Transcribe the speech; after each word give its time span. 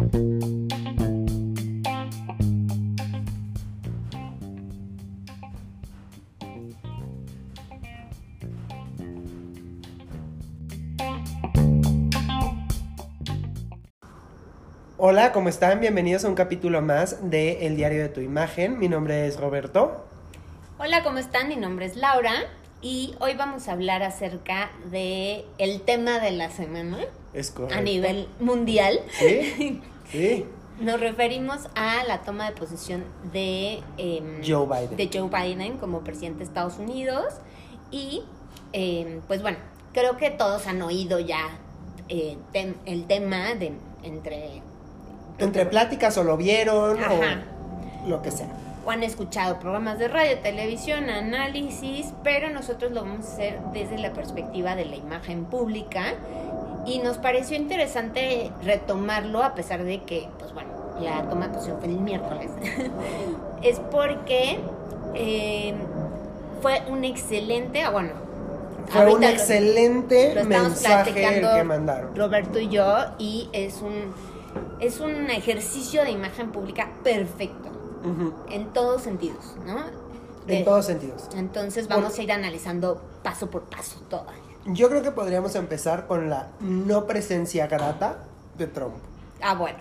Hola, 0.00 0.08
¿cómo 15.32 15.50
están? 15.50 15.80
Bienvenidos 15.80 16.24
a 16.24 16.28
un 16.28 16.34
capítulo 16.34 16.80
más 16.80 17.30
de 17.30 17.66
El 17.66 17.76
Diario 17.76 18.00
de 18.00 18.08
tu 18.08 18.20
Imagen. 18.20 18.78
Mi 18.78 18.88
nombre 18.88 19.26
es 19.26 19.38
Roberto. 19.38 20.06
Hola, 20.78 21.02
¿cómo 21.02 21.18
están? 21.18 21.48
Mi 21.48 21.56
nombre 21.56 21.84
es 21.84 21.96
Laura 21.96 22.32
y 22.82 23.14
hoy 23.20 23.34
vamos 23.34 23.68
a 23.68 23.72
hablar 23.72 24.02
acerca 24.02 24.70
de 24.90 25.44
el 25.58 25.82
tema 25.82 26.18
de 26.18 26.30
la 26.30 26.50
semana 26.50 26.98
Es 27.34 27.50
correcto. 27.50 27.78
a 27.78 27.82
nivel 27.82 28.26
mundial. 28.40 29.00
Sí, 29.18 29.80
sí. 30.10 30.46
Nos 30.80 30.98
referimos 30.98 31.68
a 31.74 32.02
la 32.04 32.22
toma 32.22 32.48
de 32.50 32.56
posesión 32.56 33.04
de 33.32 33.82
em, 33.98 34.40
Joe 34.46 34.66
Biden. 34.66 34.96
de 34.96 35.10
Joe 35.12 35.28
Biden 35.28 35.76
como 35.76 36.00
presidente 36.00 36.38
de 36.38 36.44
Estados 36.44 36.78
Unidos 36.78 37.26
y 37.90 38.22
em, 38.72 39.20
pues 39.26 39.42
bueno, 39.42 39.58
creo 39.92 40.16
que 40.16 40.30
todos 40.30 40.66
han 40.66 40.80
oído 40.80 41.18
ya 41.18 41.48
eh, 42.08 42.38
tem- 42.54 42.76
el 42.86 43.04
tema 43.06 43.54
de 43.54 43.72
entre 44.04 44.62
Entre 45.38 45.66
pláticas 45.66 46.16
o 46.16 46.24
lo 46.24 46.38
vieron 46.38 46.98
Ajá. 46.98 47.44
o 48.04 48.08
lo 48.08 48.22
que 48.22 48.30
sea. 48.30 48.48
O 48.84 48.90
han 48.90 49.02
escuchado 49.02 49.58
programas 49.58 49.98
de 49.98 50.08
radio, 50.08 50.38
televisión, 50.38 51.10
análisis, 51.10 52.12
pero 52.22 52.50
nosotros 52.50 52.92
lo 52.92 53.02
vamos 53.02 53.26
a 53.26 53.32
hacer 53.32 53.58
desde 53.72 53.98
la 53.98 54.12
perspectiva 54.12 54.74
de 54.74 54.86
la 54.86 54.96
imagen 54.96 55.44
pública 55.44 56.14
y 56.86 56.98
nos 57.00 57.18
pareció 57.18 57.56
interesante 57.56 58.50
retomarlo 58.62 59.42
a 59.42 59.54
pesar 59.54 59.84
de 59.84 60.02
que, 60.04 60.28
pues 60.38 60.54
bueno, 60.54 60.70
la 61.00 61.28
toma 61.28 61.48
de 61.48 61.54
posición 61.54 61.78
fue 61.78 61.88
el 61.88 62.00
miércoles. 62.00 62.50
es 63.62 63.78
porque 63.90 64.58
eh, 65.14 65.74
fue 66.62 66.82
un 66.88 67.04
excelente, 67.04 67.82
ah, 67.82 67.90
bueno, 67.90 68.10
Fue 68.86 69.12
un 69.14 69.20
lo- 69.20 69.28
excelente 69.28 70.34
lo 70.34 70.44
mensaje 70.44 71.38
el 71.38 71.46
que 71.46 71.64
mandaron. 71.64 72.16
Roberto 72.16 72.58
y 72.58 72.68
yo 72.68 72.96
y 73.18 73.48
es 73.52 73.82
un 73.82 74.14
es 74.80 74.98
un 75.00 75.30
ejercicio 75.30 76.02
de 76.02 76.10
imagen 76.10 76.50
pública 76.50 76.88
perfecto 77.04 77.68
En 78.48 78.72
todos 78.72 79.02
sentidos, 79.02 79.56
¿no? 79.66 79.78
En 80.46 80.46
De- 80.46 80.62
todos 80.64 80.86
sentidos. 80.86 81.28
Entonces 81.36 81.86
vamos 81.88 82.18
a 82.18 82.22
ir 82.22 82.32
analizando 82.32 83.00
paso 83.22 83.50
por 83.50 83.62
paso 83.64 84.00
todo. 84.08 84.26
Yo 84.66 84.88
creo 84.88 85.02
que 85.02 85.10
podríamos 85.10 85.54
empezar 85.54 86.06
con 86.06 86.28
la 86.30 86.48
no 86.60 87.06
presencia 87.06 87.66
grata 87.66 88.24
de 88.58 88.66
Trump. 88.66 88.94
Ah, 89.42 89.54
bueno. 89.54 89.78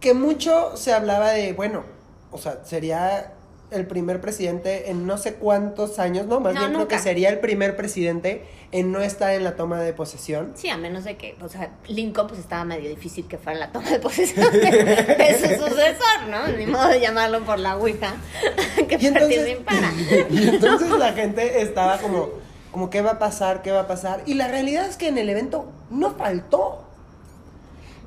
Que 0.00 0.14
mucho 0.14 0.76
se 0.76 0.92
hablaba 0.92 1.30
de, 1.30 1.52
bueno, 1.54 1.82
o 2.30 2.38
sea, 2.38 2.64
sería 2.64 3.32
el 3.70 3.86
primer 3.86 4.20
presidente 4.20 4.90
en 4.90 5.06
no 5.06 5.18
sé 5.18 5.34
cuántos 5.34 5.98
años, 5.98 6.26
no, 6.26 6.40
más 6.40 6.54
No, 6.54 6.60
bien 6.60 6.72
creo 6.72 6.88
que 6.88 6.98
sería 6.98 7.28
el 7.28 7.38
primer 7.38 7.76
presidente 7.76 8.46
en 8.72 8.92
no 8.92 9.00
estar 9.00 9.32
en 9.34 9.44
la 9.44 9.56
toma 9.56 9.80
de 9.80 9.92
posesión. 9.92 10.52
Sí, 10.54 10.68
a 10.70 10.76
menos 10.76 11.04
de 11.04 11.16
que, 11.16 11.36
o 11.42 11.48
sea, 11.48 11.70
Lincoln 11.86 12.28
pues 12.28 12.40
estaba 12.40 12.64
medio 12.64 12.88
difícil 12.88 13.26
que 13.28 13.36
fuera 13.36 13.58
la 13.58 13.72
toma 13.72 13.90
de 13.90 13.98
posesión 13.98 14.50
de, 14.52 14.60
de 14.60 15.38
su 15.38 15.62
sucesor, 15.62 16.28
¿no? 16.30 16.48
Ni 16.48 16.66
modo 16.66 16.88
de 16.88 17.00
llamarlo 17.00 17.40
por 17.44 17.58
la 17.58 17.76
ouija 17.76 18.14
que 18.88 18.96
Y 19.00 19.06
entonces, 19.06 19.58
y 20.30 20.48
entonces 20.48 20.90
la 20.90 21.12
gente 21.12 21.60
estaba 21.62 21.98
como, 21.98 22.30
como, 22.70 22.88
¿qué 22.88 23.02
va 23.02 23.12
a 23.12 23.18
pasar? 23.18 23.62
¿Qué 23.62 23.70
va 23.70 23.80
a 23.80 23.86
pasar? 23.86 24.22
Y 24.26 24.34
la 24.34 24.48
realidad 24.48 24.86
es 24.86 24.96
que 24.96 25.08
en 25.08 25.18
el 25.18 25.28
evento 25.28 25.70
no 25.90 26.12
faltó. 26.12 26.84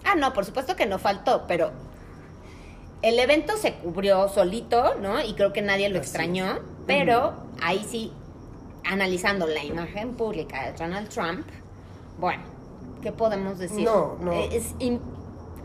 Ah, 0.04 0.16
no, 0.16 0.34
por 0.34 0.45
supuesto 0.45 0.76
que 0.76 0.88
no 0.88 0.98
faltó, 0.98 1.45
pero 1.48 1.72
el 3.02 3.19
evento 3.19 3.57
se 3.57 3.73
cubrió 3.75 4.27
solito, 4.30 4.95
¿no? 5.02 5.21
Y 5.21 5.33
creo 5.33 5.53
que 5.53 5.61
nadie 5.61 5.89
lo 5.89 5.99
Así 5.99 6.07
extrañó, 6.09 6.59
pero 6.86 7.33
ahí 7.61 7.86
sí, 7.89 8.11
analizando 8.83 9.48
la 9.48 9.64
imagen 9.64 10.14
pública 10.14 10.65
de 10.65 10.73
Donald 10.73 11.09
Trump, 11.09 11.45
bueno, 12.20 12.43
¿qué 13.02 13.11
podemos 13.11 13.58
decir? 13.59 13.83
No, 13.86 14.17
no. 14.21 14.33
Es, 14.33 14.76
in- 14.80 15.02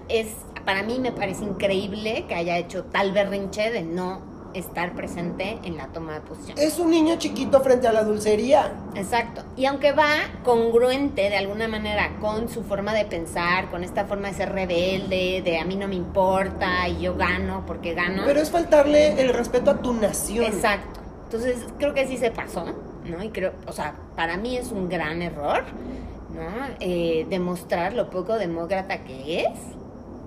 es, 0.09 0.29
para 0.65 0.83
mí 0.83 0.99
me 0.99 1.13
parece 1.13 1.45
increíble 1.45 2.25
que 2.29 2.35
haya 2.35 2.57
hecho 2.59 2.85
tal 2.85 3.13
berrinche 3.13 3.71
de 3.71 3.83
no 3.83 4.36
estar 4.59 4.95
presente 4.95 5.59
en 5.65 5.77
la 5.77 5.89
toma 5.89 6.15
de 6.15 6.21
posición. 6.21 6.59
Es 6.59 6.79
un 6.79 6.91
niño 6.91 7.17
chiquito 7.17 7.61
frente 7.61 7.87
a 7.87 7.93
la 7.93 8.05
dulcería. 8.05 8.73
Exacto. 8.95 9.43
Y 9.57 9.67
aunque 9.67 9.93
va 9.93 10.09
congruente 10.43 11.29
de 11.29 11.37
alguna 11.37 11.69
manera 11.69 12.17
con 12.21 12.49
su 12.49 12.63
forma 12.63 12.95
de 12.95 13.05
pensar, 13.05 13.71
con 13.71 13.85
esta 13.85 14.07
forma 14.07 14.29
de 14.29 14.35
ser 14.35 14.53
rebelde, 14.53 15.43
de 15.45 15.59
a 15.59 15.65
mí 15.65 15.77
no 15.77 15.89
me 15.89 15.95
importa 15.95 16.89
y 16.89 17.03
yo 17.03 17.17
gano 17.17 17.65
porque 17.67 17.95
gano. 17.95 18.23
Pero 18.25 18.41
es 18.41 18.51
faltarle 18.51 19.21
el 19.21 19.33
respeto 19.35 19.71
a 19.71 19.83
tu 19.83 19.93
nación. 19.93 20.45
Exacto. 20.45 21.01
Entonces 21.25 21.65
creo 21.79 21.93
que 21.93 22.07
sí 22.07 22.17
se 22.17 22.31
pasó, 22.31 22.65
¿no? 23.05 23.23
Y 23.23 23.31
creo, 23.31 23.53
o 23.67 23.73
sea, 23.73 23.95
para 24.15 24.37
mí 24.37 24.57
es 24.57 24.71
un 24.71 24.89
gran 24.89 25.23
error, 25.23 25.65
¿no? 26.33 26.75
Eh, 26.81 27.27
demostrar 27.29 27.93
lo 27.93 28.11
poco 28.11 28.39
demócrata 28.39 29.05
que 29.05 29.43
es, 29.43 29.59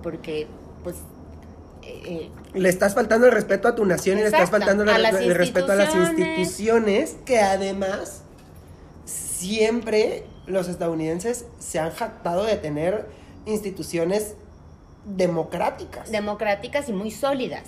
porque 0.04 0.48
pues... 0.84 0.98
eh, 2.06 2.30
Le 2.54 2.70
estás 2.70 2.94
faltando 2.96 3.26
el 3.28 3.32
respeto 3.32 3.68
a 3.68 3.76
tu 3.76 3.86
nación 3.86 4.18
y 4.18 4.22
le 4.22 4.28
estás 4.28 4.50
faltando 4.50 4.84
el, 4.84 5.36
respeto 5.36 5.72
a 5.72 5.76
las 5.76 5.94
instituciones. 5.96 6.38
instituciones 6.40 7.16
que 7.26 7.40
además 7.40 8.24
siempre 9.06 10.26
los 10.48 10.68
estadounidenses 10.68 11.46
se 11.60 11.80
han 11.80 11.92
jactado 11.92 12.44
de 12.44 12.56
tener 12.58 13.08
instituciones 13.46 14.36
democráticas. 15.06 16.12
democráticas 16.12 16.90
y 16.90 16.94
muy 16.94 17.12
sólidas, 17.12 17.64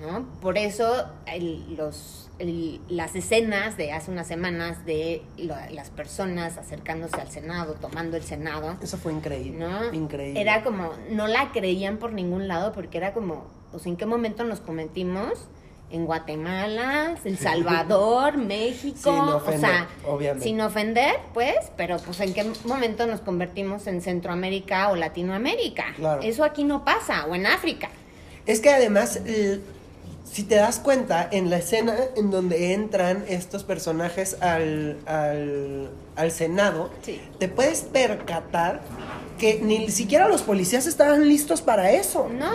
¿no? 0.00 0.26
Por 0.40 0.58
eso 0.58 1.06
el- 1.26 1.76
los, 1.76 2.21
el- 2.42 2.80
las 2.88 3.14
escenas 3.14 3.76
de 3.76 3.92
hace 3.92 4.10
unas 4.10 4.26
semanas 4.26 4.84
de 4.84 5.22
lo- 5.38 5.54
las 5.70 5.90
personas 5.90 6.58
acercándose 6.58 7.20
al 7.20 7.30
Senado, 7.30 7.74
tomando 7.80 8.16
el 8.16 8.22
Senado, 8.24 8.76
Eso 8.82 8.98
fue 8.98 9.12
increíble. 9.12 9.58
¿no? 9.64 9.92
Increíble. 9.94 10.40
Era 10.40 10.62
como, 10.62 10.92
no 11.10 11.28
la 11.28 11.52
creían 11.52 11.98
por 11.98 12.12
ningún 12.12 12.48
lado 12.48 12.72
porque 12.72 12.98
era 12.98 13.12
como, 13.12 13.46
o 13.72 13.78
sea, 13.78 13.90
¿en 13.90 13.96
qué 13.96 14.06
momento 14.06 14.44
nos 14.44 14.60
cometimos? 14.60 15.48
En 15.90 16.06
Guatemala, 16.06 17.16
El 17.22 17.36
Salvador, 17.36 18.36
México, 18.38 18.96
Sin 18.98 19.12
o 19.12 19.36
ofender, 19.36 19.60
sea, 19.60 19.88
obviamente. 20.06 20.44
sin 20.48 20.60
ofender, 20.62 21.16
pues, 21.34 21.54
pero 21.76 21.98
pues 21.98 22.18
en 22.20 22.32
qué 22.32 22.50
momento 22.64 23.06
nos 23.06 23.20
convertimos 23.20 23.86
en 23.86 24.00
Centroamérica 24.00 24.88
o 24.88 24.96
Latinoamérica. 24.96 25.92
Claro. 25.96 26.22
Eso 26.22 26.44
aquí 26.44 26.64
no 26.64 26.82
pasa, 26.82 27.26
o 27.26 27.34
en 27.34 27.44
África. 27.46 27.90
Es 28.46 28.60
que 28.60 28.70
además, 28.70 29.20
si 30.24 30.44
te 30.44 30.54
das 30.56 30.78
cuenta, 30.78 31.28
en 31.30 31.50
la 31.50 31.58
escena 31.58 31.94
en 32.16 32.30
donde 32.30 32.72
entran 32.72 33.24
estos 33.28 33.64
personajes 33.64 34.36
al, 34.40 34.96
al, 35.06 35.90
al 36.16 36.30
Senado, 36.30 36.90
Sí. 37.02 37.20
te 37.38 37.48
puedes 37.48 37.82
percatar 37.82 38.80
que 39.38 39.60
ni 39.60 39.90
siquiera 39.90 40.28
los 40.28 40.42
policías 40.42 40.86
estaban 40.86 41.28
listos 41.28 41.60
para 41.62 41.90
eso. 41.90 42.28
No, 42.32 42.50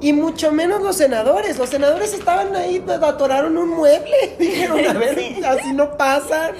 Y 0.00 0.12
mucho 0.12 0.52
menos 0.52 0.82
los 0.82 0.96
senadores. 0.96 1.56
Los 1.58 1.70
senadores 1.70 2.12
estaban 2.12 2.54
ahí, 2.54 2.78
pues, 2.80 3.02
atoraron 3.02 3.56
un 3.56 3.70
mueble. 3.70 4.14
Dijeron, 4.38 4.86
a 4.86 4.92
ver, 4.92 5.18
Sí. 5.18 5.40
así 5.44 5.72
no 5.72 5.96
pasan. 5.96 6.54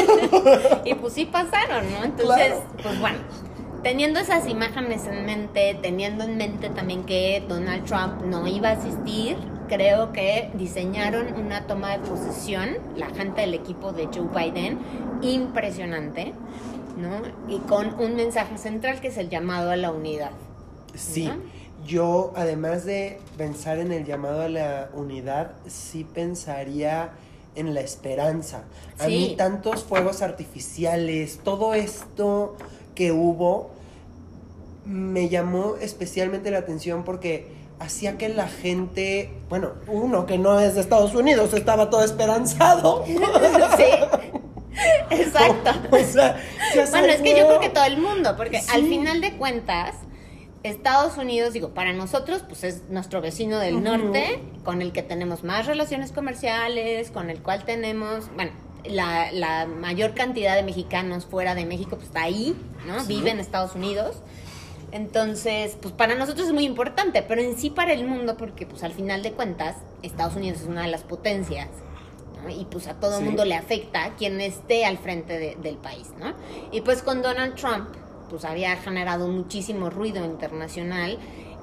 y 0.84 0.94
pues 0.94 1.12
sí 1.14 1.24
pasaron, 1.24 1.90
¿no? 1.92 2.04
Entonces, 2.04 2.26
Claro. 2.46 2.62
pues 2.82 3.00
bueno, 3.00 3.18
teniendo 3.82 4.20
esas 4.20 4.48
imágenes 4.48 5.06
en 5.06 5.26
mente, 5.26 5.76
teniendo 5.82 6.24
en 6.24 6.36
mente 6.36 6.70
también 6.70 7.04
que 7.04 7.44
Donald 7.48 7.84
Trump 7.84 8.22
no 8.24 8.46
iba 8.46 8.68
a 8.70 8.72
asistir, 8.72 9.36
creo 9.68 10.12
que 10.12 10.50
diseñaron 10.54 11.34
una 11.34 11.66
toma 11.66 11.96
de 11.96 11.98
posesión, 12.00 12.70
la 12.96 13.08
gente 13.10 13.42
del 13.42 13.54
equipo 13.54 13.92
de 13.92 14.06
Joe 14.06 14.28
Biden, 14.34 14.78
impresionante, 15.22 16.32
¿no? 16.96 17.22
Y 17.52 17.58
con 17.60 18.00
un 18.00 18.16
mensaje 18.16 18.58
central 18.58 19.00
que 19.00 19.08
es 19.08 19.16
el 19.18 19.28
llamado 19.28 19.70
a 19.70 19.76
la 19.76 19.90
unidad. 19.90 20.30
Sí. 20.94 21.30
Yo, 21.86 22.32
además 22.34 22.84
de 22.84 23.20
pensar 23.36 23.78
en 23.78 23.92
el 23.92 24.04
llamado 24.04 24.42
a 24.42 24.48
la 24.48 24.88
unidad, 24.94 25.52
sí 25.66 26.04
pensaría 26.04 27.10
en 27.54 27.74
la 27.74 27.80
esperanza. 27.80 28.64
A 28.98 29.04
Sí. 29.04 29.10
mí 29.10 29.34
tantos 29.36 29.84
fuegos 29.84 30.20
artificiales, 30.22 31.40
todo 31.44 31.74
esto 31.74 32.56
que 32.94 33.12
hubo, 33.12 33.70
me 34.84 35.28
llamó 35.28 35.76
especialmente 35.80 36.50
la 36.50 36.58
atención 36.58 37.04
porque 37.04 37.55
hacía 37.78 38.18
que 38.18 38.28
la 38.28 38.48
gente, 38.48 39.30
bueno, 39.48 39.72
uno 39.86 40.26
que 40.26 40.38
no 40.38 40.58
es 40.60 40.74
de 40.74 40.80
Estados 40.80 41.14
Unidos, 41.14 41.52
estaba 41.52 41.90
todo 41.90 42.04
esperanzado. 42.04 43.04
sí. 43.06 43.84
Exacto. 45.10 45.70
O 45.90 45.98
sea, 45.98 46.36
se 46.72 46.90
Bueno, 46.90 47.06
es 47.06 47.22
que 47.22 47.36
yo 47.36 47.46
creo 47.46 47.60
que 47.60 47.68
todo 47.70 47.84
el 47.84 47.98
mundo, 47.98 48.36
porque 48.36 48.58
al 48.58 48.82
final 48.82 49.20
de 49.20 49.36
cuentas, 49.36 49.94
Estados 50.62 51.16
Unidos, 51.16 51.52
digo, 51.52 51.70
para 51.70 51.92
nosotros, 51.92 52.42
pues 52.46 52.64
es 52.64 52.82
nuestro 52.90 53.20
vecino 53.20 53.58
del 53.58 53.82
norte, 53.82 54.40
con 54.64 54.82
el 54.82 54.92
que 54.92 55.02
tenemos 55.02 55.44
más 55.44 55.66
relaciones 55.66 56.12
comerciales, 56.12 57.10
con 57.10 57.30
el 57.30 57.40
cual 57.40 57.64
tenemos, 57.64 58.28
bueno, 58.34 58.52
la, 58.84 59.32
la 59.32 59.66
mayor 59.66 60.14
cantidad 60.14 60.56
de 60.56 60.62
mexicanos 60.62 61.26
fuera 61.26 61.54
de 61.54 61.64
México, 61.66 61.96
pues 61.96 62.08
está 62.08 62.22
ahí, 62.22 62.56
¿no? 62.86 63.00
Sí. 63.00 63.16
Vive 63.16 63.30
en 63.30 63.40
Estados 63.40 63.74
Unidos. 63.74 64.16
Entonces, 64.96 65.76
pues 65.80 65.92
para 65.92 66.14
nosotros 66.14 66.46
es 66.48 66.52
muy 66.54 66.64
importante, 66.64 67.22
pero 67.22 67.42
en 67.42 67.56
sí 67.58 67.68
para 67.70 67.92
el 67.92 68.06
mundo, 68.06 68.36
porque 68.38 68.64
pues 68.66 68.82
al 68.82 68.92
final 68.92 69.22
de 69.22 69.32
cuentas, 69.32 69.76
Estados 70.02 70.36
Unidos 70.36 70.62
es 70.62 70.66
una 70.66 70.82
de 70.82 70.88
las 70.88 71.02
potencias. 71.02 71.68
Y 72.48 72.64
pues 72.66 72.86
a 72.86 72.94
todo 72.94 73.14
el 73.18 73.18
Sí. 73.20 73.24
mundo 73.24 73.44
le 73.44 73.54
afecta 73.56 74.14
quien 74.16 74.40
esté 74.40 74.84
al 74.86 74.98
frente 74.98 75.36
de- 75.38 75.56
del 75.56 75.76
país, 75.76 76.12
¿no? 76.18 76.32
Y 76.72 76.80
pues 76.80 77.02
con 77.02 77.20
Donald 77.20 77.56
Trump, 77.56 77.88
pues 78.30 78.44
había 78.44 78.76
generado 78.76 79.28
muchísimo 79.28 79.90
ruido 79.90 80.24
internacional 80.24 81.18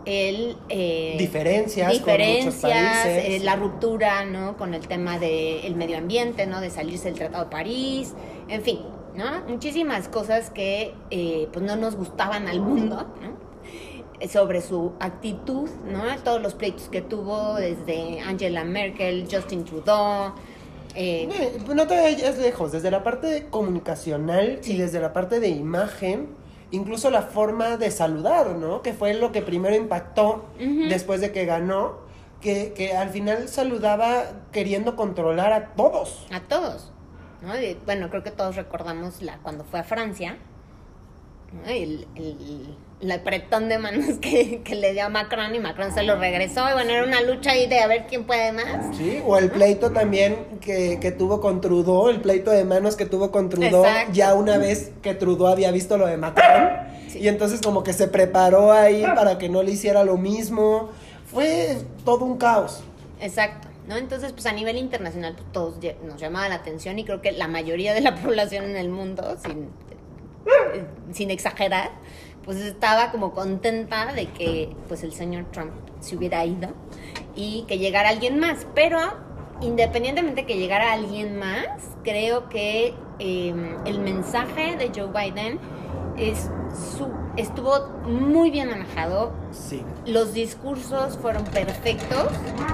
el... 0.06 0.58
eh, 0.70 1.16
Diferencias 1.18 1.88
con 1.88 1.94
muchos 2.02 2.06
diferencias, 2.06 2.62
países. 3.06 3.26
eh, 3.30 3.40
la 3.44 3.56
ruptura, 3.56 4.26
¿no? 4.26 4.58
Con 4.58 4.74
el 4.74 4.86
tema 4.88 5.18
del 5.18 5.74
medio 5.76 5.98
ambiente, 5.98 6.46
¿no? 6.46 6.60
De 6.60 6.70
salirse 6.70 7.06
del 7.06 7.16
Tratado 7.16 7.46
de 7.46 7.50
París, 7.50 8.14
en 8.50 8.62
fin, 8.62 8.80
¿no? 9.16 9.42
Muchísimas 9.48 10.08
cosas 10.08 10.50
que 10.50 10.94
eh, 11.12 11.48
pues 11.54 11.66
no 11.66 11.76
nos 11.76 11.96
gustaban 11.96 12.48
al 12.48 12.60
mundo, 12.62 13.08
¿no? 13.22 13.34
Eh, 14.20 14.28
sobre 14.28 14.62
su 14.62 14.94
actitud, 15.00 15.70
¿no? 15.86 16.02
Todos 16.24 16.42
los 16.42 16.54
pleitos 16.54 16.88
que 16.90 17.02
tuvo 17.02 17.56
desde 17.56 18.22
Angela 18.22 18.64
Merkel, 18.64 19.28
Justin 19.30 19.66
Trudeau, 19.66 20.34
eh, 20.96 21.58
No 21.74 21.88
te 21.88 22.00
vayas 22.00 22.38
lejos, 22.38 22.72
desde 22.72 22.92
la 22.92 23.04
parte 23.04 23.48
comunicacional 23.50 24.60
Sí. 24.62 24.74
y 24.74 24.78
desde 24.78 25.00
la 25.00 25.12
parte 25.12 25.40
de 25.40 25.50
imagen, 25.50 26.30
incluso 26.72 27.10
la 27.10 27.24
forma 27.24 27.78
de 27.78 27.90
saludar, 27.92 28.52
¿no? 28.52 28.82
Que 28.82 28.94
fue 28.94 29.14
lo 29.16 29.32
que 29.32 29.42
primero 29.42 29.76
impactó 29.76 30.46
después 30.90 31.20
de 31.22 31.32
que 31.32 31.46
ganó, 31.46 31.98
que, 32.42 32.74
que 32.74 32.96
al 32.96 33.10
final 33.10 33.48
saludaba 33.50 34.24
queriendo 34.52 34.96
controlar 34.96 35.52
a 35.54 35.74
todos. 35.74 36.28
a 36.32 36.40
todos. 36.42 36.92
¿No? 37.44 37.60
Y, 37.60 37.78
bueno, 37.86 38.10
creo 38.10 38.24
que 38.24 38.32
todos 38.32 38.56
recordamos 38.56 39.22
la 39.22 39.38
cuando 39.40 39.64
fue 39.64 39.80
a 39.80 39.84
Francia, 39.84 40.38
¿no? 41.52 41.70
el, 41.70 42.08
el, 42.16 42.76
el 43.02 43.12
apretón 43.12 43.70
de 43.70 43.78
manos 43.78 44.18
que, 44.22 44.62
que 44.64 44.76
le 44.76 44.94
dio 44.94 45.06
a 45.06 45.10
Macron 45.10 45.54
y 45.54 45.60
Macron 45.60 45.94
se 45.94 46.04
lo 46.04 46.16
regresó. 46.18 46.68
Y 46.70 46.74
bueno, 46.74 46.92
era 46.92 47.04
una 47.04 47.22
lucha 47.22 47.52
ahí 47.52 47.68
de 47.68 47.80
a 47.80 47.88
ver 47.88 48.06
quién 48.08 48.24
puede 48.26 48.52
más. 48.54 48.96
Sí, 48.96 49.22
o 49.26 49.38
el 49.38 49.52
pleito 49.52 49.92
también 49.92 50.58
que, 50.62 51.00
que 51.00 51.12
tuvo 51.12 51.42
con 51.42 51.62
Trudeau, 51.62 52.10
el 52.10 52.22
pleito 52.22 52.50
de 52.52 52.64
manos 52.66 52.96
que 52.96 53.06
tuvo 53.06 53.30
con 53.32 53.50
Trudeau, 53.50 53.86
Exacto. 53.86 54.14
ya 54.14 54.34
una 54.34 54.58
vez 54.58 54.92
que 55.02 55.14
Trudeau 55.14 55.48
había 55.48 55.72
visto 55.72 55.98
lo 55.98 56.08
de 56.08 56.18
Macron, 56.18 56.94
Sí. 57.10 57.20
y 57.20 57.28
entonces 57.28 57.62
como 57.62 57.84
que 57.84 57.94
se 57.94 58.08
preparó 58.08 58.72
ahí 58.72 59.04
para 59.04 59.38
que 59.38 59.48
no 59.48 59.62
le 59.62 59.72
hiciera 59.72 60.04
lo 60.04 60.18
mismo. 60.18 60.90
Fue 61.32 61.78
todo 62.06 62.26
un 62.26 62.38
caos. 62.38 62.84
Exacto. 63.20 63.68
¿No? 63.88 63.98
Entonces, 63.98 64.32
pues 64.34 64.46
a 64.46 64.54
nivel 64.54 64.78
internacional, 64.78 65.34
pues, 65.36 65.52
todos 65.52 65.76
nos 66.04 66.20
llamaba 66.20 66.50
la 66.50 66.56
atención 66.56 67.00
y 67.00 67.06
creo 67.06 67.22
que 67.22 67.32
la 67.32 67.48
mayoría 67.48 67.94
de 67.94 68.02
la 68.02 68.16
población 68.22 68.66
en 68.66 68.78
el 68.78 68.90
mundo, 68.90 69.38
sin, 69.44 69.70
eh, 70.74 70.86
sin 71.12 71.32
exagerar, 71.32 71.92
pues 72.44 72.58
estaba 72.58 73.12
como 73.12 73.34
contenta 73.34 74.14
de 74.14 74.28
que 74.28 74.76
pues 74.88 75.04
el 75.04 75.14
señor 75.14 75.46
Trump 75.52 75.72
se 76.02 76.18
hubiera 76.18 76.46
ido 76.46 76.70
y 77.36 77.64
que 77.68 77.78
llegara 77.78 78.10
alguien 78.10 78.40
más. 78.40 78.68
Pero 78.76 79.00
independientemente 79.62 80.46
que 80.46 80.58
llegara 80.58 80.92
alguien 80.92 81.38
más, 81.38 81.68
creo 82.04 82.50
que 82.50 82.94
eh, 83.20 83.78
el 83.86 84.00
mensaje 84.00 84.76
de 84.76 84.92
Joe 84.94 85.08
Biden 85.08 85.60
es 86.18 86.50
su, 86.98 87.08
estuvo 87.38 87.88
muy 88.08 88.52
bien 88.52 88.70
manejado. 88.70 89.32
Sí. 89.52 89.84
Los 90.06 90.34
discursos 90.34 91.18
fueron 91.18 91.44
perfectos. 91.46 92.28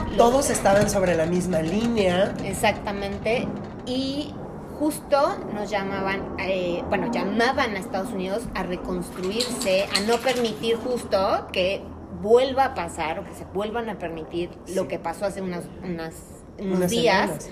Los- 0.10 0.18
Todos 0.18 0.50
estaban 0.50 0.90
sobre 0.90 1.16
la 1.16 1.26
misma 1.26 1.62
línea. 1.62 2.34
Exactamente. 2.44 3.48
Y 3.86 4.34
justo 4.80 5.38
nos 5.54 5.70
llamaban, 5.70 6.36
eh, 6.40 6.84
bueno, 6.90 7.12
llamaban 7.12 7.76
a 7.76 7.80
Estados 7.80 8.12
Unidos 8.12 8.44
a 8.56 8.64
reconstruirse, 8.64 9.86
a 9.96 10.00
no 10.08 10.18
permitir 10.18 10.78
justo 10.78 11.48
que 11.52 11.82
vuelva 12.22 12.66
a 12.66 12.74
pasar 12.76 13.20
o 13.20 13.24
que 13.26 13.34
se 13.34 13.46
vuelvan 13.54 13.90
a 13.90 13.98
permitir 13.98 14.50
lo 14.76 14.88
que 14.88 15.00
pasó 15.00 15.26
hace 15.26 15.42
unas, 15.42 15.66
unas- 15.84 16.16
unos 16.60 16.78
Unas 16.78 16.90
días 16.92 17.44
semanas. 17.44 17.50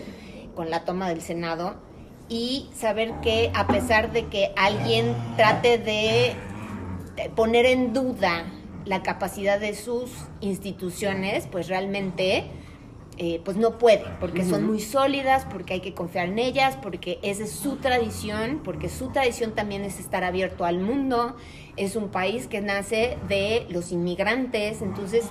con 0.55 0.69
la 0.69 0.83
toma 0.85 1.07
del 1.09 1.21
Senado 1.21 1.75
y 2.29 2.69
saber 2.75 3.13
que 3.21 3.51
a 3.53 3.67
pesar 3.67 4.11
de 4.11 4.25
que 4.25 4.51
alguien 4.55 5.15
trate 5.35 5.77
de 5.77 6.35
poner 7.35 7.65
en 7.65 7.93
duda 7.93 8.45
la 8.85 9.03
capacidad 9.03 9.59
de 9.59 9.75
sus 9.75 10.11
instituciones, 10.41 11.47
pues 11.51 11.67
realmente 11.67 12.45
eh, 13.19 13.41
pues 13.43 13.57
no 13.57 13.79
puede, 13.79 14.05
porque 14.19 14.45
son 14.45 14.63
muy 14.67 14.79
sólidas, 14.79 15.45
porque 15.45 15.73
hay 15.73 15.79
que 15.79 15.95
confiar 15.95 16.27
en 16.27 16.37
ellas, 16.37 16.77
porque 16.79 17.17
esa 17.23 17.45
es 17.45 17.51
su 17.51 17.77
tradición, 17.77 18.61
porque 18.63 18.89
su 18.89 19.09
tradición 19.09 19.55
también 19.55 19.83
es 19.83 19.99
estar 19.99 20.23
abierto 20.23 20.65
al 20.65 20.79
mundo, 20.79 21.35
es 21.77 21.95
un 21.95 22.09
país 22.09 22.45
que 22.45 22.61
nace 22.61 23.17
de 23.27 23.65
los 23.69 23.91
inmigrantes, 23.91 24.83
entonces 24.83 25.25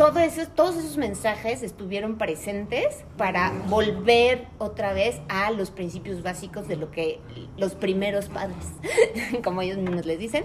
todo 0.00 0.18
eso, 0.20 0.48
todos 0.48 0.76
esos 0.76 0.96
mensajes 0.96 1.62
estuvieron 1.62 2.16
presentes 2.16 3.04
para 3.18 3.52
volver 3.68 4.46
otra 4.56 4.94
vez 4.94 5.20
a 5.28 5.50
los 5.50 5.70
principios 5.70 6.22
básicos 6.22 6.66
de 6.68 6.76
lo 6.76 6.90
que 6.90 7.20
los 7.58 7.74
primeros 7.74 8.30
padres, 8.30 8.56
como 9.44 9.60
ellos 9.60 9.76
mismos 9.76 10.06
les 10.06 10.18
dicen, 10.18 10.44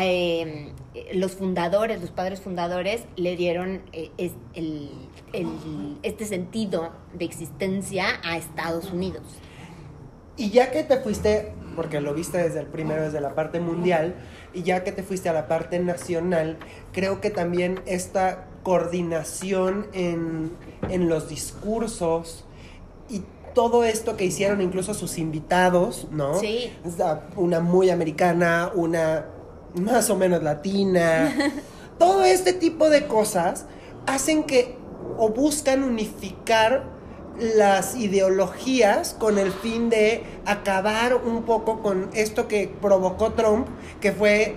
eh, 0.00 0.72
los 1.12 1.32
fundadores, 1.32 2.00
los 2.00 2.12
padres 2.12 2.40
fundadores, 2.40 3.02
le 3.16 3.34
dieron 3.34 3.82
eh, 3.92 4.12
este 6.04 6.24
sentido 6.24 6.92
de 7.14 7.24
existencia 7.24 8.06
a 8.22 8.36
Estados 8.36 8.92
Unidos. 8.92 9.24
Y 10.36 10.50
ya 10.50 10.70
que 10.70 10.84
te 10.84 11.00
fuiste, 11.00 11.52
porque 11.74 12.00
lo 12.00 12.14
viste 12.14 12.38
desde 12.38 12.60
el 12.60 12.66
primero, 12.66 13.02
desde 13.02 13.20
la 13.20 13.34
parte 13.34 13.58
mundial, 13.58 14.14
y 14.52 14.62
ya 14.62 14.84
que 14.84 14.92
te 14.92 15.02
fuiste 15.02 15.28
a 15.28 15.32
la 15.32 15.48
parte 15.48 15.80
nacional, 15.80 16.58
creo 16.92 17.20
que 17.20 17.30
también 17.30 17.80
esta 17.86 18.46
coordinación 18.64 19.86
en, 19.92 20.50
en 20.90 21.08
los 21.08 21.28
discursos 21.28 22.44
y 23.08 23.22
todo 23.54 23.84
esto 23.84 24.16
que 24.16 24.24
hicieron 24.24 24.60
incluso 24.60 24.94
sus 24.94 25.16
invitados, 25.18 26.08
¿no? 26.10 26.40
Sí. 26.40 26.72
Una 27.36 27.60
muy 27.60 27.90
americana, 27.90 28.72
una 28.74 29.26
más 29.76 30.10
o 30.10 30.16
menos 30.16 30.42
latina. 30.42 31.32
todo 31.98 32.24
este 32.24 32.52
tipo 32.52 32.90
de 32.90 33.06
cosas 33.06 33.66
hacen 34.06 34.42
que 34.42 34.76
o 35.18 35.28
buscan 35.28 35.84
unificar 35.84 36.92
las 37.38 37.94
ideologías 37.96 39.14
con 39.14 39.38
el 39.38 39.52
fin 39.52 39.90
de 39.90 40.24
acabar 40.46 41.14
un 41.16 41.42
poco 41.44 41.80
con 41.80 42.10
esto 42.14 42.48
que 42.48 42.72
provocó 42.80 43.32
Trump, 43.32 43.68
que 44.00 44.10
fue 44.12 44.56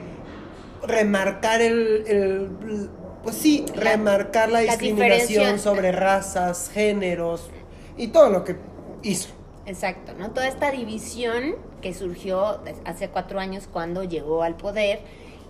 remarcar 0.88 1.62
el, 1.62 2.04
el- 2.08 2.90
pues 3.28 3.40
sí, 3.40 3.66
La- 3.76 3.92
remarcar 3.92 4.50
la 4.50 4.62
la 4.62 4.72
discriminación 4.72 5.60
sobre 5.60 5.92
razas, 5.92 6.72
géneros 6.74 7.50
y 7.98 8.08
todo 8.08 8.30
lo 8.30 8.46
que 8.46 8.56
hizo. 9.04 9.28
Exacto, 9.66 10.14
¿no? 10.18 10.32
Toda 10.32 10.48
esta 10.48 10.72
división 10.72 11.56
que 11.82 11.94
surgió 11.94 12.62
hace 12.86 13.10
cuatro 13.10 13.42
años 13.42 13.68
cuando 13.70 14.06
llegó 14.06 14.44
al 14.44 14.56
poder 14.56 15.02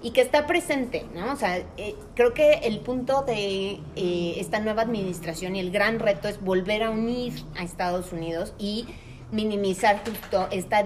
y 0.02 0.10
que 0.10 0.22
está 0.22 0.48
presente, 0.48 1.06
¿no? 1.14 1.32
O 1.32 1.36
sea, 1.36 1.58
eh, 1.78 1.96
creo 2.16 2.34
que 2.34 2.54
el 2.64 2.80
punto 2.80 3.22
de 3.22 3.80
eh, 3.96 4.34
esta 4.38 4.60
nueva 4.60 4.82
administración 4.82 5.56
y 5.56 5.60
el 5.60 5.70
gran 5.70 6.00
reto 6.00 6.28
es 6.28 6.42
volver 6.42 6.82
a 6.82 6.90
unir 6.90 7.34
a 7.56 7.64
Estados 7.64 8.12
Unidos 8.12 8.56
y 8.58 8.88
minimizar 9.32 10.02
justo 10.04 10.48
esta, 10.50 10.84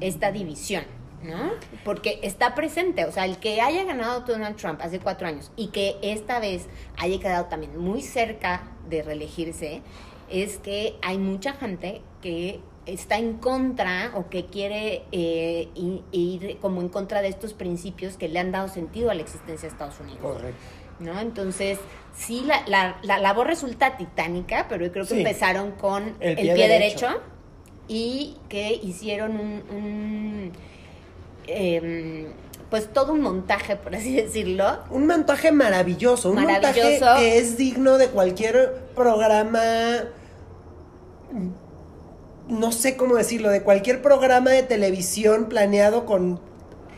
esta 0.00 0.32
división, 0.32 0.84
¿no? 1.26 1.50
Porque 1.84 2.20
está 2.22 2.54
presente, 2.54 3.04
o 3.04 3.12
sea, 3.12 3.24
el 3.24 3.38
que 3.38 3.60
haya 3.60 3.84
ganado 3.84 4.20
Donald 4.20 4.56
Trump 4.56 4.80
hace 4.82 4.98
cuatro 5.00 5.26
años 5.26 5.50
y 5.56 5.68
que 5.68 5.96
esta 6.02 6.38
vez 6.40 6.66
haya 6.96 7.18
quedado 7.18 7.46
también 7.46 7.76
muy 7.78 8.00
cerca 8.02 8.62
de 8.88 9.02
reelegirse, 9.02 9.82
es 10.30 10.58
que 10.58 10.96
hay 11.02 11.18
mucha 11.18 11.52
gente 11.52 12.02
que 12.22 12.60
está 12.86 13.18
en 13.18 13.34
contra 13.38 14.12
o 14.14 14.28
que 14.28 14.46
quiere 14.46 15.02
eh, 15.10 15.68
ir 16.12 16.58
como 16.60 16.80
en 16.80 16.88
contra 16.88 17.20
de 17.22 17.28
estos 17.28 17.52
principios 17.52 18.16
que 18.16 18.28
le 18.28 18.38
han 18.38 18.52
dado 18.52 18.68
sentido 18.68 19.10
a 19.10 19.14
la 19.14 19.22
existencia 19.22 19.68
de 19.68 19.72
Estados 19.72 19.98
Unidos. 20.00 20.20
Correcto. 20.22 20.56
¿no? 21.00 21.18
Entonces, 21.20 21.78
sí, 22.14 22.42
la, 22.46 22.62
la, 22.68 22.96
la 23.02 23.18
labor 23.18 23.48
resulta 23.48 23.96
titánica, 23.96 24.66
pero 24.68 24.86
yo 24.86 24.92
creo 24.92 25.04
que 25.04 25.10
Sí. 25.14 25.18
empezaron 25.18 25.72
con 25.72 26.16
El 26.20 26.36
pie, 26.36 26.54
derecho. 26.54 27.06
derecho. 27.08 27.20
y 27.88 28.36
que 28.48 28.72
hicieron 28.82 29.32
un, 29.38 29.62
un, 29.70 30.52
em, 31.46 32.26
pues 32.70 32.92
todo 32.92 33.12
un 33.12 33.20
montaje, 33.20 33.76
por 33.76 33.94
así 33.94 34.14
decirlo, 34.16 34.78
Un 34.90 35.06
montaje 35.06 35.52
maravilloso, 35.52 36.30
un 36.30 36.36
montaje 36.42 36.80
Maravilloso. 36.82 37.16
que 37.18 37.38
es 37.38 37.56
digno 37.56 37.96
de 37.98 38.08
cualquier 38.08 38.74
programa, 38.94 39.60
no 42.48 42.72
sé 42.72 42.96
cómo 42.96 43.16
decirlo, 43.16 43.50
de 43.50 43.62
cualquier 43.62 44.02
programa 44.02 44.50
de 44.50 44.62
televisión 44.62 45.46
planeado 45.48 46.06
con 46.06 46.40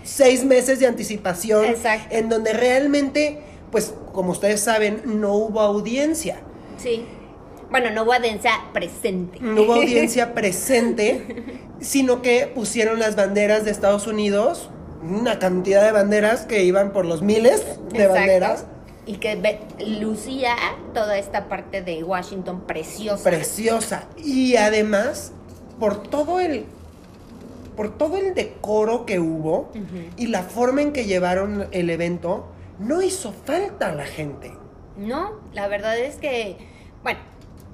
seis 0.05 0.45
meses 0.45 0.79
de 0.81 0.87
anticipación, 0.87 1.65
Exacto. 1.65 2.15
en 2.15 2.29
donde 2.29 2.53
realmente, 2.53 3.41
pues 3.71 3.95
como 4.13 4.33
ustedes 4.33 4.61
saben, 4.61 5.03
no 5.05 5.35
hubo 5.35 5.61
audiencia. 5.61 6.41
sí. 6.79 7.05
Bueno, 7.71 7.91
no 7.91 8.05
hubo 8.05 8.15
audiencia 8.15 8.53
presente. 8.73 9.39
No 9.41 9.63
hubo 9.63 9.75
audiencia 9.75 10.35
presente, 10.35 11.45
sino 11.81 12.23
que 12.23 12.47
pusieron 12.47 12.99
las 12.99 13.17
banderas 13.17 13.65
de 13.65 13.71
Estados 13.71 14.07
Unidos 14.07 14.71
una 15.03 15.39
cantidad 15.39 15.85
de 15.85 15.93
banderas 15.93 16.45
que 16.45 16.65
iban 16.65 16.93
por 16.93 17.05
los 17.05 17.23
miles 17.23 17.65
de 17.91 18.05
Exacto. 18.05 18.15
banderas. 18.15 18.67
Y 19.07 19.17
que 19.17 19.59
lucía 20.01 20.55
toda 20.93 21.19
esta 21.19 21.49
parte 21.49 21.83
de 21.83 22.05
Washington 22.05 22.63
preciosa. 22.67 23.25
Preciosa. 23.25 24.09
Y 24.19 24.57
además, 24.57 25.33
por 25.81 26.03
todo 26.03 26.41
el. 26.41 26.67
Por 27.75 27.97
todo 27.97 28.17
el 28.17 28.35
decoro 28.35 29.07
que 29.07 29.21
hubo 29.21 29.71
y 30.17 30.27
la 30.27 30.43
forma 30.43 30.83
en 30.83 30.93
que 30.93 31.05
llevaron 31.05 31.69
el 31.71 31.91
evento, 31.91 32.49
no 32.81 33.03
hizo 33.03 33.33
falta 33.33 33.91
a 33.91 33.95
la 33.95 34.05
gente. 34.05 34.53
No, 34.97 35.39
la 35.53 35.69
verdad 35.69 35.97
es 35.97 36.17
que, 36.17 36.57
bueno, 37.05 37.21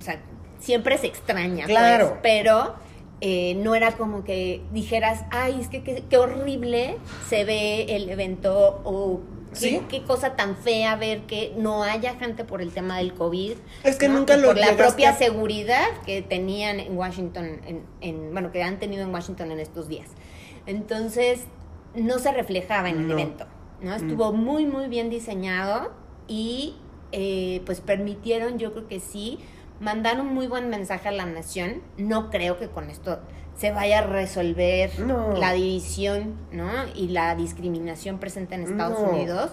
sea, 0.05 0.23
siempre 0.59 0.99
se 0.99 1.07
extraña, 1.09 1.67
Claro. 1.67 2.09
pues, 2.09 2.21
pero 2.23 2.75
eh, 3.21 3.55
no 3.57 3.75
era 3.75 3.93
como 3.93 4.25
que 4.25 4.63
dijeras, 4.73 5.25
ay, 5.31 5.59
es 5.61 5.69
que 5.69 5.83
qué, 5.83 6.17
horrible 6.19 6.97
se 7.29 7.45
ve 7.45 7.85
el 7.97 8.09
evento 8.11 8.81
o 8.85 9.21
qué, 9.53 9.57
Sí. 9.59 9.81
qué 9.89 10.03
cosa 10.03 10.35
tan 10.37 10.57
fea 10.57 10.97
ver 10.97 11.23
que 11.23 11.55
no 11.57 11.85
haya 11.85 12.15
gente 12.17 12.45
por 12.45 12.61
el 12.61 12.73
tema 12.73 12.99
del 12.99 13.15
COVID. 13.15 13.53
Es 13.85 13.97
que 13.97 14.09
¿no? 14.09 14.19
nunca 14.19 14.37
Y 14.37 14.41
lo 14.41 14.49
Por 14.49 14.59
la 14.59 14.77
propia 14.77 15.11
a- 15.11 15.17
seguridad 15.17 15.87
que 16.05 16.23
tenían 16.23 16.81
en 16.81 16.97
Washington, 16.99 17.61
en, 17.67 17.83
en- 18.01 18.33
bueno, 18.33 18.51
que 18.51 18.63
han 18.63 18.79
tenido 18.81 19.03
en 19.05 19.15
Washington 19.15 19.53
en 19.53 19.61
estos 19.61 19.89
días. 19.89 20.09
Entonces, 20.67 21.45
no 21.95 22.19
se 22.19 22.33
reflejaba 22.33 22.89
en 22.91 22.97
el 22.99 23.07
No. 23.09 23.13
evento, 23.15 23.47
¿no? 23.81 23.95
Estuvo 23.95 24.33
muy, 24.33 24.67
muy 24.67 24.89
bien 24.89 25.09
diseñado 25.11 25.93
y 26.27 26.75
eh, 27.13 27.63
pues 27.65 27.81
permitieron, 27.81 28.59
yo 28.59 28.73
creo 28.73 28.89
que 28.89 28.99
sí, 28.99 29.39
mandar 29.81 30.21
un 30.21 30.33
muy 30.35 30.47
buen 30.47 30.69
mensaje 30.69 31.09
a 31.09 31.12
la 31.12 31.26
nación. 31.26 31.83
No 31.97 32.31
creo 32.31 32.59
que 32.59 32.69
con 32.69 32.90
esto 32.90 33.21
se 33.57 33.71
vaya 33.71 34.00
a 34.00 34.02
resolver 34.07 34.99
No. 35.00 35.33
la 35.37 35.52
división, 35.52 36.35
¿no? 36.52 36.69
Y 36.95 37.09
la 37.09 37.35
discriminación 37.35 38.19
presente 38.19 38.54
en 38.54 38.62
Estados 38.64 39.00
No. 39.00 39.11
Unidos, 39.11 39.50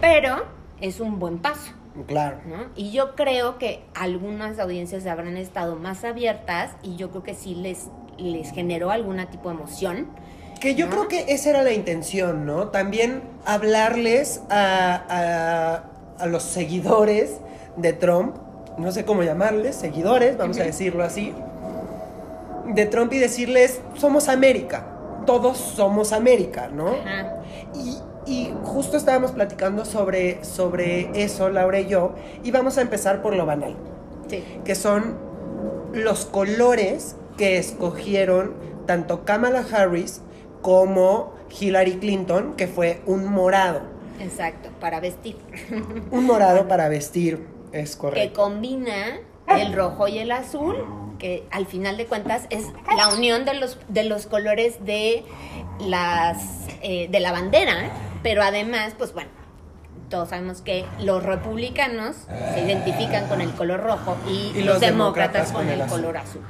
pero 0.00 0.44
es 0.80 1.00
un 1.00 1.18
buen 1.18 1.38
paso. 1.38 1.72
Claro. 2.06 2.38
¿no? 2.46 2.56
Y 2.74 2.90
yo 2.90 3.14
creo 3.14 3.58
que 3.58 3.84
algunas 3.94 4.58
audiencias 4.58 5.06
habrán 5.06 5.36
estado 5.36 5.76
más 5.76 6.04
abiertas 6.04 6.70
y 6.82 6.96
yo 6.96 7.10
creo 7.10 7.22
que 7.22 7.34
sí 7.34 7.54
les, 7.54 7.88
les 8.16 8.50
generó 8.52 8.90
algún 8.90 9.18
tipo 9.26 9.50
de 9.50 9.56
emoción. 9.56 10.08
Que 10.58 10.74
yo 10.74 10.88
creo 10.88 11.08
que 11.08 11.26
esa 11.34 11.50
era 11.50 11.62
la 11.62 11.72
intención, 11.72 12.46
¿no? 12.46 12.68
También 12.68 13.22
hablarles 13.44 14.40
a, 14.48 14.94
a- 15.08 16.22
a 16.22 16.26
los 16.26 16.42
seguidores 16.44 17.40
de 17.76 17.92
Trump, 17.92 18.36
no 18.78 18.92
sé 18.92 19.04
cómo 19.04 19.22
llamarles, 19.22 19.76
seguidores, 19.76 20.36
vamos 20.36 20.58
a 20.58 20.64
decirlo 20.64 21.04
así, 21.04 21.32
de 22.66 22.86
Trump 22.86 23.12
y 23.12 23.18
decirles, 23.18 23.80
somos 23.94 24.28
América, 24.28 24.86
todos 25.26 25.58
somos 25.58 26.12
América, 26.12 26.68
¿no? 26.72 26.88
Ajá. 26.88 27.36
Y, 27.74 27.98
y 28.24 28.54
justo 28.64 28.96
estábamos 28.96 29.32
platicando 29.32 29.84
sobre, 29.84 30.44
sobre 30.44 31.10
eso, 31.22 31.48
Laura 31.50 31.80
y 31.80 31.86
yo, 31.86 32.14
y 32.44 32.50
vamos 32.50 32.78
a 32.78 32.82
empezar 32.82 33.22
por 33.22 33.34
lo 33.34 33.46
banal 33.46 33.74
Sí. 34.28 34.42
que 34.64 34.74
son 34.74 35.16
los 35.92 36.24
colores 36.24 37.16
que 37.36 37.58
escogieron 37.58 38.54
tanto 38.86 39.24
Kamala 39.24 39.64
Harris 39.70 40.20
como 40.62 41.34
Hillary 41.60 41.96
Clinton, 41.98 42.54
que 42.56 42.66
fue 42.66 43.02
un 43.04 43.26
morado. 43.26 43.80
Exacto, 44.20 44.70
para 44.80 45.00
vestir. 45.00 45.36
Un 46.10 46.24
morado 46.24 46.66
para 46.68 46.88
vestir, 46.88 47.44
es 47.72 47.96
que 47.96 48.32
combina 48.32 49.18
el 49.48 49.72
rojo 49.72 50.08
y 50.08 50.18
el 50.18 50.30
azul, 50.32 50.76
que 51.18 51.46
al 51.50 51.66
final 51.66 51.96
de 51.96 52.06
cuentas 52.06 52.46
es 52.50 52.66
la 52.96 53.08
unión 53.14 53.44
de 53.44 53.54
los, 53.54 53.78
de 53.88 54.04
los 54.04 54.26
colores 54.26 54.84
de 54.84 55.24
las 55.80 56.66
eh, 56.82 57.08
de 57.10 57.20
la 57.20 57.32
bandera, 57.32 57.90
pero 58.22 58.42
además, 58.42 58.94
pues 58.96 59.12
bueno, 59.12 59.30
todos 60.08 60.28
sabemos 60.28 60.60
que 60.62 60.84
los 61.00 61.22
republicanos 61.22 62.16
se 62.54 62.60
identifican 62.64 63.26
con 63.28 63.40
el 63.40 63.50
color 63.52 63.80
rojo 63.80 64.16
y, 64.28 64.52
Y 64.54 64.62
los, 64.62 64.74
los 64.74 64.80
demócratas, 64.80 65.48
demócratas 65.48 65.52
con 65.52 65.62
con 65.62 65.68
el, 65.68 65.74
el 65.74 65.82
azul. 65.82 66.00
color 66.00 66.16
azul. 66.18 66.42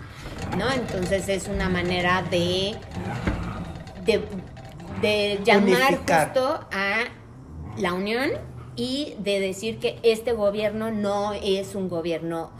¿No? 0.59 0.71
Entonces 0.71 1.29
es 1.29 1.49
una 1.49 1.69
manera 1.69 2.23
de 2.31 2.75
de, 4.05 4.25
de 5.01 5.41
llamar 5.45 5.93
Unificar. 5.93 6.25
justo 6.33 6.67
a 6.73 7.05
la 7.79 7.93
unión 7.95 8.31
y 8.77 9.15
de 9.19 9.41
decir 9.41 9.79
que 9.79 9.99
este 10.03 10.33
gobierno 10.33 10.91
no 10.91 11.33
es 11.33 11.75
un 11.75 11.89
gobierno 11.89 12.51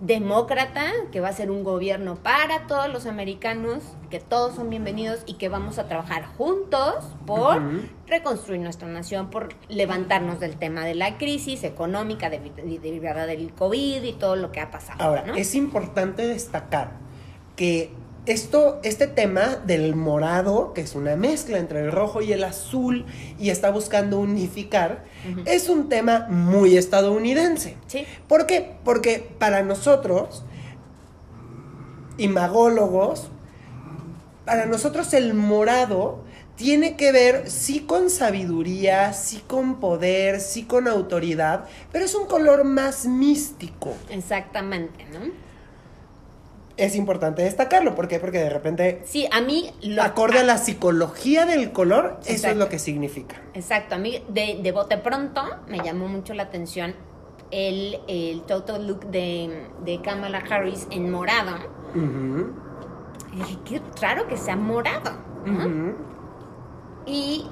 demócrata, 0.00 0.92
que 1.10 1.20
va 1.20 1.28
a 1.28 1.32
ser 1.32 1.50
un 1.50 1.64
gobierno 1.64 2.16
para 2.16 2.66
todos 2.66 2.92
los 2.92 3.06
americanos, 3.06 3.82
que 4.10 4.20
todos 4.20 4.54
son 4.54 4.68
bienvenidos 4.68 5.20
y 5.24 5.34
que 5.34 5.48
vamos 5.48 5.78
a 5.78 5.88
trabajar 5.88 6.26
juntos 6.36 6.96
por 7.24 7.62
reconstruir 8.06 8.60
nuestra 8.60 8.88
nación, 8.88 9.30
por 9.30 9.54
levantarnos 9.68 10.38
del 10.38 10.56
tema 10.56 10.84
de 10.84 10.94
la 10.94 11.16
crisis 11.16 11.64
económica, 11.64 12.28
de, 12.28 12.40
de, 12.40 13.26
del 13.26 13.52
COVID 13.54 14.02
y 14.02 14.12
todo 14.12 14.36
lo 14.36 14.52
que 14.52 14.60
ha 14.60 14.70
pasado. 14.70 15.02
Ahora, 15.02 15.24
¿no? 15.24 15.34
es 15.34 15.54
importante 15.54 16.26
destacar 16.26 16.90
que 17.56 17.90
esto, 18.26 18.80
este 18.82 19.06
tema 19.06 19.56
del 19.66 19.94
morado, 19.94 20.72
que 20.74 20.80
es 20.80 20.94
una 20.94 21.16
mezcla 21.16 21.58
entre 21.58 21.80
el 21.80 21.92
rojo 21.92 22.22
y 22.22 22.32
el 22.32 22.44
azul 22.44 23.06
y 23.38 23.50
está 23.50 23.70
buscando 23.70 24.18
unificar, 24.18 25.04
es 25.44 25.68
un 25.68 25.88
tema 25.88 26.26
muy 26.28 26.76
estadounidense. 26.76 27.76
Sí. 27.86 28.04
¿Por 28.28 28.46
qué? 28.46 28.76
Porque 28.84 29.28
para 29.38 29.62
nosotros, 29.62 30.44
imagólogos, 32.18 33.30
para 34.44 34.66
nosotros 34.66 35.12
el 35.14 35.34
morado 35.34 36.24
tiene 36.56 36.96
que 36.96 37.12
ver 37.12 37.50
sí 37.50 37.80
con 37.80 38.10
sabiduría, 38.10 39.12
sí 39.12 39.42
con 39.46 39.78
poder, 39.78 40.40
sí 40.40 40.64
con 40.64 40.88
autoridad, 40.88 41.66
pero 41.92 42.04
es 42.04 42.14
un 42.14 42.26
color 42.26 42.64
más 42.64 43.06
místico. 43.06 43.94
Exactamente, 44.10 45.04
¿no? 45.12 45.45
Es 46.76 46.94
importante 46.94 47.42
destacarlo, 47.42 47.94
¿por 47.94 48.06
qué? 48.06 48.18
Porque 48.18 48.38
de 48.38 48.50
repente, 48.50 49.02
Sí, 49.04 49.26
a 49.32 49.40
mí 49.40 49.70
lo 49.82 50.02
acorde 50.02 50.40
a 50.40 50.44
la 50.44 50.58
psicología 50.58 51.46
del 51.46 51.72
color, 51.72 52.20
eso 52.26 52.48
es 52.48 52.56
lo 52.56 52.68
que 52.68 52.78
significa. 52.78 53.40
Exacto, 53.54 53.94
a 53.94 53.98
mí 53.98 54.22
de, 54.28 54.60
de 54.62 54.72
bote 54.72 54.98
pronto 54.98 55.42
me 55.68 55.78
llamó 55.78 56.06
mucho 56.06 56.34
la 56.34 56.42
atención 56.44 56.94
el, 57.50 57.98
el 58.08 58.42
total 58.42 58.86
look 58.86 59.06
de, 59.06 59.68
de 59.84 60.02
Kamala 60.02 60.38
Harris 60.38 60.86
en 60.90 61.10
morado. 61.10 61.56
Y 63.32 63.36
dije, 63.38 63.58
qué 63.64 63.82
raro 64.00 64.26
que 64.28 64.36
sea 64.36 64.56
morado. 64.56 65.12
Y 67.06 67.46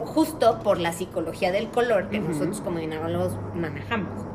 uh, 0.00 0.04
justo 0.04 0.58
por 0.60 0.78
la 0.80 0.92
psicología 0.92 1.52
del 1.52 1.70
color 1.70 2.08
que 2.08 2.18
nosotros 2.18 2.60
como 2.60 2.78
dinarólogos 2.78 3.32
manejamos, 3.54 4.26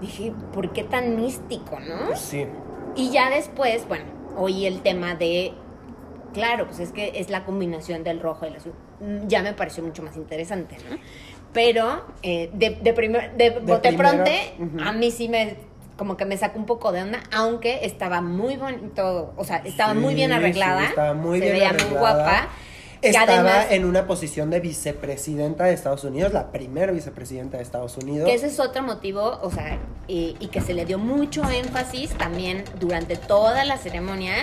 dije, 0.00 0.32
¿por 0.52 0.72
qué 0.72 0.82
tan 0.84 1.16
místico, 1.16 1.78
no? 1.78 2.16
Sí. 2.16 2.46
Y 2.96 3.10
ya 3.10 3.30
después, 3.30 3.86
bueno, 3.88 4.04
oí 4.36 4.66
el 4.66 4.80
tema 4.82 5.14
de, 5.14 5.52
claro, 6.32 6.66
pues 6.66 6.80
es 6.80 6.92
que 6.92 7.12
es 7.16 7.30
la 7.30 7.44
combinación 7.44 8.04
del 8.04 8.20
rojo 8.20 8.44
y 8.46 8.48
el 8.48 8.56
azul. 8.56 8.72
Mm, 9.00 9.26
Ya 9.28 9.42
me 9.42 9.52
pareció 9.52 9.82
mucho 9.82 10.02
más 10.02 10.16
interesante, 10.16 10.76
¿no? 10.88 10.96
Pero 11.52 12.04
eh, 12.22 12.50
de, 12.52 12.70
de, 12.82 12.92
primer, 12.92 13.36
de, 13.36 13.50
bote 13.50 13.92
primero, 13.92 14.24
a 14.84 14.92
mí 14.92 15.10
sí 15.12 15.28
me, 15.28 15.56
como 15.96 16.16
que 16.16 16.24
me 16.24 16.36
sacó 16.36 16.58
un 16.58 16.66
poco 16.66 16.90
de 16.90 17.02
onda, 17.02 17.20
aunque 17.32 17.84
estaba 17.84 18.20
muy 18.20 18.56
bonito, 18.56 19.32
o 19.36 19.44
sea, 19.44 19.58
estaba 19.58 19.94
muy 19.94 20.14
bien 20.14 20.30
sí, 20.30 20.36
arreglada. 20.36 20.84
estaba 20.86 21.14
muy 21.14 21.38
se 21.38 21.44
bien 21.44 21.56
veía 21.58 21.72
muy 21.72 21.80
arreglada. 21.80 22.00
guapa. 22.14 22.48
Estaba 23.10 23.32
además- 23.32 23.66
en 23.70 23.84
una 23.84 24.06
posición 24.06 24.50
de 24.50 24.60
vicepresidenta 24.60 25.64
de 25.64 25.74
Estados 25.74 26.04
Unidos, 26.04 26.32
la 26.32 26.50
primera 26.52 26.92
vicepresidenta 26.92 27.56
de 27.58 27.62
Estados 27.62 27.96
Unidos. 27.98 28.28
Que 28.28 28.34
ese 28.34 28.46
es 28.46 28.60
otro 28.60 28.82
motivo, 28.82 29.38
o 29.42 29.50
sea, 29.50 29.78
y, 30.08 30.36
y 30.40 30.48
que 30.48 30.60
se 30.60 30.74
le 30.74 30.84
dio 30.84 30.98
mucho 30.98 31.42
énfasis 31.50 32.10
también 32.12 32.64
durante 32.78 33.16
toda 33.16 33.64
la 33.64 33.76
ceremonia, 33.78 34.34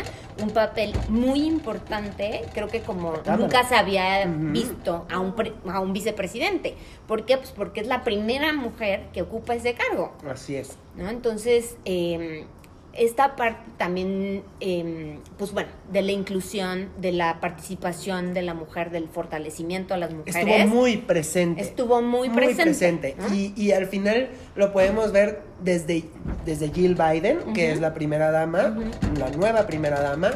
un 0.42 0.50
papel 0.52 0.94
muy 1.10 1.44
importante, 1.44 2.42
creo 2.54 2.68
que 2.68 2.82
como 2.82 3.14
nunca 3.38 3.64
se 3.68 3.76
había 3.76 4.26
visto 4.26 5.06
a 5.12 5.20
un, 5.20 5.36
pre- 5.36 5.54
a 5.70 5.80
un 5.80 5.94
vicepresidente. 5.94 6.76
¿Por 7.08 7.26
qué? 7.26 7.38
Pues 7.38 7.52
porque 7.52 7.82
es 7.82 7.88
la 7.88 8.04
primera 8.04 8.54
mujer 8.54 9.04
que 9.14 9.22
ocupa 9.22 9.54
ese 9.56 9.74
cargo, 9.76 10.14
Así 10.30 10.56
es. 10.56 10.78
¿no? 10.96 11.10
Entonces, 11.10 11.76
eh, 11.86 12.46
esta 12.94 13.36
parte 13.36 13.62
también, 13.78 14.44
eh, 14.60 15.18
pues 15.38 15.54
bueno, 15.54 15.70
de 15.92 16.02
la 16.02 16.12
inclusión, 16.12 16.90
de 17.00 17.12
la 17.12 17.40
participación 17.40 18.34
de 18.34 18.42
la 18.42 18.54
mujer, 18.54 18.92
del 18.92 19.08
fortalecimiento 19.08 19.94
a 19.94 19.98
las 19.98 20.14
mujeres. 20.14 20.36
Estuvo 20.36 20.76
muy 20.76 20.98
presente. 20.98 21.62
Estuvo 21.62 22.02
muy 22.02 22.30
presente, 22.30 23.16
¿no? 23.18 23.34
Y, 23.34 23.54
y 23.56 23.72
al 23.72 23.88
final 23.88 24.30
lo 24.56 24.74
podemos 24.74 25.12
ver 25.12 25.42
desde, 25.64 26.06
desde 26.46 26.70
Jill 26.70 26.96
Biden, 26.96 27.54
que 27.54 27.72
es 27.72 27.80
la 27.80 27.94
primera 27.94 28.32
dama, 28.32 28.78
la 29.18 29.30
nueva 29.32 29.66
primera 29.68 30.02
dama, 30.02 30.32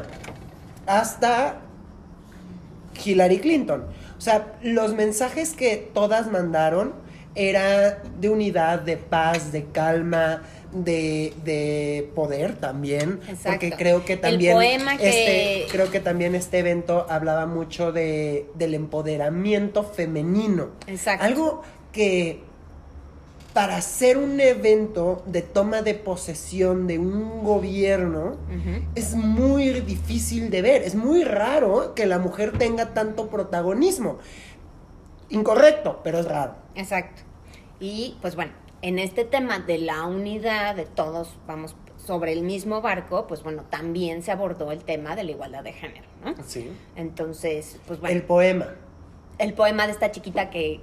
hasta 0.88 1.62
Hillary 3.04 3.40
Clinton. 3.40 3.86
O 4.18 4.22
sea, 4.22 4.54
los 4.62 4.94
mensajes 4.96 5.54
que 5.54 5.90
todas 5.94 6.32
mandaron 6.32 6.94
era 7.36 8.02
de 8.20 8.30
unidad, 8.30 8.80
de 8.80 8.96
paz, 8.96 9.52
de 9.52 9.66
calma, 9.66 10.42
de, 10.72 11.34
de 11.44 12.10
poder 12.16 12.56
también. 12.58 13.20
Exacto. 13.28 13.50
Porque 13.52 13.72
creo 13.72 14.06
que 14.06 14.14
El 14.14 14.22
también 14.22 14.54
poema 14.54 14.98
que- 14.98 15.10
este, 15.64 15.72
creo 15.72 15.92
que 15.92 16.00
también 16.00 16.36
este 16.36 16.60
evento 16.60 17.06
hablaba 17.10 17.46
mucho 17.46 17.92
de, 17.92 18.48
del 18.56 18.74
empoderamiento 18.74 19.84
femenino. 19.84 20.70
Exacto. 20.88 21.24
Algo 21.26 21.62
que 21.92 22.42
para 23.54 23.78
hacer 23.78 24.18
un 24.18 24.42
evento 24.42 25.24
de 25.28 25.42
toma 25.42 25.82
de 25.82 25.94
posesión 25.94 26.88
de 26.88 27.00
un 27.00 27.42
gobierno 27.46 28.36
es 28.96 29.16
muy 29.16 29.70
difícil 29.80 30.50
de 30.50 30.62
ver. 30.62 30.82
Es 30.82 30.94
muy 30.96 31.24
raro 31.24 31.94
que 31.96 32.06
la 32.06 32.20
mujer 32.20 32.58
tenga 32.58 32.94
tanto 32.94 33.30
protagonismo. 33.30 34.18
Incorrecto, 35.30 36.02
pero 36.04 36.20
es 36.20 36.26
raro. 36.26 36.56
Exacto. 36.76 37.22
Y 37.80 38.18
pues 38.22 38.36
bueno, 38.36 38.52
en 38.82 39.00
este 39.00 39.26
tema 39.26 39.60
de 39.60 39.78
la 39.80 40.04
unidad, 40.06 40.76
de 40.76 40.86
todos 40.86 41.36
vamos 41.48 41.76
sobre 41.98 42.34
el 42.34 42.44
mismo 42.44 42.82
barco, 42.82 43.26
pues 43.28 43.42
bueno, 43.42 43.64
también 43.70 44.22
se 44.22 44.32
abordó 44.32 44.72
el 44.72 44.84
tema 44.84 45.16
de 45.16 45.24
la 45.24 45.32
igualdad 45.32 45.64
de 45.64 45.74
género, 45.74 46.06
¿no? 46.24 46.36
Sí. 46.46 46.72
Entonces, 46.96 47.80
pues 47.88 48.00
bueno, 48.00 48.16
El 48.16 48.24
poema. 48.24 48.68
el 49.40 49.54
poema 49.54 49.88
de 49.88 49.94
esta 49.94 50.12
chiquita 50.12 50.50
que, 50.52 50.82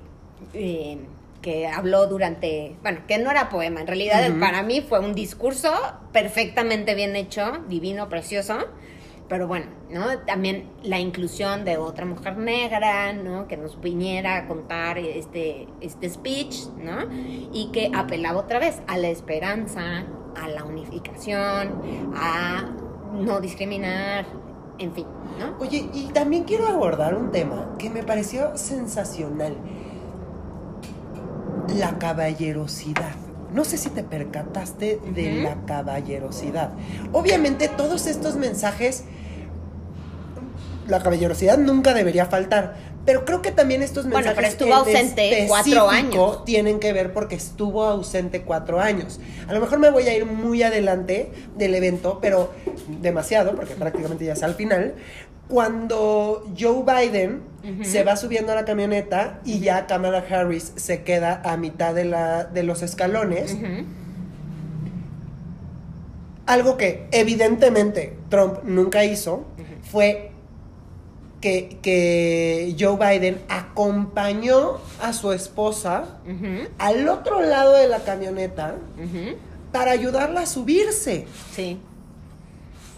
eh, 0.52 0.98
que 1.40 1.68
habló 1.68 2.06
durante, 2.08 2.74
bueno, 2.82 3.00
que 3.06 3.18
no 3.18 3.30
era 3.30 3.48
poema, 3.50 3.80
en 3.82 3.86
realidad 3.86 4.28
para 4.40 4.62
mí 4.62 4.80
fue 4.80 4.98
un 4.98 5.14
discurso 5.14 5.72
perfectamente 6.12 6.94
bien 6.96 7.14
hecho, 7.14 7.58
divino, 7.68 8.08
precioso, 8.08 8.58
pero 9.32 9.48
bueno, 9.48 9.64
¿no? 9.88 10.18
También 10.26 10.68
la 10.82 11.00
inclusión 11.00 11.64
de 11.64 11.78
otra 11.78 12.04
mujer 12.04 12.36
negra, 12.36 13.14
¿no? 13.14 13.48
Que 13.48 13.56
nos 13.56 13.80
viniera 13.80 14.36
a 14.36 14.46
contar 14.46 14.98
este, 14.98 15.68
este 15.80 16.10
speech, 16.10 16.66
¿no? 16.76 17.08
Y 17.50 17.70
que 17.72 17.90
apelaba 17.94 18.40
otra 18.40 18.58
vez 18.58 18.82
a 18.86 18.98
la 18.98 19.08
esperanza, 19.08 20.04
a 20.36 20.48
la 20.48 20.64
unificación, 20.64 22.12
a 22.14 22.74
no 23.14 23.40
discriminar, 23.40 24.26
en 24.78 24.92
fin, 24.92 25.06
¿no? 25.38 25.56
Oye, 25.60 25.88
y 25.94 26.08
también 26.12 26.44
quiero 26.44 26.68
abordar 26.68 27.14
un 27.14 27.30
tema 27.30 27.70
que 27.78 27.88
me 27.88 28.02
pareció 28.02 28.58
sensacional. 28.58 29.56
La 31.74 31.98
caballerosidad. 31.98 33.14
No 33.54 33.64
sé 33.64 33.76
si 33.76 33.90
te 33.90 34.02
percataste 34.02 35.00
de 35.14 35.42
la 35.42 35.66
caballerosidad. 35.66 36.70
Obviamente 37.12 37.68
todos 37.68 38.06
estos 38.06 38.36
mensajes, 38.36 39.04
la 40.88 41.00
caballerosidad 41.02 41.58
nunca 41.58 41.94
debería 41.94 42.26
faltar, 42.26 42.74
pero 43.04 43.24
creo 43.24 43.42
que 43.42 43.50
también 43.52 43.82
estos 43.82 44.04
Bueno, 44.04 44.26
mensajes 44.26 44.36
pero 44.36 44.48
estuvo 44.48 44.68
en 44.90 44.96
ausente 44.96 45.44
cuatro 45.48 45.90
años. 45.90 46.44
tienen 46.44 46.78
que 46.80 46.92
ver 46.92 47.12
porque 47.12 47.34
estuvo 47.36 47.84
ausente 47.84 48.42
cuatro 48.42 48.80
años. 48.80 49.20
A 49.48 49.52
lo 49.52 49.60
mejor 49.60 49.78
me 49.78 49.90
voy 49.90 50.04
a 50.04 50.16
ir 50.16 50.26
muy 50.26 50.62
adelante 50.62 51.30
del 51.56 51.74
evento, 51.74 52.18
pero 52.20 52.52
demasiado, 53.00 53.54
porque 53.56 53.74
prácticamente 53.74 54.24
ya 54.24 54.34
es 54.34 54.42
al 54.42 54.54
final. 54.54 54.94
Cuando 55.48 56.44
Joe 56.58 56.82
Biden 56.84 57.42
se 57.82 58.02
va 58.04 58.16
subiendo 58.16 58.52
a 58.52 58.54
la 58.54 58.64
camioneta 58.64 59.40
y 59.44 59.60
ya 59.60 59.86
Kamala 59.86 60.24
Harris 60.28 60.72
se 60.76 61.02
queda 61.02 61.42
a 61.44 61.56
mitad 61.56 61.94
de, 61.94 62.04
la, 62.04 62.44
de 62.44 62.62
los 62.62 62.82
escalones, 62.82 63.56
algo 66.46 66.76
que 66.76 67.06
evidentemente 67.12 68.16
Trump 68.28 68.60
nunca 68.64 69.04
hizo 69.04 69.44
fue 69.90 70.31
que, 71.42 71.76
que 71.82 72.74
Joe 72.80 72.96
Biden 72.96 73.42
acompañó 73.50 74.78
a 75.02 75.12
su 75.12 75.32
esposa 75.32 76.04
al 76.78 77.08
otro 77.08 77.42
lado 77.42 77.74
de 77.76 77.88
la 77.88 77.98
camioneta 78.00 78.76
para 79.72 79.90
ayudarla 79.92 80.40
a 80.42 80.46
subirse. 80.46 81.26
Sí. 81.54 81.78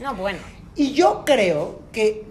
No, 0.01 0.15
bueno. 0.15 0.39
Y 0.77 0.93
yo 0.93 1.23
creo 1.25 1.81
que 1.93 2.25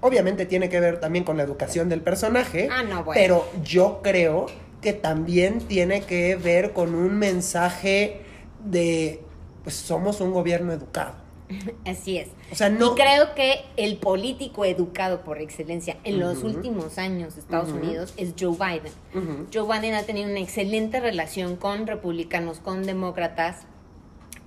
obviamente 0.00 0.46
tiene 0.46 0.68
que 0.68 0.78
ver 0.80 1.00
también 1.00 1.24
con 1.24 1.36
la 1.36 1.42
educación 1.44 1.88
del 1.88 2.02
personaje, 2.02 2.68
Ah, 2.70 2.82
no, 2.82 3.04
bueno. 3.04 3.12
pero 3.14 3.48
yo 3.64 4.00
creo 4.02 4.46
que 4.80 4.92
también 4.92 5.60
tiene 5.60 6.02
que 6.02 6.36
ver 6.36 6.72
con 6.72 6.94
un 6.94 7.18
mensaje 7.18 8.20
de 8.64 9.20
pues 9.62 9.76
somos 9.76 10.20
un 10.20 10.32
gobierno 10.32 10.72
educado. 10.74 11.14
Así 11.86 12.18
es. 12.18 12.28
O 12.50 12.54
sea, 12.54 12.68
no 12.70 12.92
Y 12.92 12.94
creo 12.96 13.34
que 13.34 13.64
el 13.76 13.96
político 13.96 14.64
educado 14.64 15.22
por 15.22 15.40
excelencia 15.40 15.96
en 16.04 16.20
los 16.20 16.42
últimos 16.42 16.98
años 16.98 17.34
de 17.34 17.40
Estados. 17.40 17.70
Unidos 17.70 18.14
es 18.16 18.34
Joe 18.38 18.56
Biden. 18.56 19.48
Joe 19.52 19.66
Biden 19.66 19.94
ha 19.94 20.02
tenido 20.02 20.28
una 20.28 20.40
excelente 20.40 21.00
relación 21.00 21.56
con 21.56 21.86
republicanos, 21.86 22.58
con 22.58 22.84
demócratas 22.84 23.66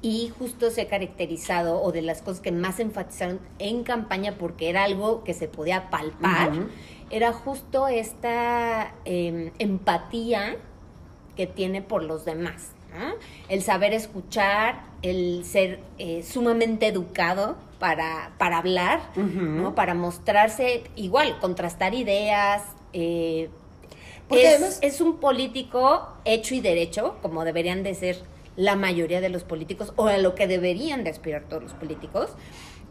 y 0.02 0.32
justo 0.38 0.70
se 0.70 0.82
ha 0.82 0.88
caracterizado 0.88 1.82
o 1.82 1.92
de 1.92 2.02
las 2.02 2.22
cosas 2.22 2.42
que 2.42 2.52
más 2.52 2.80
enfatizaron 2.80 3.40
en 3.60 3.84
campaña 3.84 4.36
porque 4.38 4.70
era 4.70 4.84
algo 4.84 5.24
que 5.24 5.34
se 5.34 5.48
podía 5.48 5.90
palpar, 5.90 6.52
era 7.10 7.34
justo 7.34 7.88
esta 7.88 8.94
eh, 9.06 9.52
empatía 9.60 10.58
que 11.36 11.48
tiene 11.48 11.82
por 11.82 12.04
los 12.04 12.26
demás. 12.26 12.72
¿No? 12.98 13.14
El 13.50 13.62
saber 13.62 13.94
escuchar, 13.94 14.82
el 15.02 15.44
ser 15.46 15.80
eh, 15.98 16.24
sumamente 16.24 16.88
educado 16.88 17.56
para, 17.80 18.32
para 18.38 18.58
hablar. 18.58 19.02
¿no? 19.62 19.76
para 19.76 19.94
mostrarse 19.94 20.84
igual, 20.96 21.38
contrastar 21.40 21.94
ideas. 21.94 22.64
eh, 22.94 23.50
es, 24.42 24.56
además- 24.56 24.80
es 24.82 25.00
un 25.02 25.18
político 25.18 26.08
hecho 26.26 26.54
y 26.56 26.60
derecho, 26.62 27.18
como 27.22 27.46
deberían 27.46 27.84
de 27.84 27.94
ser 27.96 28.18
la 28.56 28.76
mayoría 28.76 29.22
de 29.22 29.30
los 29.30 29.44
políticos, 29.44 29.94
o 29.98 30.08
a 30.08 30.18
lo 30.18 30.34
que 30.36 30.48
deberían 30.48 31.04
de 31.04 31.12
aspirar 31.12 31.44
todos 31.44 31.64
los 31.64 31.74
políticos. 31.74 32.32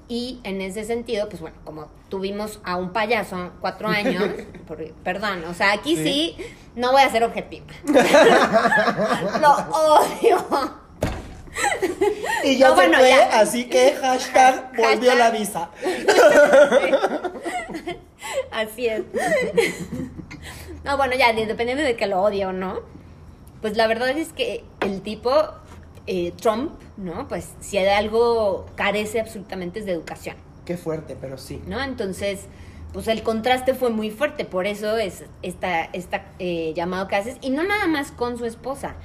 Y 0.09 0.39
en 0.45 0.61
ese 0.61 0.85
sentido, 0.85 1.29
pues 1.29 1.41
bueno, 1.41 1.57
como 1.65 1.89
tuvimos 2.09 2.61
a 2.65 2.77
un 2.77 2.91
payaso 2.93 3.51
cuatro 3.61 3.89
años, 3.89 4.25
perdón, 5.05 5.45
o 5.51 5.55
sea, 5.55 5.73
aquí 5.73 5.97
sí. 5.97 6.35
Sí. 6.39 6.47
no 6.77 6.93
voy 6.93 7.03
a 7.03 7.11
ser 7.11 7.25
objetiva. 7.25 7.67
Lo 9.41 9.51
odio. 9.53 10.45
Y 12.45 12.57
ya 12.59 12.69
No, 12.69 12.75
se 12.77 12.83
bueno, 12.83 12.99
fue, 12.99 13.09
ya. 13.09 13.41
así 13.41 13.65
que 13.65 13.95
hashtag 14.01 14.69
volvió 14.77 15.11
Hashtag. 15.11 15.19
la 15.19 15.31
visa. 15.31 15.71
Así 18.51 18.87
es. 18.87 19.03
No, 20.85 20.97
bueno, 20.97 21.15
ya, 21.17 21.31
independiente 21.33 21.83
de 21.83 21.97
que 21.97 22.07
lo 22.07 22.23
odie 22.23 22.47
o 22.47 22.53
no, 22.53 22.81
pues 23.61 23.77
la 23.77 23.87
verdad 23.87 24.11
es 24.11 24.33
que 24.33 24.65
el 24.81 25.01
tipo, 25.03 25.33
eh, 26.07 26.33
Trump, 26.41 26.73
¿no? 26.97 27.29
Pues 27.29 27.49
si 27.61 27.79
de 27.79 27.91
algo 27.91 28.67
carece 28.77 29.21
absolutamente 29.21 29.81
es 29.81 29.87
de 29.87 29.93
educación, 29.93 30.37
Qué 30.65 30.77
fuerte, 30.77 31.17
pero 31.21 31.39
sí. 31.39 31.63
¿no? 31.67 31.81
Entonces, 31.81 32.47
pues 32.93 33.07
el 33.09 33.23
contraste 33.23 33.75
fue 33.75 33.91
muy 33.91 34.11
fuerte, 34.11 34.45
por 34.45 34.67
eso 34.67 34.97
es 34.97 35.25
esta, 35.43 35.85
esta 35.85 36.27
eh, 36.41 36.73
llamado 36.75 37.07
que 37.09 37.17
haces, 37.17 37.37
y 37.41 37.51
no 37.51 37.63
nada 37.63 37.87
más 37.87 38.11
con 38.11 38.37
su 38.37 38.45
esposa. 38.47 38.97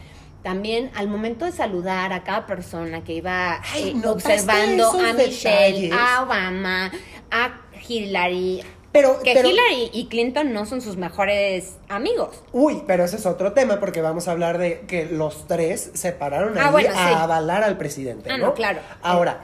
También 0.43 0.89
al 0.95 1.07
momento 1.07 1.45
de 1.45 1.51
saludar 1.51 2.13
a 2.13 2.23
cada 2.23 2.47
persona 2.47 3.03
que 3.03 3.13
iba 3.13 3.61
Ay, 3.73 3.89
eh, 3.89 3.93
¿notaste 3.93 4.33
observando 4.33 4.89
a 4.91 5.13
Michelle, 5.13 5.81
detalles? 5.81 5.93
a 5.93 6.23
Obama, 6.23 6.91
a 7.29 7.61
Hillary, 7.87 8.63
Pero, 8.91 9.19
que 9.23 9.33
pero- 9.33 9.49
Hillary 9.49 9.89
y 9.93 10.07
Clinton 10.07 10.51
no 10.51 10.65
son 10.65 10.81
sus 10.81 10.97
mejores 10.97 11.77
amigos. 11.87 12.41
Uy, 12.51 12.83
pero 12.85 13.05
ese 13.05 13.15
es 13.15 13.25
otro 13.25 13.53
tema 13.53 13.79
porque 13.79 14.01
vamos 14.01 14.27
a 14.27 14.31
hablar 14.31 14.57
de 14.57 14.81
que 14.81 15.05
los 15.05 15.47
tres 15.47 15.91
se 15.93 16.11
pararon 16.11 16.57
Ah, 16.57 16.73
a 16.95 17.23
avalar 17.23 17.63
al 17.63 17.77
presidente, 17.77 18.29
Ah, 18.29 18.37
¿no? 18.37 18.47
no, 18.47 18.53
claro. 18.53 18.79
Ahora, 19.01 19.41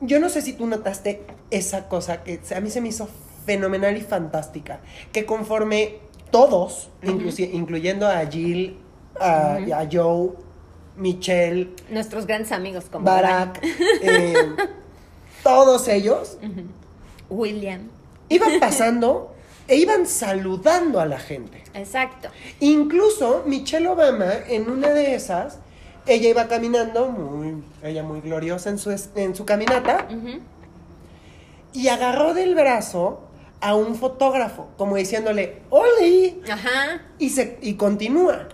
yo 0.00 0.20
no 0.20 0.28
sé 0.28 0.42
si 0.42 0.52
tú 0.52 0.66
notaste 0.66 1.22
esa 1.50 1.88
cosa 1.88 2.22
que 2.22 2.38
a 2.54 2.60
mí 2.60 2.70
se 2.70 2.80
me 2.80 2.88
hizo 2.88 3.08
fenomenal 3.46 3.96
y 3.96 4.00
fantástica, 4.02 4.80
que 5.12 5.26
conforme 5.26 5.98
todos, 6.30 6.90
incluyendo 7.02 8.06
a 8.06 8.24
Jill, 8.26 8.78
a, 9.18 9.86
Joe, 9.90 10.30
Michelle, 10.96 11.70
Nuestros 11.90 12.26
grandes 12.26 12.52
amigos 12.52 12.84
como 12.90 13.04
Barack, 13.06 13.60
eh, 14.02 14.34
todos 15.42 15.88
ellos 15.88 16.38
William. 17.28 17.88
Iban 18.28 18.60
pasando 18.60 19.34
e 19.68 19.76
iban 19.76 20.06
saludando 20.06 21.00
a 21.00 21.06
la 21.06 21.18
gente. 21.18 21.62
Exacto. 21.74 22.28
Incluso 22.60 23.42
Michelle 23.46 23.88
Obama, 23.88 24.32
en 24.48 24.70
una 24.70 24.90
de 24.90 25.14
esas, 25.14 25.58
ella 26.06 26.28
iba 26.28 26.46
caminando, 26.46 27.08
muy, 27.08 27.62
ella 27.82 28.02
muy 28.02 28.20
gloriosa 28.20 28.70
en 28.70 28.78
su, 28.78 28.94
en 29.16 29.34
su 29.34 29.44
caminata, 29.44 30.06
y 31.72 31.88
agarró 31.88 32.32
del 32.32 32.54
brazo 32.54 33.22
a 33.60 33.74
un 33.74 33.96
fotógrafo, 33.96 34.68
como 34.76 34.96
diciéndole, 34.96 35.62
¡Oli! 35.70 36.40
Ajá. 36.50 37.02
Y, 37.18 37.30
se, 37.30 37.58
y 37.60 37.74
continúa. 37.74 38.48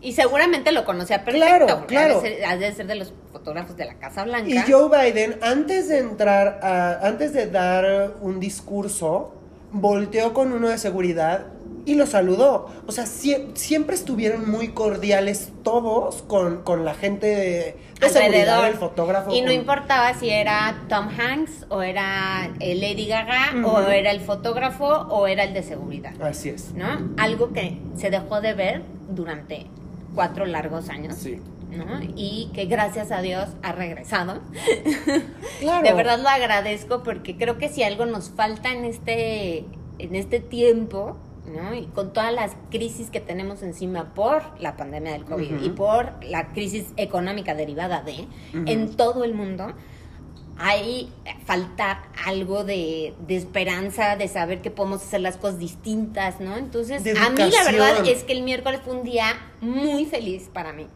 Y 0.00 0.12
seguramente 0.12 0.70
lo 0.72 0.84
conocía 0.84 1.24
perfecto. 1.24 1.46
Claro, 1.48 1.66
porque 1.78 1.94
claro. 1.94 2.18
Ha 2.18 2.22
de, 2.22 2.28
ser, 2.36 2.44
ha 2.44 2.56
de 2.56 2.72
ser 2.72 2.86
de 2.86 2.94
los 2.94 3.12
fotógrafos 3.32 3.76
de 3.76 3.84
la 3.86 3.94
Casa 3.94 4.24
Blanca. 4.24 4.48
Y 4.48 4.70
Joe 4.70 4.88
Biden, 4.88 5.38
antes 5.42 5.88
de 5.88 5.98
entrar, 5.98 6.60
a- 6.62 7.00
antes 7.06 7.32
de 7.32 7.48
dar 7.48 8.12
un 8.20 8.38
discurso, 8.38 9.34
volteó 9.72 10.32
con 10.34 10.52
uno 10.52 10.68
de 10.68 10.78
seguridad 10.78 11.46
y 11.84 11.94
lo 11.94 12.06
saludó. 12.06 12.68
O 12.86 12.92
sea, 12.92 13.04
sie- 13.06 13.54
siempre 13.56 13.96
estuvieron 13.96 14.48
muy 14.50 14.68
cordiales 14.68 15.50
todos 15.64 16.22
con, 16.22 16.62
con 16.62 16.84
la 16.84 16.94
gente 16.94 17.26
de, 17.26 17.76
de 18.00 18.08
seguridad, 18.08 18.68
el 18.68 18.74
fotógrafo. 18.74 19.32
Y 19.32 19.40
no 19.40 19.46
con- 19.48 19.54
importaba 19.56 20.14
si 20.14 20.30
era 20.30 20.76
Tom 20.88 21.08
Hanks 21.08 21.66
o 21.70 21.82
era 21.82 22.48
Lady 22.60 23.06
Gaga 23.08 23.52
o 23.66 23.80
era 23.88 24.10
el 24.10 24.20
fotógrafo 24.20 24.86
o 24.86 25.26
era 25.26 25.44
el 25.44 25.54
de 25.54 25.62
seguridad, 25.62 26.12
Así 26.22 26.50
es. 26.50 26.72
¿no? 26.74 26.86
Algo 27.16 27.52
que 27.52 27.78
se 27.96 28.10
dejó 28.10 28.40
de 28.40 28.54
ver 28.54 28.82
durante 29.08 29.66
cuatro 30.14 30.46
largos 30.46 30.88
años. 30.88 31.16
Sí. 31.16 31.40
¿no? 31.70 32.00
Y 32.16 32.50
que 32.54 32.64
gracias 32.64 33.10
a 33.10 33.20
Dios 33.20 33.48
ha 33.62 33.72
regresado. 33.72 34.40
Claro. 35.60 35.82
De 35.82 35.92
verdad 35.92 36.20
lo 36.20 36.28
agradezco 36.28 37.02
porque 37.02 37.36
creo 37.36 37.58
que 37.58 37.68
si 37.68 37.82
algo 37.82 38.06
nos 38.06 38.30
falta 38.30 38.70
en 38.70 38.84
este, 38.84 39.64
en 39.98 40.14
este 40.14 40.38
tiempo, 40.38 41.16
¿no? 41.48 41.74
Y 41.74 41.86
con 41.86 42.12
todas 42.12 42.32
las 42.32 42.56
crisis 42.70 43.10
que 43.10 43.20
tenemos 43.20 43.64
encima 43.64 44.14
por 44.14 44.42
la 44.60 44.76
pandemia 44.76 45.12
del 45.12 45.24
COVID 45.24 45.60
y 45.60 45.70
por 45.70 46.24
la 46.24 46.48
crisis 46.48 46.92
económica 46.96 47.56
derivada 47.56 48.02
de, 48.02 48.28
en 48.52 48.94
todo 48.94 49.24
el 49.24 49.34
mundo, 49.34 49.72
hay 50.58 51.12
falta 51.46 52.02
algo 52.26 52.64
de, 52.64 53.14
de 53.26 53.36
esperanza, 53.36 54.16
de 54.16 54.28
saber 54.28 54.60
que 54.60 54.70
podemos 54.70 55.02
hacer 55.02 55.20
las 55.20 55.36
cosas 55.36 55.58
distintas, 55.58 56.40
¿no? 56.40 56.56
Entonces, 56.56 57.02
a 57.16 57.30
mí 57.30 57.36
la 57.50 57.64
verdad 57.64 58.06
es 58.06 58.24
que 58.24 58.32
el 58.32 58.42
miércoles 58.42 58.80
fue 58.84 58.94
un 58.94 59.04
día 59.04 59.26
muy 59.60 60.04
feliz 60.06 60.50
para 60.52 60.72
mí 60.72 60.86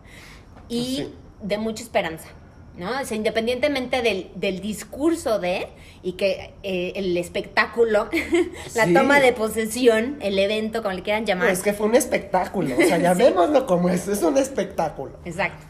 y 0.68 0.96
Sí. 0.96 1.14
de 1.42 1.58
mucha 1.58 1.82
esperanza. 1.82 2.28
¿no? 2.74 2.88
O 3.02 3.04
sea, 3.04 3.18
independientemente 3.18 4.00
del, 4.00 4.30
del 4.34 4.60
discurso 4.62 5.38
de 5.38 5.68
y 6.02 6.12
que 6.12 6.54
eh, 6.62 6.94
el 6.96 7.14
espectáculo, 7.18 8.08
la 8.74 8.86
Sí. 8.86 8.94
toma 8.94 9.20
de 9.20 9.34
posesión, 9.34 10.16
el 10.22 10.38
evento, 10.38 10.82
como 10.82 10.94
le 10.94 11.02
quieran 11.02 11.26
llamar. 11.26 11.50
es 11.50 11.62
que 11.62 11.74
fue 11.74 11.86
un 11.86 11.94
espectáculo. 11.94 12.74
O 12.74 12.80
sea, 12.80 12.96
llamémoslo 12.98 13.66
como 13.66 13.90
es. 13.90 14.08
Es 14.08 14.22
un 14.22 14.38
espectáculo. 14.38 15.18
Exacto. 15.26 15.66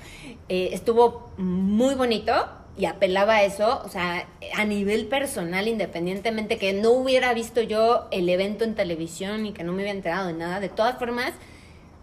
Eh, 0.48 0.70
estuvo 0.74 1.32
muy 1.38 1.96
bonito 1.96 2.32
y 2.76 2.86
apelaba 2.86 3.34
a 3.36 3.42
eso, 3.44 3.82
o 3.84 3.88
sea, 3.88 4.26
a 4.56 4.64
nivel 4.64 5.06
personal, 5.06 5.68
independientemente 5.68 6.56
que 6.58 6.72
no 6.72 6.90
hubiera 6.92 7.34
visto 7.34 7.60
yo 7.60 8.06
el 8.10 8.28
evento 8.28 8.64
en 8.64 8.74
televisión 8.74 9.44
y 9.46 9.52
que 9.52 9.62
no 9.62 9.72
me 9.72 9.78
hubiera 9.82 9.92
enterado 9.92 10.26
de 10.28 10.32
nada, 10.32 10.58
de 10.60 10.68
todas 10.70 10.98
formas, 10.98 11.32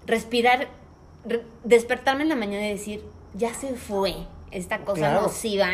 respirar, 0.06 0.68
re- 1.26 1.44
despertarme 1.64 2.24
en 2.24 2.30
la 2.30 2.36
mañana 2.36 2.68
y 2.68 2.72
decir, 2.72 3.04
ya 3.34 3.54
se 3.54 3.74
fue 3.76 4.14
esta 4.52 4.80
cosa 4.80 5.00
Claro. 5.02 5.22
nociva, 5.24 5.70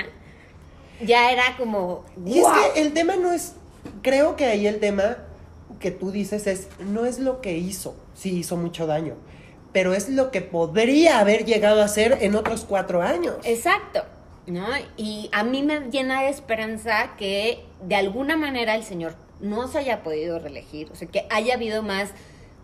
ya 1.02 1.32
era 1.32 1.58
como, 1.58 2.06
Y 2.26 2.40
es 2.40 2.46
que 2.74 2.82
el 2.82 2.94
tema 2.94 3.16
no 3.18 3.32
es. 3.34 3.54
Creo 4.02 4.36
que 4.36 4.46
ahí 4.46 4.66
el 4.66 4.80
tema 4.80 5.18
que 5.80 5.92
tú 5.92 6.10
dices 6.12 6.48
es. 6.48 6.70
No 6.80 7.06
es 7.06 7.20
lo 7.20 7.42
que 7.42 7.58
hizo. 7.58 7.96
Sí, 8.16 8.38
hizo 8.40 8.56
mucho 8.58 8.88
daño. 8.88 9.16
Pero 9.74 9.94
es 9.94 10.08
lo 10.10 10.32
que 10.32 10.42
podría 10.42 11.20
haber 11.20 11.44
llegado 11.46 11.82
a 11.84 11.88
ser 11.90 12.18
en 12.22 12.36
otros 12.36 12.66
cuatro 12.68 13.02
años. 13.02 13.36
Exacto, 13.44 14.04
¿no? 14.48 14.66
Y 14.98 15.30
a 15.32 15.44
mí 15.44 15.64
me 15.64 15.80
llena 15.90 16.22
de 16.22 16.30
esperanza 16.30 17.16
que 17.18 17.66
de 17.82 17.96
alguna 17.96 18.38
manera 18.38 18.76
el 18.76 18.84
Señor 18.84 19.16
no 19.40 19.68
se 19.68 19.80
haya 19.80 20.04
podido 20.04 20.40
reelegir, 20.40 20.90
o 20.92 20.96
sea, 20.96 21.08
que 21.08 21.26
haya 21.30 21.56
habido 21.56 21.84
más 21.84 22.12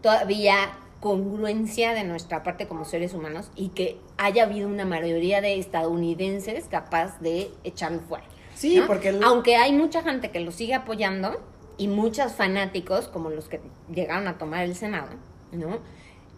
todavía 0.02 0.56
congruencia 1.00 1.94
de 1.94 2.04
nuestra 2.04 2.44
parte 2.44 2.68
como 2.68 2.86
seres 2.86 3.14
humanos 3.14 3.52
y 3.56 3.70
que 3.70 3.98
haya 4.18 4.44
habido 4.44 4.68
una 4.68 4.86
mayoría 4.86 5.42
de 5.42 5.58
estadounidenses 5.60 6.66
capaz 6.70 7.20
de 7.20 7.50
echarlo 7.64 8.00
fuera. 8.02 8.24
Sí, 8.56 8.78
¿no? 8.78 8.88
porque 8.88 9.10
el- 9.10 9.24
Aunque 9.24 9.56
hay 9.56 9.74
mucha 9.74 10.04
gente 10.04 10.30
que 10.32 10.40
lo 10.40 10.52
sigue 10.52 10.76
apoyando 10.76 11.42
y 11.78 11.88
muchos 11.88 12.34
fanáticos, 12.34 13.08
como 13.08 13.30
los 13.32 13.50
que 13.50 13.60
llegaron 13.92 14.28
a 14.28 14.38
tomar 14.38 14.64
el 14.64 14.76
Senado, 14.76 15.10
¿no? 15.52 15.80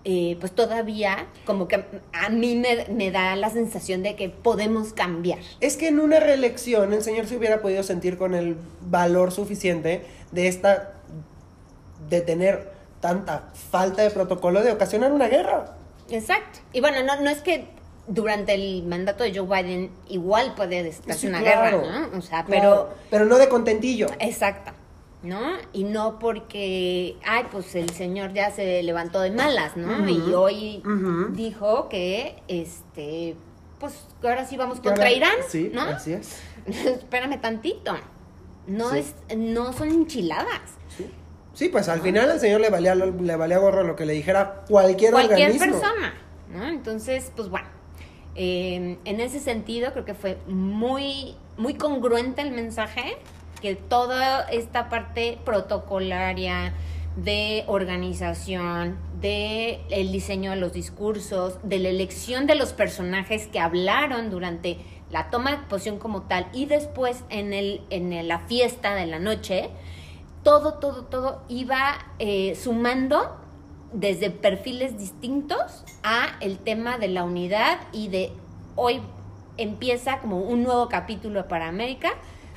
Eh, 0.06 0.36
pues 0.42 0.52
todavía 0.52 1.28
como 1.46 1.70
que 1.70 1.86
a 2.12 2.30
mí 2.30 2.56
me, 2.58 2.86
me 2.94 3.10
da 3.10 3.38
la 3.38 3.50
sensación 3.50 4.04
de 4.04 4.16
que 4.18 4.28
podemos 4.30 4.92
cambiar. 4.92 5.40
Es 5.62 5.78
que 5.78 5.88
en 5.88 6.00
una 6.02 6.20
reelección 6.20 6.92
el 6.92 7.02
señor 7.02 7.26
se 7.26 7.38
hubiera 7.38 7.62
podido 7.62 7.84
sentir 7.84 8.18
con 8.18 8.34
el 8.34 8.58
valor 8.82 9.32
suficiente 9.32 10.04
de 10.32 10.48
esta. 10.50 10.92
de 12.10 12.20
tener 12.22 12.74
tanta 13.00 13.50
falta 13.72 14.02
de 14.02 14.10
protocolo 14.12 14.62
de 14.62 14.72
ocasionar 14.74 15.12
una 15.14 15.28
guerra. 15.30 15.78
Exacto. 16.10 16.60
Y 16.74 16.82
bueno, 16.82 17.02
no, 17.04 17.22
no 17.22 17.30
es 17.30 17.42
que 17.42 17.68
durante 18.08 18.54
el 18.54 18.84
mandato 18.84 19.24
de 19.24 19.34
Joe 19.38 19.48
Biden 19.64 19.90
igual 20.10 20.54
puede 20.56 20.86
estarse 20.88 21.22
Sí, 21.22 21.28
una 21.28 21.40
claro, 21.40 21.82
guerra, 21.82 22.00
¿no? 22.12 22.18
O 22.18 22.22
sea, 22.22 22.44
Claro, 22.44 22.90
pero... 22.90 22.94
pero 23.10 23.26
no 23.26 23.38
de 23.38 23.48
contentillo. 23.48 24.08
Exacto. 24.20 24.72
¿No? 25.24 25.40
Y 25.72 25.86
no 25.86 26.20
porque, 26.20 27.16
ay, 27.26 27.46
pues 27.50 27.74
el 27.76 27.90
señor 27.92 28.34
ya 28.34 28.52
se 28.52 28.84
levantó 28.84 29.22
de 29.22 29.32
malas, 29.32 29.78
¿no? 29.78 30.08
Y 30.10 30.34
hoy 30.34 30.84
dijo 31.32 31.88
que, 31.88 32.44
este, 32.50 33.36
pues 33.80 34.06
ahora 34.22 34.46
sí 34.46 34.58
vamos 34.58 34.82
contra 34.82 35.06
ahora- 35.06 35.12
Irán, 35.12 35.36
Sí, 35.48 35.72
¿no? 35.74 35.82
así 35.82 36.12
es. 36.14 36.42
Espérame 36.68 37.40
tantito. 37.40 37.96
No 38.68 38.90
Sí. 38.92 38.98
es, 39.00 39.16
no 39.38 39.72
son 39.74 39.90
enchiladas. 39.90 40.62
Sí. 40.90 41.10
Sí, 41.54 41.70
pues 41.70 41.88
al 41.88 42.02
final 42.02 42.30
al 42.30 42.40
señor 42.40 42.60
le 42.62 42.70
valía, 42.70 42.96
le 42.96 43.36
valía 43.38 43.58
gorro 43.60 43.84
lo 43.84 43.96
que 43.96 44.06
le 44.06 44.14
dijera 44.14 44.64
cualquier, 44.68 45.12
Cualquier 45.14 45.52
organismo. 45.52 45.80
persona, 45.80 46.14
¿no? 46.52 46.68
Entonces, 46.68 47.32
pues 47.36 47.48
bueno. 47.50 47.68
eh, 48.36 48.98
en 49.06 49.20
ese 49.22 49.40
sentido, 49.40 49.92
creo 49.94 50.06
que 50.06 50.16
fue 50.16 50.38
muy, 50.48 51.36
muy 51.56 51.76
congruente 51.76 52.42
el 52.42 52.52
mensaje, 52.52 53.16
que 53.64 53.76
toda 53.76 54.42
esta 54.50 54.90
parte 54.90 55.40
protocolaria 55.46 56.74
de 57.16 57.64
organización, 57.68 58.98
de 59.22 59.80
el 59.90 60.12
diseño 60.12 60.52
de 60.52 60.58
los 60.58 60.74
discursos, 60.74 61.58
de 61.64 61.80
la 61.80 61.88
elección 61.88 62.46
de 62.46 62.56
los 62.56 62.74
personajes 62.74 63.48
que 63.48 63.62
hablaron 63.62 64.30
durante 64.30 64.80
la 65.10 65.30
toma 65.30 65.52
de 65.52 65.58
posición 65.70 65.98
como 65.98 66.24
tal 66.24 66.50
y 66.52 66.66
después 66.66 67.24
en, 67.30 67.54
el, 67.54 67.80
en 67.90 68.28
la 68.28 68.40
fiesta 68.40 68.96
de 68.96 69.06
la 69.06 69.20
noche, 69.20 69.70
todo, 70.44 70.74
todo, 70.74 71.06
todo 71.06 71.42
iba 71.48 72.06
eh, 72.20 72.56
sumando 72.62 73.38
desde 73.94 74.30
perfiles 74.30 74.98
distintos 74.98 75.86
a 76.04 76.36
el 76.42 76.58
tema 76.58 76.98
de 76.98 77.08
la 77.08 77.24
unidad 77.24 77.80
y 77.94 78.10
de 78.10 78.34
hoy 78.76 79.00
empieza 79.56 80.20
como 80.20 80.40
un 80.40 80.64
nuevo 80.64 80.90
capítulo 80.90 81.48
para 81.48 81.70
América 81.70 82.10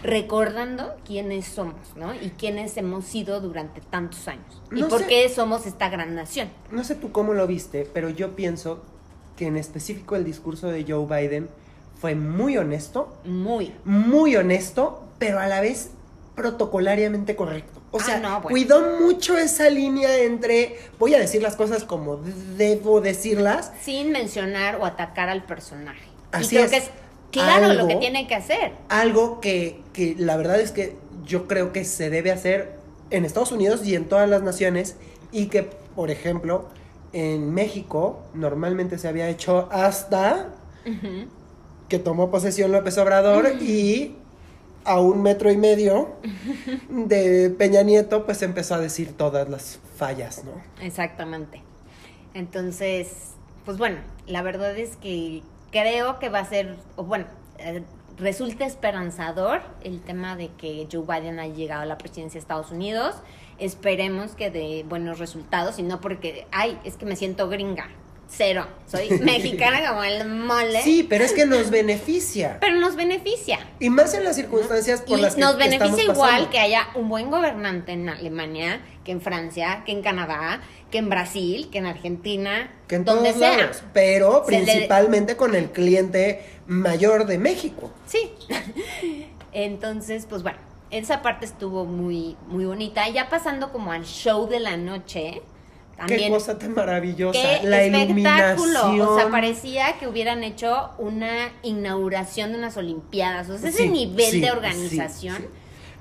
recordando 0.02 0.94
quiénes 1.06 1.46
somos, 1.46 1.74
¿no? 1.96 2.14
Y 2.14 2.30
quiénes 2.38 2.76
hemos 2.76 3.04
sido 3.04 3.40
durante 3.40 3.80
tantos 3.80 4.26
años. 4.28 4.62
y 4.74 4.82
por 4.85 5.00
sé. 5.00 5.06
qué 5.06 5.28
somos 5.28 5.66
esta 5.66 5.88
gran 5.88 6.14
nación. 6.14 6.48
No 6.70 6.85
sé 6.85 6.94
tú 6.94 7.12
cómo 7.12 7.35
lo 7.35 7.46
viste, 7.46 7.88
pero 7.92 8.09
yo 8.11 8.37
pienso 8.37 8.82
que 9.37 9.46
en 9.46 9.56
específico 9.56 10.16
el 10.16 10.24
discurso 10.24 10.68
de 10.68 10.85
Joe 10.88 11.06
Biden 11.06 11.48
fue 12.00 12.14
muy 12.14 12.56
honesto, 12.56 13.16
Muy. 13.24 13.72
muy 13.85 14.37
honesto, 14.37 15.02
pero 15.18 15.40
a 15.40 15.46
la 15.46 15.61
vez 15.61 15.90
protocolariamente 16.35 17.35
correcto. 17.35 17.80
O 17.90 17.98
Ah, 18.00 18.04
sea, 18.04 18.18
no, 18.20 18.28
bueno. 18.42 18.48
cuidó 18.50 18.98
mucho 19.00 19.38
esa 19.38 19.70
línea 19.70 20.14
entre 20.18 20.76
voy 20.98 21.14
a 21.14 21.18
decir 21.18 21.42
las 21.42 21.56
cosas 21.56 21.85
como 21.85 22.16
debo 22.56 23.00
decirlas. 23.00 23.72
Sin 23.80 24.11
mencionar 24.12 24.76
o 24.76 24.85
atacar 24.85 25.28
al 25.30 25.44
personaje. 25.44 26.04
Así 26.32 26.46
y 26.56 26.59
creo 26.59 26.64
es. 26.64 26.70
que 26.70 26.76
es 26.78 26.90
claro 27.30 27.72
lo 27.72 27.86
que 27.86 27.96
tiene 27.96 28.26
que 28.26 28.34
hacer. 28.34 28.72
Algo 28.88 29.40
que, 29.40 29.80
que 29.92 30.14
la 30.18 30.36
verdad 30.36 30.60
es 30.60 30.72
que 30.72 30.96
yo 31.24 31.46
creo 31.48 31.72
que 31.72 31.84
se 31.84 32.10
debe 32.10 32.30
hacer 32.30 32.76
en 33.10 33.24
Estados 33.24 33.52
Unidos 33.52 33.86
y 33.86 33.94
en 33.94 34.06
todas 34.06 34.28
las 34.28 34.42
naciones 34.42 34.96
y 35.32 35.46
que, 35.46 35.62
por 35.94 36.10
ejemplo, 36.10 36.68
en 37.12 37.52
México 37.52 38.22
normalmente 38.34 38.98
se 38.98 39.08
había 39.08 39.28
hecho 39.28 39.68
hasta 39.70 40.50
que 41.88 41.98
tomó 41.98 42.30
posesión 42.30 42.72
López 42.72 42.96
Obrador 42.98 43.60
y 43.60 44.14
a 44.84 45.00
un 45.00 45.22
metro 45.22 45.50
y 45.50 45.56
medio 45.56 46.10
de 46.88 47.50
Peña 47.50 47.82
Nieto 47.82 48.24
pues 48.24 48.42
empezó 48.42 48.74
a 48.74 48.78
decir 48.78 49.16
todas 49.16 49.48
las 49.48 49.80
fallas, 49.96 50.44
¿no? 50.44 50.52
Exactamente. 50.84 51.62
Entonces, 52.34 53.32
pues 53.64 53.78
bueno, 53.78 53.98
la 54.26 54.42
verdad 54.42 54.76
es 54.78 54.96
que 54.96 55.42
creo 55.70 56.18
que 56.18 56.29
va 56.29 56.40
a 56.40 56.44
ser, 56.44 56.76
bueno, 56.96 57.26
eh, 57.59 57.83
resulta 58.18 58.64
esperanzador 58.64 59.61
el 59.83 60.00
tema 60.00 60.37
de 60.37 60.48
que 60.48 60.88
Joe 60.90 61.02
Biden 61.02 61.38
haya 61.38 61.55
llegado 61.55 61.83
a 61.83 61.87
la 61.87 61.98
presidencia 61.98 62.38
de 62.38 62.42
Estados 62.42 62.70
Unidos. 62.70 63.16
Esperemos 63.59 64.35
que 64.35 64.50
dé 64.50 64.85
buenos 64.88 65.18
resultados 65.18 65.79
y 65.79 65.83
no 65.83 66.00
porque, 66.00 66.46
ay, 66.52 66.79
es 66.85 66.96
que 66.96 67.07
me 67.07 67.16
siento 67.16 67.48
gringa. 67.48 67.88
Cero. 68.28 68.66
Soy 68.86 69.08
mexicana 69.20 69.88
como 69.88 70.02
el 70.04 70.26
mole. 70.28 70.82
Sí, 70.82 71.06
pero 71.08 71.24
es 71.24 71.32
que 71.32 71.46
nos 71.46 71.70
beneficia. 71.70 72.58
Pero 72.60 72.76
nos 72.80 72.96
beneficia. 72.96 73.58
Y 73.80 73.88
más 73.90 74.14
en 74.14 74.24
las 74.24 74.36
circunstancias 74.36 75.00
por 75.02 75.18
y 75.18 75.22
las 75.22 75.34
que 75.36 75.40
nos 75.40 75.52
estamos 75.52 75.70
beneficia 75.78 76.12
igual 76.12 76.50
que 76.50 76.58
haya 76.58 76.88
un 76.94 77.08
buen 77.08 77.30
gobernante 77.30 77.92
en 77.92 78.08
Alemania, 78.08 78.80
que 79.04 79.12
en 79.12 79.20
Francia, 79.20 79.82
que 79.86 79.92
en 79.92 80.02
Canadá, 80.02 80.60
que 80.90 80.98
en 80.98 81.08
Brasil, 81.08 81.68
que 81.70 81.78
en 81.78 81.86
Argentina, 81.86 82.70
que 82.88 82.96
en 82.96 83.04
donde 83.04 83.30
todos 83.32 83.40
sea. 83.42 83.56
lados, 83.58 83.82
pero 83.92 84.44
Se 84.46 84.52
le- 84.52 84.64
principalmente 84.64 85.36
con 85.36 85.54
el 85.54 85.70
cliente 85.70 86.44
mayor 86.66 87.26
de 87.26 87.38
México. 87.38 87.92
Sí. 88.06 88.32
Entonces, 89.52 90.26
pues 90.28 90.42
bueno, 90.42 90.58
esa 90.90 91.22
parte 91.22 91.46
estuvo 91.46 91.84
muy, 91.84 92.36
muy 92.48 92.64
bonita. 92.66 93.08
Ya 93.08 93.28
pasando 93.28 93.72
como 93.72 93.92
al 93.92 94.04
show 94.04 94.48
de 94.48 94.60
la 94.60 94.76
noche, 94.76 95.42
También. 95.96 96.20
Qué 96.20 96.28
cosa 96.28 96.59
tan 96.59 96.74
maravillosa. 96.74 97.32
Qué 97.32 97.66
la 97.66 97.82
espectáculo. 97.82 98.02
iluminación. 98.04 99.00
O 99.00 99.16
sea, 99.16 99.30
parecía 99.30 99.98
que 99.98 100.06
hubieran 100.06 100.44
hecho 100.44 100.90
una 100.98 101.52
inauguración 101.62 102.52
de 102.52 102.59
unas 102.59 102.76
Olimpiadas. 102.76 103.48
O 103.48 103.56
sea, 103.56 103.70
ese 103.70 103.88
nivel 103.88 104.30
sí, 104.30 104.40
de 104.40 104.50
organización. 104.50 105.37
sí. 105.38 105.48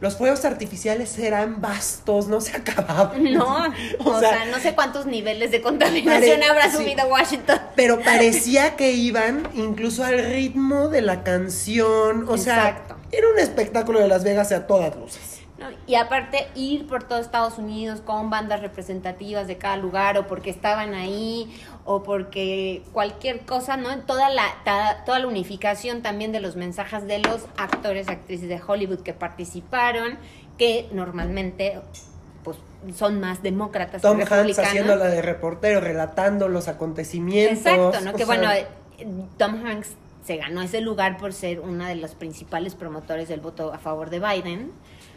Los 0.02 0.18
fuegos 0.18 0.44
artificiales 0.44 1.18
eran 1.18 1.62
vastos, 1.62 2.28
no 2.28 2.42
se 2.42 2.56
acababan. 2.58 3.24
No, 3.36 3.74
o, 4.06 4.20
sea, 4.20 4.46
no 4.46 4.60
sé 4.60 4.76
cuántos 4.76 5.06
niveles 5.06 5.52
de 5.52 5.62
contaminación 5.62 6.44
habrá 6.44 6.72
subido 6.72 7.08
Washington. 7.08 7.60
Pero 7.76 8.00
parecía 8.04 8.76
que 8.76 8.92
iban 8.92 9.48
incluso 9.54 10.04
al 10.04 10.24
ritmo 10.26 10.90
de 10.90 11.02
la 11.02 11.24
canción. 11.24 12.26
O 12.28 12.38
sea, 12.38 12.84
era 13.12 13.28
un 13.30 13.40
espectáculo 13.40 14.00
de 14.00 14.08
Las 14.08 14.24
Vegas 14.24 14.52
a 14.52 14.68
todas 14.68 14.96
luces. 14.96 15.35
¿No? 15.58 15.68
Y 15.88 15.96
aparte 15.96 16.48
ir 16.56 16.86
por 16.88 17.04
todo 17.04 17.20
Estados 17.20 17.58
Unidos 17.58 18.02
con 18.02 18.30
bandas 18.30 18.62
representativas 18.62 19.48
de 19.48 19.58
cada 19.58 19.78
lugar 19.78 20.18
o 20.18 20.28
porque 20.28 20.50
estaban 20.50 20.94
ahí 20.94 21.56
o 21.86 22.04
porque 22.04 22.84
cualquier 22.92 23.42
cosa, 23.46 23.78
¿no? 23.78 23.98
Toda 24.00 24.30
la, 24.30 24.44
ta- 24.66 25.04
toda 25.06 25.20
la 25.20 25.28
unificación 25.28 26.02
también 26.02 26.32
de 26.32 26.40
los 26.42 26.56
mensajes 26.56 27.08
de 27.08 27.20
los 27.20 27.46
actores, 27.58 28.08
actrices 28.10 28.50
de 28.50 28.62
Hollywood 28.66 29.00
que 29.00 29.14
participaron, 29.14 30.18
que 30.58 30.90
normalmente 30.92 31.80
pues 32.44 32.58
son 32.96 33.20
más 33.20 33.42
demócratas 33.42 34.02
Tom 34.02 34.18
que 34.18 34.24
Hanks 34.24 34.32
republicanos. 34.32 34.70
haciendo 34.70 34.96
la 34.98 35.08
de 35.08 35.22
reportero, 35.22 35.80
relatando 35.82 36.48
los 36.50 36.68
acontecimientos. 36.68 37.66
Exacto, 37.66 38.02
¿no? 38.02 38.12
Que 38.12 38.18
sea, 38.18 38.26
bueno, 38.26 38.52
eh, 38.52 38.68
Tom 39.38 39.66
Hanks 39.66 39.94
se 40.24 40.38
ganó 40.38 40.62
ese 40.62 40.82
lugar 40.82 41.18
por 41.18 41.34
ser 41.34 41.60
una 41.60 41.88
de 41.88 41.96
los 41.96 42.16
principales 42.16 42.76
promotores 42.76 43.28
del 43.30 43.40
voto 43.42 43.74
a 43.74 43.78
favor 43.80 44.10
de 44.10 44.20
Biden, 44.20 44.72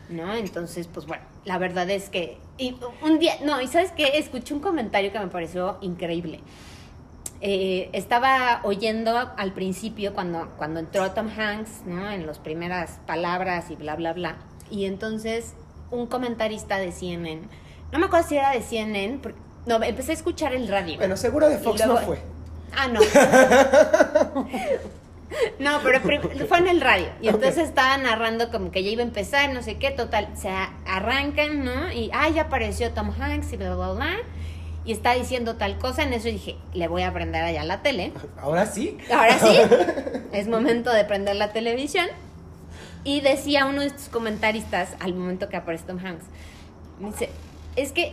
¿no? 0.09 0.35
Entonces, 0.35 0.89
pues 0.93 1.07
bueno, 1.07 1.23
la 1.45 1.59
verdad 1.59 1.89
es 1.91 2.09
que 2.11 2.39
y 2.57 2.77
un 3.03 3.19
día, 3.19 3.35
no, 3.45 3.61
y 3.61 3.69
sabes 3.69 3.93
qué, 3.93 4.19
escuché 4.19 4.55
un 4.55 4.61
comentario 4.61 5.13
que 5.13 5.19
me 5.19 5.29
pareció 5.29 5.79
increíble. 5.81 6.41
Eh, 7.41 7.89
estaba 7.93 8.61
oyendo 8.65 9.17
al 9.17 9.53
principio 9.53 10.13
cuando, 10.13 10.49
cuando 10.57 10.81
entró 10.81 11.13
Tom 11.13 11.29
Hanks, 11.29 11.83
¿no? 11.87 12.11
En 12.11 12.27
las 12.27 12.41
primeras 12.41 12.99
palabras 13.07 13.71
y 13.71 13.77
bla, 13.77 13.95
bla, 13.95 14.13
bla. 14.13 14.37
Y 14.71 14.87
entonces 14.87 15.55
un 15.91 16.07
comentarista 16.09 16.79
de 16.79 16.91
CNN, 16.91 17.43
no 17.93 17.99
me 17.99 18.07
acuerdo 18.07 18.29
si 18.29 18.37
era 18.37 18.51
de 18.51 18.63
CNN, 18.63 19.19
porque, 19.23 19.39
no, 19.67 19.81
empecé 19.83 20.11
a 20.11 20.15
escuchar 20.15 20.53
el 20.53 20.67
radio. 20.67 20.97
Bueno, 20.97 21.17
seguro 21.17 21.49
de 21.49 21.59
Fox 21.59 21.79
luego- 21.79 22.01
no 22.01 22.07
fue. 22.07 22.19
Ah, 22.77 22.89
no. 22.89 23.01
No, 25.59 25.81
pero 25.83 26.01
fue 26.01 26.59
en 26.59 26.69
el 26.69 26.81
radio. 26.81 27.09
Y 27.21 27.29
entonces 27.29 27.69
estaba 27.69 27.97
narrando 27.99 28.51
como 28.51 28.71
que 28.71 28.83
ya 28.83 28.91
iba 28.91 29.03
a 29.03 29.07
empezar, 29.07 29.53
no 29.53 29.63
sé 29.63 29.77
qué, 29.77 29.91
total. 29.91 30.29
Se 30.35 30.49
arrancan, 30.87 31.65
¿no? 31.65 31.93
Y, 31.93 32.11
ah, 32.13 32.29
ya 32.29 32.43
apareció 32.43 32.93
Tom 32.93 33.11
Hanks 33.11 33.53
y 33.53 33.57
bla, 33.57 33.75
bla, 33.75 33.93
bla. 33.93 34.17
Y 34.85 34.93
está 34.93 35.13
diciendo 35.15 35.57
tal 35.57 35.79
cosa. 35.79 36.03
En 36.03 36.13
eso 36.13 36.29
dije, 36.29 36.57
le 36.73 36.89
voy 36.89 37.03
a 37.03 37.13
prender 37.13 37.45
allá 37.45 37.63
la 37.65 37.83
tele. 37.83 38.13
Ahora 38.41 38.67
sí. 38.67 38.97
Ahora 39.13 39.39
sí, 39.39 39.59
es 40.33 40.49
momento 40.49 40.93
de 40.93 41.05
prender 41.05 41.37
la 41.37 41.53
televisión. 41.53 42.07
Y 43.05 43.21
decía 43.21 43.67
uno 43.67 43.83
de 43.83 43.89
estos 43.89 44.09
comentaristas 44.09 44.95
al 45.01 45.15
momento 45.15 45.49
que 45.49 45.57
aparece 45.57 45.85
Tom 45.85 45.99
Hanks, 46.05 46.25
me 47.01 47.11
dice, 47.11 47.31
es 47.77 47.93
que, 47.93 48.13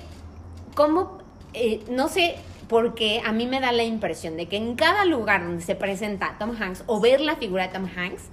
¿cómo? 0.75 1.25
eh, 1.56 1.82
no 1.89 2.10
sé, 2.10 2.36
porque 2.67 3.21
a 3.25 3.32
mí 3.32 3.47
me 3.47 3.60
da 3.60 3.71
la 3.71 3.84
impresión 3.84 4.38
de 4.38 4.47
que 4.47 4.58
en 4.58 4.75
cada 4.75 5.06
lugar 5.06 5.43
donde 5.43 5.63
se 5.63 5.75
presenta 5.75 6.36
Tom 6.39 6.56
Hanks 6.60 6.84
o 6.88 6.99
ver 6.99 7.21
la 7.21 7.36
figura 7.36 7.67
de 7.67 7.73
Tom 7.73 7.88
Hanks, 7.95 8.23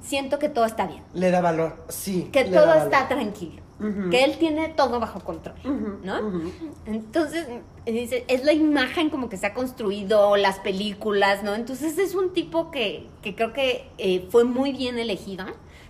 siento 0.00 0.38
que 0.38 0.48
todo 0.48 0.64
está 0.64 0.86
bien, 0.86 1.02
Le 1.14 1.30
da 1.30 1.40
valor, 1.40 1.76
sí. 1.88 2.28
que 2.32 2.44
todo 2.44 2.72
está 2.74 3.08
tranquilo, 3.08 3.62
que 4.10 4.24
él 4.24 4.38
tiene 4.38 4.68
todo 4.68 4.98
bajo 5.00 5.20
control, 5.20 5.56
¿no? 6.02 6.40
Entonces, 6.86 7.46
dice, 7.86 8.24
es 8.28 8.44
la 8.44 8.52
imagen 8.52 9.10
como 9.10 9.28
que 9.28 9.36
se 9.36 9.46
ha 9.46 9.54
construido, 9.54 10.36
las 10.36 10.58
películas, 10.60 11.42
¿no? 11.42 11.54
Entonces 11.54 11.98
es 11.98 12.14
un 12.14 12.32
tipo 12.32 12.70
que, 12.70 13.06
que 13.22 13.34
creo 13.34 13.52
que 13.52 13.88
eh, 13.98 14.26
fue 14.30 14.44
muy 14.44 14.72
bien 14.72 14.98
elegido, 14.98 15.46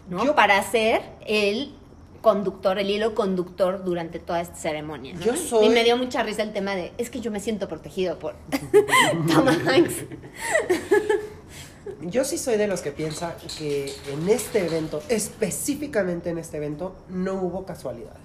¿no? 0.08 0.24
Yo- 0.24 0.34
Para 0.34 0.62
ser 0.62 1.02
el 1.26 1.74
conductor, 2.20 2.78
el 2.78 2.90
hilo 2.90 3.14
conductor 3.14 3.84
durante 3.84 4.18
toda 4.18 4.40
esta 4.40 4.56
ceremonia, 4.56 5.14
¿no? 5.14 5.20
Yo 5.20 5.36
soy- 5.36 5.66
Y 5.66 5.68
me 5.70 5.84
dio 5.84 5.96
mucha 5.96 6.22
risa 6.22 6.42
el 6.42 6.52
tema 6.52 6.74
de, 6.74 6.92
es 6.98 7.10
que 7.10 7.20
yo 7.20 7.30
me 7.30 7.40
siento 7.40 7.68
protegido 7.68 8.18
por 8.18 8.34
Tom 9.32 9.48
Hanks. 9.48 9.94
Yo 12.02 12.22
sí 12.24 12.36
soy 12.38 12.56
de 12.58 12.66
los 12.68 12.80
que 12.82 12.92
piensa 12.92 13.34
que 13.56 13.92
en 14.12 14.28
este 14.28 14.64
evento, 14.66 15.02
específicamente 15.08 16.30
en 16.30 16.38
este 16.38 16.58
evento, 16.58 16.94
no 17.08 17.34
hubo 17.34 17.64
casualidades. 17.64 18.18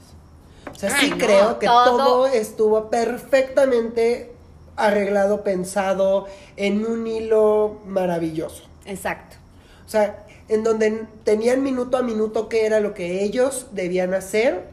O 0.72 0.76
sea, 0.76 1.00
sí 1.00 1.10
no, 1.12 1.18
creo 1.18 1.60
que 1.60 1.66
todo- 1.66 1.98
todo... 1.98 2.28
estuvo 2.28 2.90
perfectamente 2.90 4.34
arreglado, 4.76 5.44
pensado 5.44 6.28
en 6.58 6.86
un 6.86 7.08
hilo 7.08 7.80
maravilloso. 7.86 8.64
Exacto. 8.86 9.38
O 9.86 9.90
sea, 9.90 10.23
en 10.50 10.64
donde 10.64 11.06
tenían 11.24 11.64
minuto 11.64 11.98
a 11.98 12.02
minuto 12.02 12.50
qué 12.50 12.66
era 12.66 12.80
lo 12.80 12.94
que 12.94 13.24
ellos 13.24 13.68
debían 13.72 14.14
hacer 14.14 14.70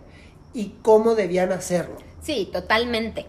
y 0.52 0.74
cómo 0.83 1.14
debían 1.14 1.52
hacerlo. 1.52 1.96
Sí, 2.22 2.48
totalmente. 2.52 3.26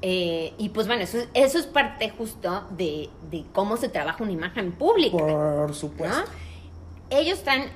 Eh, 0.00 0.52
y 0.58 0.68
pues 0.68 0.86
bueno, 0.86 1.02
eso, 1.02 1.18
eso 1.34 1.58
es 1.58 1.66
parte 1.66 2.10
justo 2.10 2.66
de, 2.70 3.08
de 3.30 3.44
cómo 3.52 3.76
se 3.76 3.88
trabaja 3.88 4.22
una 4.22 4.32
imagen 4.32 4.72
pública. 4.72 5.16
Por 5.16 5.68
¿no? 5.68 5.74
supuesto. 5.74 6.24
Ellos 7.10 7.38
están 7.38 7.70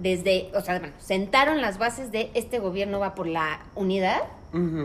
desde, 0.00 0.50
o 0.54 0.60
sea, 0.60 0.78
bueno, 0.78 0.94
sentaron 0.98 1.60
las 1.60 1.78
bases 1.78 2.12
de 2.12 2.30
este 2.34 2.58
gobierno 2.58 2.98
va 2.98 3.14
por 3.14 3.26
la 3.26 3.66
unidad, 3.74 4.22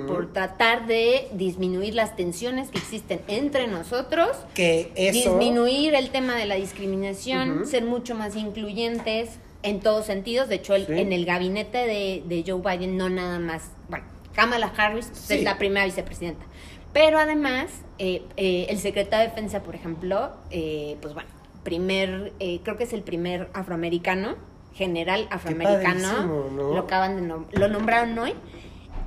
Por 0.07 0.33
tratar 0.33 0.85
de 0.87 1.27
disminuir 1.33 1.93
las 1.95 2.15
tensiones 2.15 2.69
que 2.69 2.77
existen 2.79 3.21
entre 3.27 3.67
nosotros, 3.67 4.29
que 4.53 4.91
eso... 4.95 5.13
disminuir 5.37 5.95
el 5.95 6.09
tema 6.09 6.35
de 6.35 6.45
la 6.45 6.55
discriminación, 6.55 7.65
ser 7.65 7.85
mucho 7.85 8.15
más 8.15 8.35
incluyentes 8.35 9.29
en 9.63 9.79
todos 9.79 10.05
sentidos. 10.07 10.49
De 10.49 10.55
hecho, 10.55 10.75
el- 10.75 10.87
Sí. 10.87 10.93
en 10.99 11.13
el 11.13 11.25
gabinete 11.25 11.77
de, 11.77 12.23
de 12.25 12.43
Joe 12.45 12.61
Biden 12.61 12.97
no 12.97 13.09
nada 13.09 13.39
más, 13.39 13.69
bueno, 13.89 14.05
Kamala 14.33 14.73
Harris 14.75 15.09
Sí. 15.13 15.35
es 15.35 15.43
la 15.43 15.57
primera 15.57 15.85
vicepresidenta. 15.85 16.43
Pero 16.93 17.19
además, 17.19 17.67
eh, 17.99 18.23
eh, 18.35 18.65
el 18.69 18.79
secretario 18.79 19.25
de 19.25 19.29
Defensa, 19.29 19.63
por 19.63 19.75
ejemplo, 19.75 20.31
eh, 20.49 20.97
pues 21.01 21.13
bueno, 21.13 21.29
primer, 21.63 22.33
eh, 22.39 22.59
creo 22.63 22.75
que 22.75 22.83
es 22.83 22.91
el 22.93 23.03
primer 23.03 23.49
afroamericano, 23.53 24.35
general 24.73 25.27
afroamericano, 25.29 26.49
¿no? 26.49 26.73
lo 26.73 26.79
acaban 26.79 27.15
de 27.15 27.21
nom- 27.33 27.45
lo 27.51 27.67
nombraron 27.67 28.17
hoy. 28.19 28.33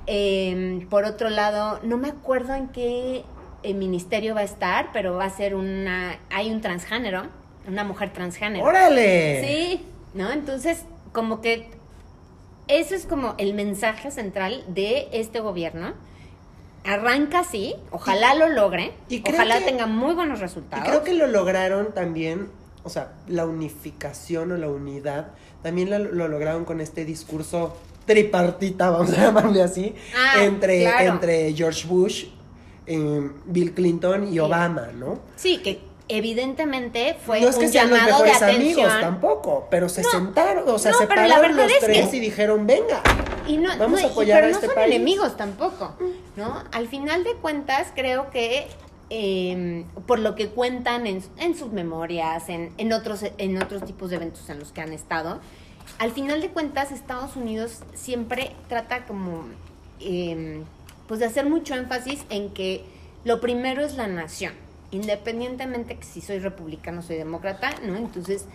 Eh, 0.06 0.86
por 0.90 1.04
otro 1.04 1.30
lado, 1.30 1.80
no 1.82 1.96
me 1.96 2.08
acuerdo 2.08 2.54
en 2.54 2.68
qué 2.68 3.24
eh, 3.62 3.74
ministerio 3.74 4.34
va 4.34 4.42
a 4.42 4.44
estar, 4.44 4.90
pero 4.92 5.14
va 5.16 5.24
a 5.24 5.30
ser 5.30 5.54
una, 5.54 6.18
hay 6.30 6.50
un 6.50 6.60
transgénero, 6.60 7.22
una 7.66 7.84
mujer 7.84 8.12
transgénero. 8.12 8.64
¡Órale! 8.66 9.42
Sí, 9.46 9.86
¿no? 10.12 10.30
Entonces, 10.32 10.82
como 11.12 11.40
que 11.40 11.68
eso 12.68 12.94
es 12.94 13.06
como 13.06 13.34
el 13.38 13.54
mensaje 13.54 14.10
central 14.10 14.64
de 14.68 15.08
este 15.12 15.40
gobierno. 15.40 15.92
Arranca 16.86 17.38
así, 17.40 17.74
ojalá 17.90 18.34
lo 18.34 18.50
logre, 18.50 18.92
y 19.08 19.22
ojalá 19.26 19.58
que- 19.60 19.64
tenga 19.64 19.86
muy 19.86 20.12
buenos 20.14 20.38
Y 20.40 20.42
resultados. 20.42 20.86
creo 20.86 21.02
que 21.02 21.14
lo 21.14 21.26
lograron 21.26 21.94
también, 21.94 22.48
o 22.82 22.90
sea, 22.90 23.12
la 23.26 23.46
unificación 23.46 24.52
o 24.52 24.58
la 24.58 24.68
unidad, 24.68 25.28
también 25.62 25.88
lo, 25.88 25.98
lo 25.98 26.28
lograron 26.28 26.66
con 26.66 26.82
este 26.82 27.06
discurso 27.06 27.74
tripartita, 28.06 28.90
vamos 28.90 29.12
a 29.12 29.22
llamarle 29.22 29.62
así, 29.62 29.94
Ah, 30.16 30.42
entre, 30.44 30.82
claro. 30.82 31.12
entre 31.14 31.52
George 31.54 31.86
Bush, 31.86 32.26
eh, 32.86 33.30
Bill 33.46 33.72
Clinton 33.74 34.28
y 34.28 34.32
Sí. 34.32 34.38
Obama, 34.40 34.88
¿no? 34.94 35.18
Sí, 35.36 35.58
que 35.58 35.80
evidentemente 36.06 37.16
fue 37.24 37.40
no 37.40 37.48
es 37.48 37.56
que 37.56 37.66
un 37.66 37.72
sean 37.72 37.88
los 37.90 37.98
llamado 37.98 38.22
de 38.24 38.30
mejores 38.30 38.42
atención. 38.42 38.84
amigos 38.90 39.00
tampoco, 39.00 39.68
pero 39.70 39.88
se 39.88 40.02
sentaron, 40.04 40.68
o 40.68 40.78
sea, 40.78 40.92
no, 40.92 40.98
se 40.98 41.06
pararon 41.06 41.56
los 41.56 41.66
que- 41.72 41.78
tres 41.80 42.12
y 42.12 42.20
dijeron, 42.20 42.66
venga. 42.66 43.02
Y 43.46 43.56
no, 43.58 43.70
Vamos 43.78 44.00
no, 44.02 44.06
a 44.06 44.08
y- 44.08 44.12
apoyar 44.12 44.38
pero 44.42 44.46
a 44.46 44.50
no 44.50 44.54
este 44.56 44.66
son 44.66 44.74
país. 44.74 44.94
enemigos 44.94 45.36
tampoco, 45.36 45.94
¿no? 46.36 46.62
Al 46.72 46.88
final 46.88 47.24
de 47.24 47.34
cuentas, 47.36 47.88
creo 47.94 48.30
que 48.30 48.66
eh, 49.10 49.84
por 50.06 50.18
lo 50.18 50.34
que 50.34 50.48
cuentan 50.48 51.06
en, 51.06 51.22
en 51.38 51.56
sus 51.56 51.70
memorias, 51.72 52.48
en, 52.48 52.72
en, 52.78 52.92
otros, 52.92 53.20
en 53.38 53.62
otros 53.62 53.84
tipos 53.84 54.08
de 54.10 54.16
eventos 54.16 54.48
en 54.48 54.58
los 54.58 54.72
que 54.72 54.80
han 54.80 54.92
estado, 54.94 55.40
al 55.98 56.10
final 56.12 56.40
de 56.40 56.48
cuentas 56.50 56.90
Estados 56.92 57.36
Unidos 57.36 57.80
siempre 57.94 58.52
trata 58.68 59.04
como, 59.06 59.44
eh, 60.00 60.62
pues 61.08 61.20
de 61.20 61.26
hacer 61.26 61.46
mucho 61.48 61.74
énfasis 61.74 62.24
en 62.30 62.50
que 62.50 62.84
lo 63.24 63.40
primero 63.40 63.84
es 63.84 63.94
la 63.96 64.06
nación, 64.06 64.52
independientemente 64.90 65.96
que 65.96 66.04
si 66.04 66.20
soy 66.20 66.38
republicano 66.38 67.00
o 67.00 67.02
soy 67.02 67.16
demócrata, 67.16 67.70
¿no? 67.84 67.96
Entonces, 67.96 68.46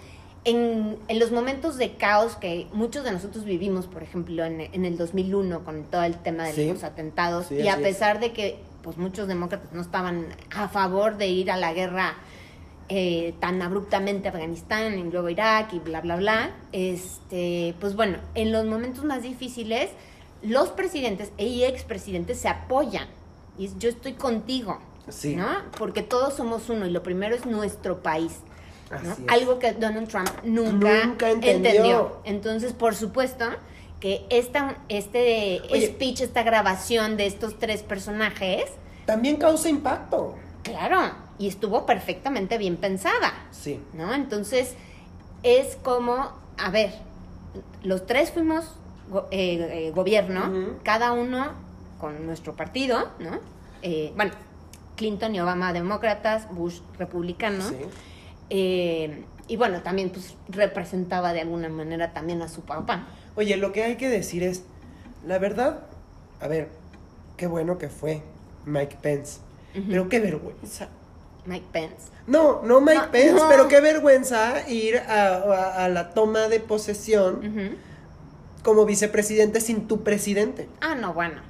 en, 0.46 0.98
en 1.08 1.20
los 1.20 1.32
momentos 1.32 1.78
de 1.78 1.94
caos 1.96 2.36
que 2.36 2.68
muchos 2.74 3.04
de 3.04 3.12
nosotros 3.12 3.44
vivimos, 3.46 3.88
por 3.88 4.04
ejemplo, 4.04 4.46
en, 4.46 4.62
en 4.62 4.86
el 4.86 4.98
2001 4.98 5.64
con 5.66 5.84
todo 5.84 6.04
el 6.04 6.16
tema 6.18 6.46
de 6.46 6.54
Sí. 6.54 6.68
los 6.72 6.84
atentados, 6.84 7.48
Sí, 7.48 7.56
y 7.56 7.68
a 7.68 7.74
es. 7.76 7.80
pesar 7.80 8.20
de 8.20 8.32
que 8.32 8.60
pues 8.84 8.98
muchos 8.98 9.28
demócratas 9.28 9.74
no 9.74 9.82
estaban 9.82 10.28
a 10.56 10.70
favor 10.70 11.18
de 11.18 11.28
ir 11.28 11.52
a 11.52 11.58
la 11.58 11.74
guerra 11.74 12.16
eh, 12.90 13.34
tan 13.40 13.62
abruptamente 13.62 14.28
Afganistán 14.30 14.98
y 15.00 15.04
luego 15.04 15.30
Irak 15.30 15.74
y 15.74 15.80
bla 15.80 16.02
bla 16.02 16.16
bla, 16.18 16.52
este, 16.72 17.76
pues 17.80 17.96
bueno, 17.96 18.18
en 18.36 18.52
los 18.52 18.66
momentos 18.66 19.04
más 19.06 19.22
difíciles 19.24 19.90
los 20.42 20.70
presidentes 20.70 21.32
y 21.38 21.64
expresidentes 21.64 22.40
se 22.40 22.48
apoyan, 22.48 23.08
Y 23.58 23.70
yo 23.78 23.90
estoy 23.90 24.14
contigo, 24.14 24.80
Sí. 25.10 25.36
¿no? 25.36 25.48
Porque 25.78 26.02
todos 26.02 26.34
somos 26.36 26.70
uno 26.70 26.86
y 26.88 26.92
lo 26.92 27.04
primero 27.04 27.36
es 27.36 27.46
nuestro 27.46 28.02
país. 28.02 28.38
¿no? 28.90 29.12
Así 29.12 29.24
es. 29.26 29.32
Algo 29.34 29.60
que 29.60 29.74
Donald 29.74 30.08
Trump 30.08 30.30
nunca, 30.44 31.06
Nunca 31.06 31.30
entendió. 31.30 32.22
Entonces, 32.24 32.74
por 32.74 32.96
supuesto 32.96 33.46
que 34.00 34.26
esta, 34.30 34.78
este 34.88 35.62
Oye. 35.72 35.88
speech, 35.88 36.22
esta 36.22 36.44
grabación 36.44 37.18
de 37.18 37.26
estos 37.26 37.60
tres 37.60 37.84
personajes, 37.84 38.64
También 39.06 39.36
causa 39.36 39.68
impacto. 39.70 40.36
claro, 40.64 41.12
y 41.40 41.48
estuvo 41.48 41.86
perfectamente 41.86 42.58
bien 42.58 42.78
pensada. 42.78 43.34
Sí. 43.52 43.82
¿no? 43.94 44.14
Entonces, 44.14 44.76
es 45.42 45.78
como, 45.78 46.32
a 46.58 46.70
ver, 46.70 46.94
los 47.84 48.06
tres 48.06 48.32
fuimos 48.32 48.66
eh, 49.32 49.88
eh, 49.88 49.92
gobierno, 49.96 50.78
cada 50.84 51.14
uno 51.14 51.54
con 52.00 52.26
nuestro 52.28 52.56
partido, 52.56 53.10
¿no? 53.20 53.40
Eh, 53.82 54.14
bueno, 54.16 54.34
Clinton 54.96 55.34
y 55.34 55.40
Obama 55.40 55.74
demócratas, 55.74 56.54
Bush 56.54 56.80
republicano. 56.98 57.68
Sí. 57.68 57.76
Eh, 58.50 59.24
y 59.48 59.56
bueno, 59.56 59.82
también 59.82 60.10
pues 60.10 60.36
representaba 60.50 61.34
de 61.34 61.42
alguna 61.42 61.70
manera 61.70 62.14
también 62.14 62.42
a 62.42 62.50
su 62.50 62.62
papá. 62.62 63.08
Oye, 63.36 63.58
lo 63.58 63.72
que 63.72 63.84
hay 63.84 63.96
que 63.96 64.10
decir 64.10 64.44
es, 64.44 64.64
la 65.26 65.40
verdad, 65.40 65.80
a 66.40 66.48
ver, 66.48 66.70
qué 67.38 67.48
bueno 67.48 67.78
que 67.78 67.90
fue 67.90 68.22
Mike 68.66 68.98
Pence, 69.02 69.40
pero 69.90 70.10
qué 70.10 70.20
vergüenza. 70.20 70.90
Mike 71.46 71.66
Pence. 71.72 72.08
No, 72.28 72.62
no 72.64 72.80
Mike 72.82 72.98
No, 73.06 73.12
Pence, 73.12 73.34
no. 73.34 73.50
pero 73.50 73.68
qué 73.68 73.82
vergüenza 73.82 74.68
ir 74.68 74.98
a, 74.98 75.36
a- 75.36 75.86
a 75.86 75.90
la 75.90 76.12
toma 76.12 76.48
de 76.48 76.60
posesión 76.60 77.78
como 78.64 78.86
vicepresidente 78.86 79.62
sin 79.62 79.88
tu 79.88 80.04
presidente. 80.04 80.68
Ah, 80.82 80.96
no, 80.96 81.14
bueno. 81.14 81.42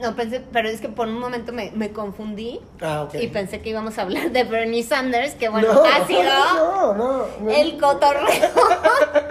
No 0.00 0.16
pensé, 0.16 0.42
pero 0.52 0.68
es 0.68 0.80
que 0.80 0.88
por 0.88 1.06
un 1.06 1.20
momento 1.20 1.52
me, 1.52 1.70
me 1.72 1.92
confundí 1.92 2.58
Ah, 2.80 3.02
ok. 3.04 3.14
y 3.22 3.28
pensé 3.28 3.60
que 3.60 3.70
íbamos 3.70 3.96
a 3.98 4.02
hablar 4.02 4.32
de 4.32 4.42
Bernie 4.42 4.82
Sanders, 4.82 5.34
que 5.34 5.48
bueno, 5.48 5.72
no, 5.72 5.84
ha 5.84 6.04
sido 6.08 6.22
No, 6.24 6.94
no. 6.94 7.26
no. 7.40 7.50
el 7.50 7.78
cotorreo, 7.78 8.24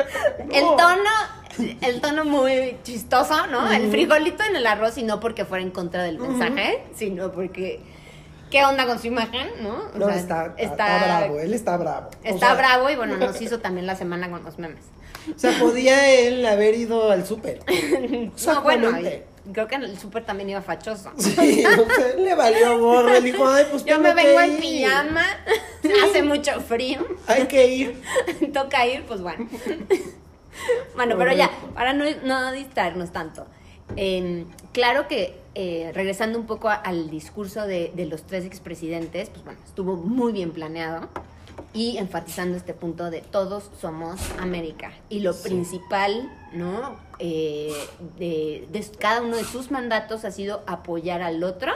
el 0.51 0.63
No. 0.63 0.75
tono, 0.77 1.77
el 1.81 1.99
tono 1.99 2.23
muy 2.23 2.77
chistoso, 2.83 3.47
¿no? 3.47 3.69
El 3.71 3.91
frijolito 3.91 4.41
en 4.45 4.55
el 4.55 4.65
arroz 4.65 4.97
y 4.97 5.03
no 5.03 5.19
porque 5.19 5.43
fuera 5.43 5.61
en 5.63 5.71
contra 5.71 6.03
del 6.03 6.17
mensaje, 6.19 6.85
sino 6.95 7.33
porque 7.33 7.81
qué 8.53 8.63
onda 8.63 8.85
con 8.85 8.99
su 8.99 9.07
imagen, 9.07 9.49
¿no? 9.61 9.89
O 9.95 9.97
No, 9.97 10.05
sea, 10.05 10.15
está, 10.15 10.53
está, 10.57 11.03
bravo, 11.05 11.39
él 11.39 11.53
está 11.55 11.75
bravo. 11.75 12.09
O 12.23 12.27
Está 12.27 12.45
sea, 12.47 12.55
bravo 12.55 12.89
y 12.91 12.95
bueno, 12.95 13.17
nos 13.17 13.41
hizo 13.41 13.59
también 13.59 13.87
la 13.87 13.95
semana 13.95 14.29
con 14.29 14.43
los 14.43 14.59
memes. 14.59 14.83
O 15.35 15.39
sea, 15.39 15.57
podía 15.59 16.07
él 16.19 16.45
haber 16.45 16.75
ido 16.75 17.09
al 17.11 17.25
súper. 17.25 17.59
No, 18.45 18.61
bueno, 18.61 18.91
creo 19.51 19.67
que 19.67 19.75
en 19.75 19.83
el 19.83 19.97
súper 19.97 20.23
también 20.23 20.49
iba 20.51 20.61
fachoso. 20.61 21.11
Sí, 21.17 21.65
o 21.65 21.95
sea, 21.95 22.13
le 22.17 22.35
valió 22.35 22.79
gorro. 22.79 23.19
Dijo, 23.21 23.47
ay, 23.47 23.65
pues 23.71 23.83
Yo 23.85 23.99
me 23.99 24.13
vengo 24.13 24.39
en 24.39 24.57
pijama, 24.57 25.25
hace 26.07 26.21
mucho 26.23 26.59
frío, 26.61 27.05
Hay 27.27 27.47
que 27.47 27.67
ir. 27.67 28.01
toca 28.53 28.85
ir, 28.85 29.03
pues 29.05 29.21
bueno. 29.21 29.47
Bueno, 30.95 31.15
pero 31.17 31.33
ya, 31.33 31.49
para 31.73 31.93
no, 31.93 32.05
no 32.23 32.51
distraernos 32.51 33.11
tanto. 33.11 33.47
eh, 33.95 34.45
claro 34.71 35.07
que 35.07 35.41
eh, 35.55 35.91
regresando 35.93 36.39
un 36.39 36.45
poco 36.45 36.69
a- 36.69 36.75
al 36.75 37.09
discurso 37.09 37.65
de, 37.67 37.91
de 37.95 38.05
los 38.05 38.23
tres 38.23 38.45
expresidentes, 38.45 39.29
pues 39.29 39.43
bueno, 39.45 39.59
estuvo 39.65 39.95
muy 39.95 40.31
bien 40.33 40.51
planeado 40.51 41.09
y 41.73 41.97
enfatizando 41.97 42.57
este 42.57 42.73
punto 42.73 43.09
de 43.11 43.21
todos 43.21 43.69
somos 43.79 44.19
América. 44.39 44.91
Y 45.09 45.19
lo 45.19 45.33
Sí. 45.33 45.49
principal, 45.49 46.31
¿no? 46.53 46.95
Eh, 47.19 47.71
de, 48.17 48.67
de 48.71 48.85
cada 48.99 49.21
uno 49.21 49.37
de 49.37 49.43
sus 49.43 49.69
mandatos 49.71 50.25
ha 50.25 50.31
sido 50.31 50.63
apoyar 50.65 51.21
al 51.21 51.43
otro, 51.43 51.71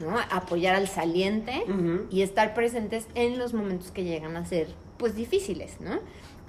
¿no? 0.00 0.16
Apoyar 0.30 0.74
al 0.74 0.88
saliente 0.88 1.62
y 2.10 2.22
estar 2.22 2.54
presentes 2.54 3.06
en 3.14 3.38
los 3.38 3.54
momentos 3.54 3.90
que 3.92 4.02
llegan 4.04 4.36
a 4.36 4.44
ser, 4.44 4.68
pues, 4.98 5.14
difíciles, 5.14 5.80
¿no? 5.80 5.98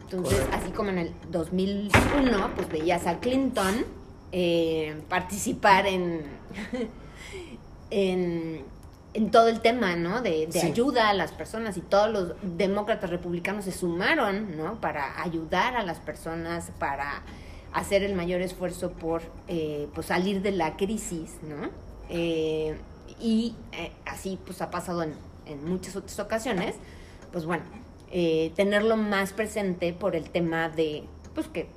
Entonces, 0.02 0.40
Correcto. 0.40 0.58
así 0.58 0.72
como 0.72 0.90
en 0.90 0.98
el 1.00 1.12
2001, 1.32 2.52
pues 2.56 2.70
veías 2.70 3.06
a 3.08 3.20
Clinton 3.20 3.86
eh, 4.32 5.02
participar 5.10 5.88
en, 5.88 6.22
en, 7.90 8.64
en 9.14 9.32
todo 9.32 9.48
el 9.48 9.62
tema, 9.62 9.96
¿no? 9.96 10.22
De, 10.22 10.48
de 10.48 10.52
Sí. 10.60 10.68
ayuda 10.68 11.10
a 11.10 11.14
las 11.14 11.32
personas 11.32 11.78
y 11.78 11.82
todos 11.82 12.10
los 12.12 12.34
demócratas 12.42 13.10
republicanos 13.10 13.66
se 13.66 13.72
sumaron, 13.72 14.58
¿no? 14.58 14.80
Para 14.82 15.22
ayudar 15.24 15.76
a 15.76 15.84
las 15.84 16.00
personas, 16.00 16.72
para 16.80 17.24
hacer 17.74 18.04
el 18.04 18.14
mayor 18.16 18.42
esfuerzo 18.42 18.92
por 18.92 19.22
eh, 19.48 19.88
pues 19.94 20.08
salir 20.08 20.42
de 20.42 20.52
la 20.52 20.78
crisis, 20.78 21.38
¿no? 21.44 21.70
Eh, 22.10 22.78
y 23.20 23.56
eh, 23.72 23.92
así 24.06 24.38
pues 24.46 24.62
ha 24.62 24.70
pasado 24.70 25.04
en, 25.04 25.14
en 25.46 25.64
muchas 25.66 25.96
otras 25.96 26.20
ocasiones, 26.20 26.76
pues 27.32 27.46
bueno, 27.46 27.64
eh, 28.12 28.52
tenerlo 28.56 28.96
más 28.98 29.34
presente 29.34 29.92
por 29.94 30.16
el 30.16 30.30
tema 30.30 30.70
de 30.70 31.04
pues 31.36 31.48
que 31.48 31.68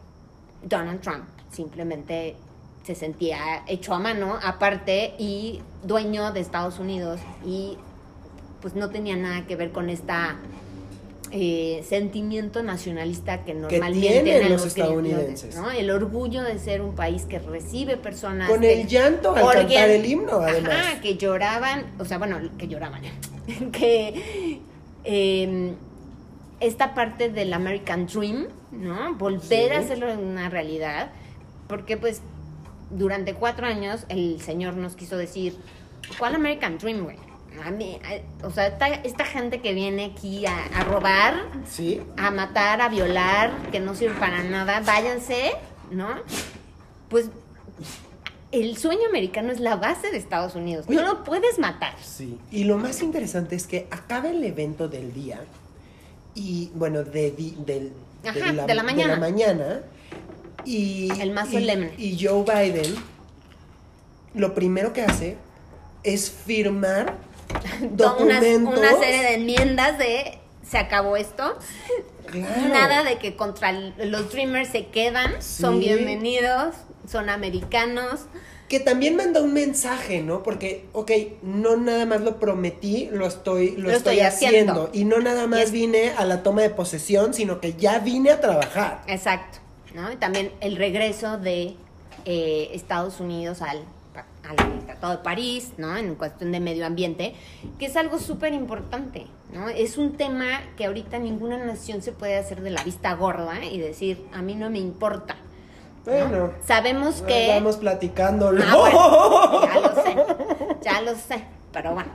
Donald 0.62 1.00
Trump 1.00 1.24
simplemente 1.50 2.36
se 2.84 2.94
sentía 2.94 3.62
hecho 3.66 3.94
a 3.94 3.98
mano, 3.98 4.38
aparte 4.42 5.14
y 5.18 5.60
dueño 5.84 6.32
de 6.32 6.40
Estados 6.40 6.78
Unidos 6.78 7.20
y 7.44 7.76
pues 8.62 8.74
no 8.74 8.90
tenía 8.90 9.16
nada 9.16 9.46
que 9.46 9.56
ver 9.56 9.70
con 9.72 9.90
esta 9.90 10.36
eh, 11.32 11.84
sentimiento 11.88 12.62
nacionalista 12.62 13.44
que 13.44 13.54
normalmente 13.54 14.08
tienen 14.22 14.34
los 14.34 14.48
gringos, 14.50 14.66
estadounidenses. 14.66 15.54
¿no? 15.56 15.70
El 15.70 15.90
orgullo 15.90 16.42
de 16.42 16.58
ser 16.58 16.82
un 16.82 16.94
país 16.96 17.22
que 17.26 17.38
recibe 17.38 17.96
personas 17.96 18.48
Con 18.50 18.60
que- 18.62 18.80
el 18.82 18.88
llanto 18.88 19.34
al 19.36 19.42
Porque- 19.42 19.58
cantar 19.74 19.90
el 19.90 20.04
himno, 20.06 20.38
además. 20.40 20.72
Ajá, 20.72 21.00
que 21.00 21.16
lloraban, 21.16 21.86
o 22.00 22.04
sea, 22.04 22.18
bueno, 22.18 22.38
que 22.58 22.66
lloraban, 22.66 23.02
que 23.72 24.60
eh, 25.04 25.72
esta 26.58 26.94
parte 26.94 27.28
del 27.30 27.52
American 27.54 28.06
Dream, 28.06 28.48
¿no? 28.72 29.14
Volver 29.14 29.68
Sí. 29.68 29.74
a 29.74 29.78
hacerlo 29.78 30.12
una 30.12 30.48
realidad, 30.50 31.10
porque 31.70 31.96
pues 31.96 32.20
durante 32.90 33.32
cuatro 33.34 33.66
años 33.66 34.04
el 34.10 34.40
señor 34.42 34.74
nos 34.74 34.96
quiso 34.96 35.16
decir, 35.16 35.56
¿cuál 36.18 36.34
American 36.34 36.76
Dream, 36.76 37.04
güey? 37.04 37.16
A 37.64 37.70
mí, 37.70 37.98
a- 38.04 38.46
o 38.46 38.50
sea, 38.50 38.66
esta, 38.66 38.88
esta 38.88 39.24
gente 39.24 39.60
que 39.60 39.72
viene 39.72 40.12
aquí 40.16 40.44
a, 40.46 40.56
a 40.74 40.84
robar, 40.84 41.34
Sí. 41.68 42.00
a 42.16 42.30
matar, 42.30 42.80
a 42.80 42.88
violar, 42.88 43.50
que 43.72 43.80
no 43.80 43.94
sirve 43.94 44.14
para 44.20 44.42
nada, 44.42 44.80
váyanse, 44.80 45.52
¿no? 45.90 46.08
Pues 47.08 47.30
el 48.52 48.76
sueño 48.76 49.08
americano 49.08 49.52
es 49.52 49.60
la 49.60 49.76
base 49.76 50.10
de 50.10 50.16
Estados 50.18 50.54
Unidos. 50.56 50.86
Oye. 50.88 50.96
No 50.96 51.02
lo 51.06 51.24
puedes 51.24 51.58
matar. 51.58 51.94
Sí. 52.02 52.38
Y 52.50 52.64
lo 52.64 52.78
más 52.78 53.02
interesante 53.02 53.54
es 53.56 53.66
que 53.66 53.86
acaba 53.90 54.28
el 54.30 54.42
evento 54.42 54.88
del 54.88 55.12
día 55.14 55.40
y, 56.34 56.70
bueno, 56.74 57.04
de, 57.04 57.30
di- 57.30 57.56
del, 57.64 57.92
Ajá, 58.24 58.66
de 58.66 58.74
la 58.74 58.82
mañana. 58.82 59.16
mañana, 59.16 59.80
y, 60.64 61.08
El 61.20 61.32
más 61.32 61.48
y- 61.50 61.52
solemne. 61.54 61.92
Y, 61.98 62.18
Joe 62.24 62.42
Biden, 62.44 62.94
lo 64.34 64.54
primero 64.54 64.92
que 64.92 65.02
hace 65.02 65.36
es 66.02 66.30
firmar 66.30 67.14
una, 67.80 67.90
documentos. 67.90 68.78
una 68.78 68.90
serie 68.98 69.22
de 69.22 69.34
enmiendas 69.34 69.98
de 69.98 70.38
se 70.68 70.78
acabó 70.78 71.16
esto. 71.16 71.56
Claro. 72.30 72.68
Nada 72.68 73.02
de 73.02 73.18
que 73.18 73.34
contra 73.34 73.72
los 73.72 74.30
Dreamers 74.30 74.68
se 74.68 74.86
quedan, 74.86 75.42
son 75.42 75.80
bienvenidos, 75.80 76.76
son 77.10 77.28
americanos. 77.28 78.20
Que 78.68 78.78
también 78.78 79.16
manda 79.16 79.42
un 79.42 79.52
mensaje, 79.52 80.22
¿no? 80.22 80.44
Porque, 80.44 80.84
ok, 80.92 81.10
no 81.42 81.76
nada 81.76 82.06
más 82.06 82.20
lo 82.20 82.38
prometí, 82.38 83.08
lo 83.10 83.26
estoy, 83.26 83.72
lo 83.72 83.88
Lo 83.88 83.96
estoy, 83.96 84.20
estoy 84.20 84.48
haciendo. 84.48 84.72
haciendo. 84.84 84.90
Y 84.92 85.04
no 85.06 85.18
nada 85.18 85.48
más 85.48 85.62
es- 85.62 85.72
vine 85.72 86.12
a 86.16 86.24
la 86.24 86.44
toma 86.44 86.62
de 86.62 86.70
posesión, 86.70 87.34
sino 87.34 87.60
que 87.60 87.72
ya 87.72 87.98
vine 87.98 88.30
a 88.30 88.40
trabajar. 88.40 89.02
Exacto, 89.08 89.58
¿no? 89.94 90.10
Y 90.12 90.16
también 90.16 90.52
el 90.60 90.76
regreso 90.76 91.38
de 91.38 91.76
eh, 92.24 92.70
Estados 92.72 93.20
Unidos 93.20 93.62
al, 93.62 93.82
al 94.48 94.56
Tratado 94.86 95.12
de 95.16 95.22
París, 95.22 95.72
¿no? 95.78 95.96
En 95.96 96.14
cuestión 96.14 96.52
de 96.52 96.60
medio 96.60 96.86
ambiente, 96.86 97.34
que 97.78 97.86
es 97.86 97.96
algo 97.96 98.18
súper 98.18 98.52
importante, 98.54 99.26
¿no? 99.52 99.68
Es 99.68 99.96
un 99.98 100.16
tema 100.16 100.46
que 100.76 100.86
ahorita 100.86 101.18
ninguna 101.18 101.56
nación 101.58 102.02
se 102.02 102.12
puede 102.12 102.36
hacer 102.36 102.60
de 102.62 102.70
la 102.70 102.82
vista 102.84 103.14
gorda 103.14 103.64
y 103.64 103.78
decir, 103.78 104.24
a 104.34 104.42
mí 104.42 104.54
no 104.54 104.68
me 104.70 104.78
importa. 104.78 105.36
¿no? 106.06 106.12
Bueno, 106.12 106.50
Sabemos 106.66 107.22
que... 107.22 107.48
vamos 107.48 107.76
platicándolo. 107.76 108.62
Ah, 108.66 108.76
bueno, 108.76 109.62
ya 109.66 109.80
lo 109.80 110.02
sé, 110.02 110.16
ya 110.82 111.00
lo 111.02 111.14
sé, 111.14 111.44
pero 111.72 111.92
bueno. 111.94 112.10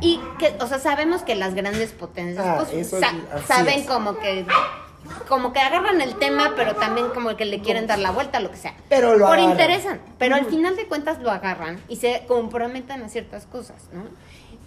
Y 0.00 0.20
que, 0.38 0.54
o 0.60 0.66
sea, 0.66 0.78
sabemos 0.78 1.22
que 1.22 1.34
las 1.36 1.54
grandes 1.54 1.92
potencias 1.92 2.44
Ah, 2.46 2.64
pues, 2.70 2.90
sa- 2.90 3.14
saben 3.46 3.80
es. 3.80 3.86
como 3.86 4.18
que 4.18 4.44
como 5.28 5.52
que 5.52 5.60
agarran 5.60 6.00
el 6.00 6.16
tema, 6.16 6.52
pero 6.56 6.74
también 6.76 7.08
como 7.14 7.36
que 7.36 7.44
le 7.44 7.60
quieren 7.60 7.86
dar 7.86 7.98
la 7.98 8.10
vuelta, 8.10 8.40
lo 8.40 8.50
que 8.50 8.56
sea. 8.56 8.74
Pero 8.88 9.12
lo 9.16 9.26
Por 9.26 9.34
agarran. 9.38 9.50
interesan, 9.50 10.00
pero 10.18 10.34
al 10.36 10.46
final 10.46 10.76
de 10.76 10.86
cuentas 10.86 11.20
lo 11.20 11.30
agarran 11.30 11.80
y 11.88 11.96
se 11.96 12.24
comprometen 12.26 13.02
a 13.02 13.08
ciertas 13.08 13.46
cosas, 13.46 13.76
¿no? 13.92 14.02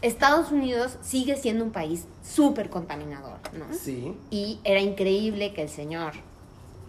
Estados 0.01 0.51
Unidos 0.51 0.97
sigue 1.01 1.35
siendo 1.35 1.63
un 1.65 1.71
país 1.71 2.05
súper 2.23 2.69
contaminador, 2.69 3.37
¿no? 3.53 3.65
Sí. 3.77 4.13
Y 4.29 4.59
era 4.63 4.79
increíble 4.79 5.53
que 5.53 5.63
el 5.63 5.69
señor 5.69 6.13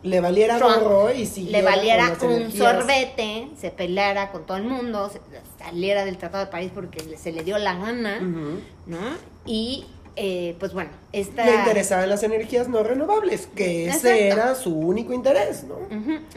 le 0.03 0.21
valiera 0.21 0.57
Trump 0.59 1.11
y 1.15 1.19
le 1.19 1.27
siguiera 1.27 1.61
con 1.63 1.73
valiera 1.77 2.13
un 2.23 2.31
energías. 2.33 2.73
sorbete, 2.77 3.49
se 3.59 3.71
peleara 3.71 4.31
con 4.31 4.47
todo 4.47 4.57
el 4.57 4.63
mundo, 4.63 5.11
saliera 5.59 6.05
del 6.05 6.17
Tratado 6.19 6.45
de 6.45 6.51
París 6.51 6.71
porque 6.75 7.03
le- 7.05 7.19
se 7.19 7.33
le 7.33 7.43
dio 7.43 7.59
la 7.59 7.75
gana. 7.75 8.19
¿no? 8.21 8.99
Y 9.45 9.87
eh, 10.23 10.55
pues 10.61 10.75
bueno, 10.75 10.91
esta... 11.13 11.47
Le 11.47 11.55
interesaban 11.55 12.11
las 12.11 12.23
energías 12.23 12.69
no 12.69 12.83
renovables, 12.83 13.47
que 13.47 13.87
ese 13.87 14.27
Exacto. 14.27 14.43
era 14.43 14.55
su 14.55 14.77
único 14.77 15.15
interés, 15.15 15.65
¿no? 15.65 15.79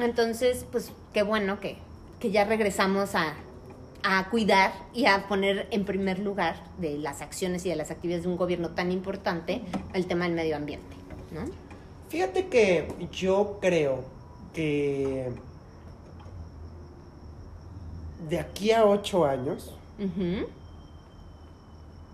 Entonces, 0.01 0.65
pues 0.71 0.93
qué 1.11 1.21
bueno 1.21 1.59
que, 1.59 1.75
que 2.21 2.31
ya 2.31 2.45
regresamos 2.45 3.13
a, 3.13 3.33
a 4.01 4.29
cuidar 4.29 4.71
y 4.93 5.05
a 5.05 5.27
poner 5.27 5.67
en 5.71 5.83
primer 5.83 6.19
lugar 6.19 6.63
de 6.77 6.97
las 6.97 7.21
acciones 7.21 7.65
y 7.65 7.69
de 7.71 7.75
las 7.75 7.91
actividades 7.91 8.23
de 8.23 8.29
un 8.29 8.37
gobierno 8.37 8.69
tan 8.69 8.89
importante 8.89 9.61
el 9.93 10.05
tema 10.05 10.23
del 10.23 10.33
medio 10.35 10.55
ambiente, 10.55 10.95
¿no? 11.31 11.41
Fíjate 12.07 12.47
que 12.47 12.87
yo 13.11 13.57
creo 13.59 14.05
que 14.53 15.27
de 18.29 18.39
aquí 18.39 18.71
a 18.71 18.85
ocho 18.85 19.25
años, 19.25 19.75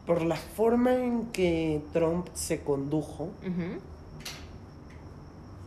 por 0.09 0.23
la 0.23 0.37
forma 0.37 0.95
en 0.95 1.27
que 1.27 1.83
Trump 1.93 2.25
se 2.33 2.61
condujo, 2.61 3.29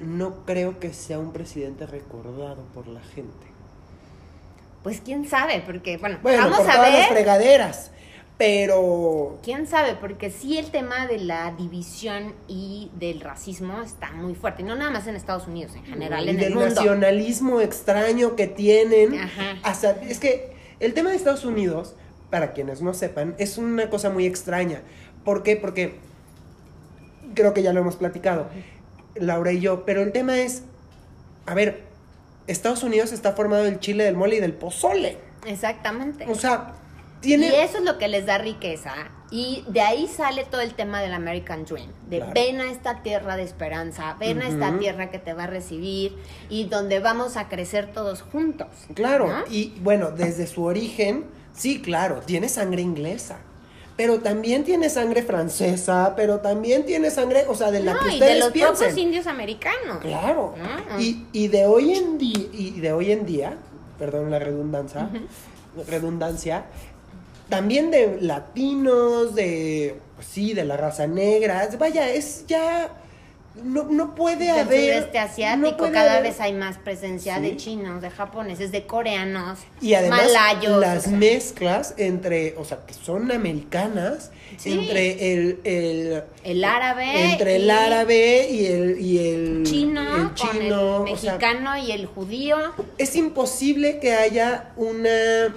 no 0.01 0.45
creo 0.45 0.80
que 0.80 0.93
sea 0.93 1.20
un 1.20 1.32
presidente 1.32 1.86
recordado 1.86 2.64
por 2.74 2.88
la 2.88 3.01
gente. 3.01 3.47
Pues 4.82 5.01
quién 5.01 5.28
sabe, 5.28 5.62
porque 5.64 5.97
bueno, 5.97 6.18
Bueno, 6.22 6.43
vamos 6.43 6.59
por 6.59 6.70
a 6.70 6.74
todas 6.74 6.90
las 6.90 6.99
ver. 7.03 7.09
fregaderas, 7.11 7.93
pero 8.36 9.38
¿Quién 9.45 9.68
sabe? 9.68 9.95
Porque 9.95 10.28
sí 10.30 10.59
el 10.59 10.72
tema 10.72 11.07
de 11.07 11.18
la 11.18 11.53
división 11.53 12.34
y 12.49 12.90
del 12.99 13.20
racismo 13.20 13.80
está 13.80 14.11
muy 14.11 14.34
fuerte. 14.34 14.64
No 14.64 14.74
nada 14.74 14.90
más 14.90 15.07
en 15.07 15.14
Estados 15.14 15.47
Unidos, 15.47 15.76
en 15.76 15.84
general 15.84 16.26
y 16.26 16.30
en 16.30 16.34
el 16.34 16.40
del 16.47 16.55
mundo. 16.57 16.68
nacionalismo 16.74 17.61
extraño 17.61 18.34
que 18.34 18.49
tienen. 18.49 19.14
Ajá. 19.20 19.57
Hasta- 19.62 19.93
es 20.03 20.18
que 20.18 20.53
el 20.80 20.95
tema 20.95 21.11
de 21.11 21.16
Estados 21.16 21.45
Unidos, 21.45 21.95
para 22.33 22.55
quienes 22.55 22.80
no 22.80 22.95
sepan, 22.95 23.35
es 23.37 23.59
una 23.59 23.91
cosa 23.91 24.09
muy 24.09 24.24
extraña. 24.24 24.80
¿Por 25.22 25.43
qué? 25.43 25.55
Porque 25.55 25.97
creo 27.35 27.53
que 27.53 27.62
ya 27.62 27.74
lo 27.74 27.80
hemos 27.80 27.97
platicado, 27.97 28.47
Laura 29.14 29.53
y 29.53 29.61
yo, 29.61 29.85
pero 29.85 30.01
el 30.01 30.12
tema 30.12 30.39
es, 30.39 30.62
a 31.45 31.53
ver, 31.53 31.83
Estados 32.47 32.83
Unidos 32.85 33.12
está 33.12 33.33
formado 33.33 33.64
del 33.64 33.80
chile, 33.80 34.05
del 34.05 34.16
mole 34.16 34.37
y 34.37 34.41
del 34.41 34.55
pozole. 34.55 35.18
Exactamente. 35.47 36.24
O 36.26 36.35
sea, 36.35 36.72
tiene... 37.20 37.49
Y 37.49 37.55
eso 37.55 37.78
es 37.78 37.85
lo 37.85 37.99
que 37.99 38.09
les 38.09 38.24
da 38.24 38.39
riqueza. 38.39 38.95
Y 39.30 39.66
de 39.68 39.83
ahí 39.83 40.09
sale 40.09 40.47
todo 40.51 40.62
el 40.62 40.72
tema 40.72 41.03
del 41.03 41.12
American 41.12 41.66
Dream. 41.66 41.91
De 42.09 42.16
Claro. 42.16 42.33
ven 42.35 42.62
a 42.62 42.70
esta 42.70 43.03
tierra 43.03 43.37
de 43.37 43.43
esperanza, 43.43 44.16
ven 44.18 44.41
a 44.41 44.49
esta 44.49 44.78
tierra 44.78 45.11
que 45.11 45.18
te 45.18 45.35
va 45.35 45.45
a 45.45 45.49
recibir 45.49 46.16
y 46.49 46.64
donde 46.64 46.99
vamos 46.99 47.37
a 47.37 47.51
crecer 47.51 47.93
todos 47.93 48.22
juntos. 48.22 48.68
Claro, 48.95 49.28
¿no? 49.28 49.45
y 49.51 49.74
bueno, 49.80 50.12
desde 50.12 50.47
su 50.47 50.64
origen, 50.64 51.26
sí, 51.55 51.80
claro, 51.82 52.20
tiene 52.24 52.48
sangre 52.48 52.82
inglesa. 52.82 53.38
Pero 53.94 54.20
también 54.20 54.64
tiene 54.64 54.88
sangre 54.88 55.22
francesa, 55.22 56.14
pero 56.16 56.40
también 56.40 56.86
tiene 56.86 57.11
sangre, 57.11 57.44
o 57.46 57.55
sea, 57.55 57.70
de 57.70 57.80
la 57.80 57.92
No, 57.92 58.00
que 58.00 58.07
y 58.07 58.12
ustedes 58.14 58.34
de 58.34 58.40
los 58.40 58.50
piensen. 58.50 58.76
propios 58.76 58.98
indios 58.98 59.26
americanos. 59.26 59.98
Claro. 60.00 60.55
Ah. 60.62 60.96
Y, 60.98 61.26
y 61.32 61.48
de 61.48 61.66
hoy 61.66 61.92
en 61.92 62.16
día, 62.16 62.48
y 62.53 62.80
de 62.80 62.92
hoy 62.92 63.12
en 63.12 63.26
día, 63.26 63.55
perdón 63.98 64.30
la 64.30 64.38
redundancia, 64.38 65.11
redundancia, 65.88 66.64
también 67.50 67.90
de 67.90 68.18
latinos, 68.20 69.34
de 69.34 70.00
pues 70.16 70.26
sí, 70.26 70.55
de 70.55 70.64
la 70.64 70.78
raza 70.78 71.07
negra. 71.07 71.68
Vaya, 71.78 72.11
es 72.11 72.46
ya 72.46 72.88
no, 73.62 73.84
no 73.84 74.14
puede 74.14 74.46
Del 74.46 74.61
haber 74.61 74.94
sudeste 75.00 75.18
asiático, 75.18 75.86
no 75.86 75.92
cada 75.92 76.12
haber- 76.12 76.22
vez 76.30 76.40
hay 76.40 76.53
más 76.55 76.78
presencia 76.78 77.36
Sí. 77.36 77.42
de 77.42 77.57
chinos, 77.57 78.00
de 78.00 78.11
japoneses, 78.11 78.72
de 78.72 78.86
coreanos, 78.86 79.59
y 79.80 79.94
además 79.94 80.22
malayos. 80.32 80.80
las 80.80 80.98
o 81.07 81.09
sea, 81.11 81.18
mezclas 81.18 81.94
entre, 81.98 82.55
o 82.57 82.64
sea, 82.64 82.78
que 82.86 82.94
son 82.94 83.30
americanas, 83.30 84.30
Sí. 84.57 84.72
entre 84.72 85.32
el, 85.34 85.61
el 85.64 86.22
el 86.44 86.64
árabe. 86.64 87.32
entre 87.32 87.57
el 87.57 87.70
árabe 87.70 88.48
y 88.50 88.66
el 88.66 89.00
y 89.00 89.18
el 89.18 89.62
chino, 89.64 90.03
el 90.16 90.22
con 90.22 90.34
chino, 90.34 91.07
el 91.07 91.12
o 91.12 91.16
sea, 91.16 91.32
mexicano 91.32 91.76
y 91.78 91.92
el 91.92 92.07
judío. 92.07 92.57
es 92.98 93.16
imposible 93.16 93.98
que 93.98 94.12
haya 94.14 94.72
una, 94.76 95.55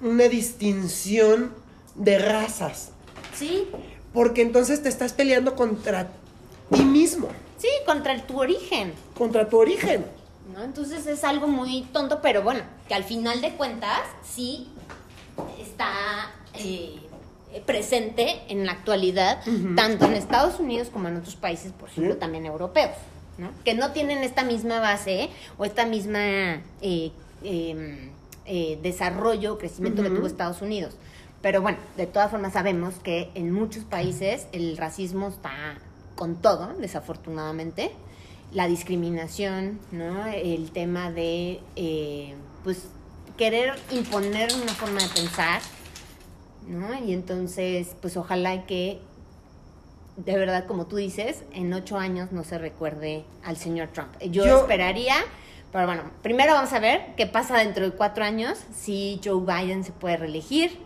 una 0.00 0.24
distinción 0.28 1.52
de 1.94 2.18
razas, 2.18 2.90
Sí, 3.38 3.68
porque 4.12 4.42
entonces 4.42 4.82
te 4.82 4.88
estás 4.88 5.12
peleando 5.12 5.54
contra 5.56 6.08
ti 6.72 6.82
mismo, 6.84 7.28
sí, 7.58 7.68
contra 7.86 8.12
el, 8.12 8.22
tu 8.22 8.40
origen. 8.40 8.92
contra 9.16 9.48
tu 9.48 9.58
origen. 9.58 10.04
¿no? 10.54 10.62
Entonces 10.62 11.06
es 11.06 11.24
algo 11.24 11.46
muy 11.46 11.82
tonto, 11.92 12.20
pero 12.22 12.42
bueno, 12.42 12.60
que 12.88 12.94
al 12.94 13.04
final 13.04 13.40
de 13.40 13.52
cuentas 13.52 14.00
sí 14.22 14.68
está 15.60 16.30
eh, 16.54 16.96
presente 17.66 18.42
en 18.48 18.66
la 18.66 18.72
actualidad, 18.72 19.42
tanto 19.76 20.06
en 20.06 20.14
Estados 20.14 20.58
Unidos 20.60 20.88
como 20.92 21.08
en 21.08 21.16
otros 21.16 21.36
países, 21.36 21.72
por 21.72 21.88
ejemplo, 21.88 22.14
Sí. 22.14 22.20
también 22.20 22.46
europeos, 22.46 22.90
¿no? 23.38 23.50
que 23.64 23.74
no 23.74 23.92
tienen 23.92 24.18
esta 24.24 24.42
misma 24.44 24.80
base 24.80 25.30
o 25.58 25.64
esta 25.64 25.86
misma 25.86 26.18
eh, 26.82 27.12
eh, 27.44 28.10
eh, 28.46 28.78
desarrollo, 28.82 29.58
crecimiento 29.58 30.02
que 30.02 30.10
tuvo 30.10 30.26
Estados 30.26 30.60
Unidos. 30.62 30.94
Pero 31.40 31.60
bueno, 31.62 31.78
de 31.96 32.06
todas 32.06 32.30
formas 32.30 32.52
sabemos 32.52 32.94
que 33.02 33.30
en 33.34 33.50
muchos 33.52 33.84
países 33.84 34.46
el 34.52 34.76
racismo 34.76 35.28
está 35.28 35.50
con 36.16 36.36
todo, 36.36 36.74
desafortunadamente. 36.78 37.92
La 38.52 38.66
discriminación, 38.68 39.78
¿no? 39.92 40.26
El 40.26 40.70
tema 40.72 41.10
de, 41.10 41.60
eh, 41.76 42.34
pues, 42.64 42.86
querer 43.38 43.74
imponer 43.90 44.50
una 44.54 44.72
forma 44.74 45.00
de 45.00 45.08
pensar, 45.08 45.62
¿no? 46.68 46.94
Y 47.02 47.12
entonces, 47.14 47.96
pues, 48.02 48.16
ojalá 48.18 48.66
que, 48.66 49.00
de 50.18 50.36
verdad, 50.36 50.66
como 50.66 50.86
tú 50.86 50.96
dices, 50.96 51.42
en 51.54 51.72
ocho 51.72 51.96
años 51.98 52.30
no 52.30 52.44
se 52.44 52.58
recuerde 52.58 53.24
al 53.42 53.56
señor 53.56 53.88
Trump. 53.88 54.10
Yo, 54.20 54.44
Yo- 54.44 54.58
esperaría, 54.60 55.14
pero 55.72 55.86
bueno, 55.86 56.02
primero 56.22 56.52
vamos 56.52 56.72
a 56.74 56.78
ver 56.78 57.14
qué 57.16 57.26
pasa 57.26 57.56
dentro 57.56 57.84
de 57.86 57.92
cuatro 57.92 58.22
años, 58.22 58.58
si 58.74 59.18
Joe 59.24 59.40
Biden 59.40 59.82
se 59.82 59.92
puede 59.92 60.18
reelegir, 60.18 60.78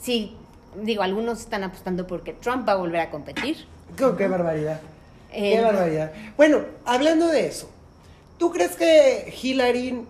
si, 0.00 0.36
digo, 0.82 1.04
algunos 1.04 1.38
están 1.38 1.62
apostando 1.62 2.08
porque 2.08 2.32
Trump 2.32 2.68
va 2.68 2.72
a 2.72 2.76
volver 2.76 3.00
a 3.00 3.10
competir. 3.10 3.66
Qué 3.96 4.28
barbaridad. 4.28 4.80
Eh, 5.32 5.54
Qué 5.56 5.60
barbaridad. 5.60 6.12
Bueno, 6.36 6.60
hablando 6.84 7.26
de 7.28 7.46
eso, 7.46 7.68
¿tú 8.38 8.50
crees 8.52 8.76
que 8.76 9.34
Hillary 9.42 10.04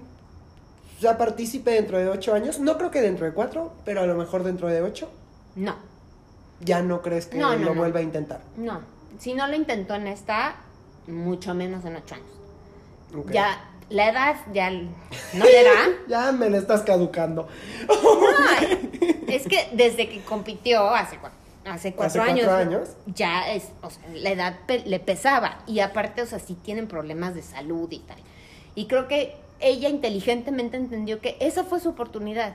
ya 1.00 1.16
participe 1.18 1.70
dentro 1.72 1.98
de 1.98 2.08
ocho 2.08 2.34
años? 2.34 2.58
No 2.60 2.76
creo 2.78 2.90
que 2.90 3.00
dentro 3.00 3.26
de 3.26 3.32
cuatro, 3.32 3.72
pero 3.84 4.02
a 4.02 4.06
lo 4.06 4.14
mejor 4.14 4.42
dentro 4.44 4.68
de 4.68 4.82
ocho. 4.82 5.10
No, 5.56 5.76
Ya 6.60 6.82
no 6.82 7.00
crees 7.02 7.26
que 7.26 7.36
No, 7.38 7.52
no, 7.56 7.58
lo 7.64 7.74
no. 7.74 7.80
vuelva 7.80 8.00
a 8.00 8.02
intentar. 8.02 8.40
no. 8.56 8.80
Si 9.18 9.32
no 9.32 9.46
lo 9.46 9.54
intentó 9.54 9.94
en 9.94 10.08
esta, 10.08 10.56
mucho 11.06 11.54
menos 11.54 11.84
en 11.84 11.94
ocho 11.94 12.16
años. 12.16 12.26
Ya, 13.32 13.64
la 13.90 14.08
edad 14.10 14.36
ya 14.52 14.70
no 14.70 15.44
le 15.44 15.62
da. 15.62 15.70
Ya 16.08 16.32
me 16.32 16.50
le 16.50 16.58
estás 16.58 16.82
caducando. 16.82 17.46
No, 17.86 17.94
es 19.28 19.46
que 19.46 19.68
desde 19.72 20.08
que 20.08 20.20
compitió 20.22 20.90
hace, 20.90 21.16
cua- 21.20 21.30
hace 21.66 21.92
cuatro, 21.94 22.22
Hace 22.22 22.30
años, 22.30 22.46
cuatro 22.46 22.76
años. 22.76 22.88
ya 23.06 23.52
es, 23.52 23.68
o 23.82 23.90
sea, 23.90 24.02
la 24.14 24.30
edad 24.30 24.56
pe- 24.66 24.84
le 24.86 25.00
pesaba. 25.00 25.58
Y 25.66 25.80
aparte, 25.80 26.22
o 26.22 26.26
sea, 26.26 26.38
sí 26.38 26.54
tienen 26.54 26.86
problemas 26.88 27.34
de 27.34 27.42
salud 27.42 27.90
y 27.90 27.98
tal. 28.00 28.18
Y 28.74 28.86
creo 28.86 29.08
que 29.08 29.36
ella 29.60 29.88
inteligentemente 29.88 30.76
entendió 30.76 31.20
que 31.20 31.36
esa 31.40 31.64
fue 31.64 31.80
su 31.80 31.88
oportunidad. 31.90 32.54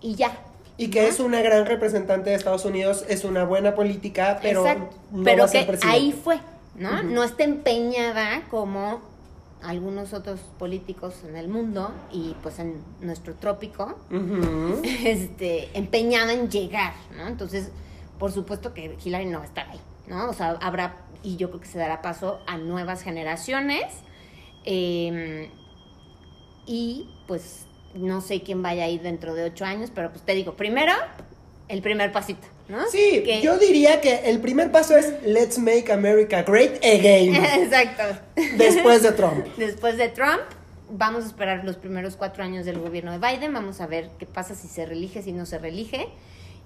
Y 0.00 0.14
ya. 0.14 0.32
Y 0.76 0.88
que 0.88 1.08
es 1.08 1.20
una 1.20 1.42
gran 1.42 1.66
representante 1.66 2.30
de 2.30 2.36
Estados 2.36 2.64
Unidos, 2.64 3.04
es 3.08 3.24
una 3.24 3.44
buena 3.44 3.74
política, 3.74 4.38
pero 4.40 4.66
Exacto. 4.66 4.96
no 5.10 5.24
Pero 5.24 5.38
va 5.40 5.44
a 5.44 5.48
ser 5.48 5.78
que 5.78 5.86
ahí 5.86 6.12
fue, 6.12 6.40
¿no? 6.76 7.02
No 7.02 7.22
está 7.22 7.44
empeñada 7.44 8.44
como 8.50 9.00
algunos 9.62 10.12
otros 10.12 10.40
políticos 10.58 11.14
en 11.28 11.36
el 11.36 11.48
mundo 11.48 11.92
y 12.12 12.34
pues 12.42 12.58
en 12.58 12.82
nuestro 13.00 13.34
trópico, 13.34 13.98
Ujú. 14.10 14.80
este, 15.04 15.70
empeñada 15.76 16.32
en 16.32 16.50
llegar, 16.50 16.94
¿no? 17.16 17.26
Entonces, 17.26 17.70
por 18.18 18.32
supuesto 18.32 18.74
que 18.74 18.96
Hillary 19.04 19.26
no 19.26 19.38
va 19.38 19.44
a 19.44 19.48
estar 19.48 19.68
ahí, 19.68 19.80
¿no? 20.06 20.28
O 20.30 20.32
sea, 20.32 20.58
habrá, 20.60 20.96
y 21.22 21.36
yo 21.36 21.48
creo 21.50 21.60
que 21.60 21.68
se 21.68 21.78
dará 21.78 22.02
paso 22.02 22.40
a 22.46 22.58
nuevas 22.58 23.02
generaciones, 23.02 23.84
eh, 24.64 25.50
y 26.66 27.08
pues 27.26 27.66
no 27.94 28.20
sé 28.20 28.42
quién 28.42 28.62
vaya 28.62 28.84
a 28.84 28.88
ir 28.88 29.02
dentro 29.02 29.34
de 29.34 29.44
ocho 29.44 29.64
años, 29.64 29.90
pero 29.94 30.10
pues 30.10 30.24
te 30.24 30.34
digo, 30.34 30.54
primero, 30.54 30.92
el 31.68 31.82
primer 31.82 32.12
pasito, 32.12 32.46
¿no? 32.70 32.86
Sí, 32.88 33.22
Que- 33.24 33.40
yo 33.42 33.58
diría 33.58 34.00
que 34.00 34.30
el 34.30 34.40
primer 34.40 34.70
paso 34.72 34.96
es 34.96 35.12
Let's 35.24 35.58
Make 35.58 35.92
America 35.92 36.42
Great 36.42 36.76
Again. 36.84 37.34
Exacto. 37.62 38.02
después 38.56 39.02
de 39.02 39.12
Trump. 39.12 39.44
Después 39.56 39.96
de 39.98 40.08
Trump, 40.08 40.40
vamos 40.90 41.24
a 41.24 41.26
esperar 41.26 41.64
los 41.64 41.76
primeros 41.76 42.16
cuatro 42.16 42.42
años 42.44 42.64
del 42.64 42.78
gobierno 42.78 43.12
de 43.12 43.18
Biden, 43.18 43.52
vamos 43.52 43.80
a 43.80 43.86
ver 43.86 44.10
qué 44.18 44.26
pasa 44.26 44.54
si 44.54 44.68
se 44.68 44.86
reelige, 44.86 45.22
si 45.22 45.32
no 45.32 45.46
se 45.46 45.58
reelige. 45.58 46.08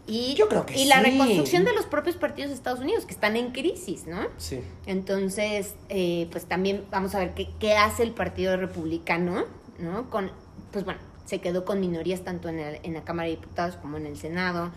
Y, 0.06 0.34
Yo 0.34 0.48
creo 0.50 0.66
que 0.66 0.78
y 0.78 0.84
la 0.84 1.00
reconstrucción 1.00 1.64
de 1.64 1.72
los 1.72 1.86
propios 1.86 2.16
partidos 2.16 2.50
de 2.50 2.56
Estados 2.56 2.80
Unidos, 2.80 3.06
que 3.06 3.14
están 3.14 3.36
en 3.36 3.52
crisis, 3.52 4.06
¿no? 4.06 4.20
Sí. 4.36 4.60
Entonces, 4.86 5.74
eh, 5.88 6.28
pues 6.30 6.44
también 6.44 6.84
vamos 6.90 7.14
a 7.14 7.18
ver 7.20 7.32
qué, 7.34 7.48
qué 7.58 7.72
hace 7.74 8.02
el 8.02 8.10
Partido 8.12 8.56
Republicano, 8.56 9.44
¿no? 9.78 10.10
Con, 10.10 10.30
pues 10.72 10.84
bueno, 10.84 11.00
se 11.24 11.40
quedó 11.40 11.64
con 11.64 11.80
minorías 11.80 12.20
tanto 12.22 12.48
en, 12.50 12.58
el- 12.58 12.80
en 12.82 12.92
la 12.94 13.02
Cámara 13.02 13.28
de 13.30 13.36
Diputados 13.36 13.76
como 13.76 13.96
en 13.96 14.04
el 14.06 14.18
Senado, 14.18 14.72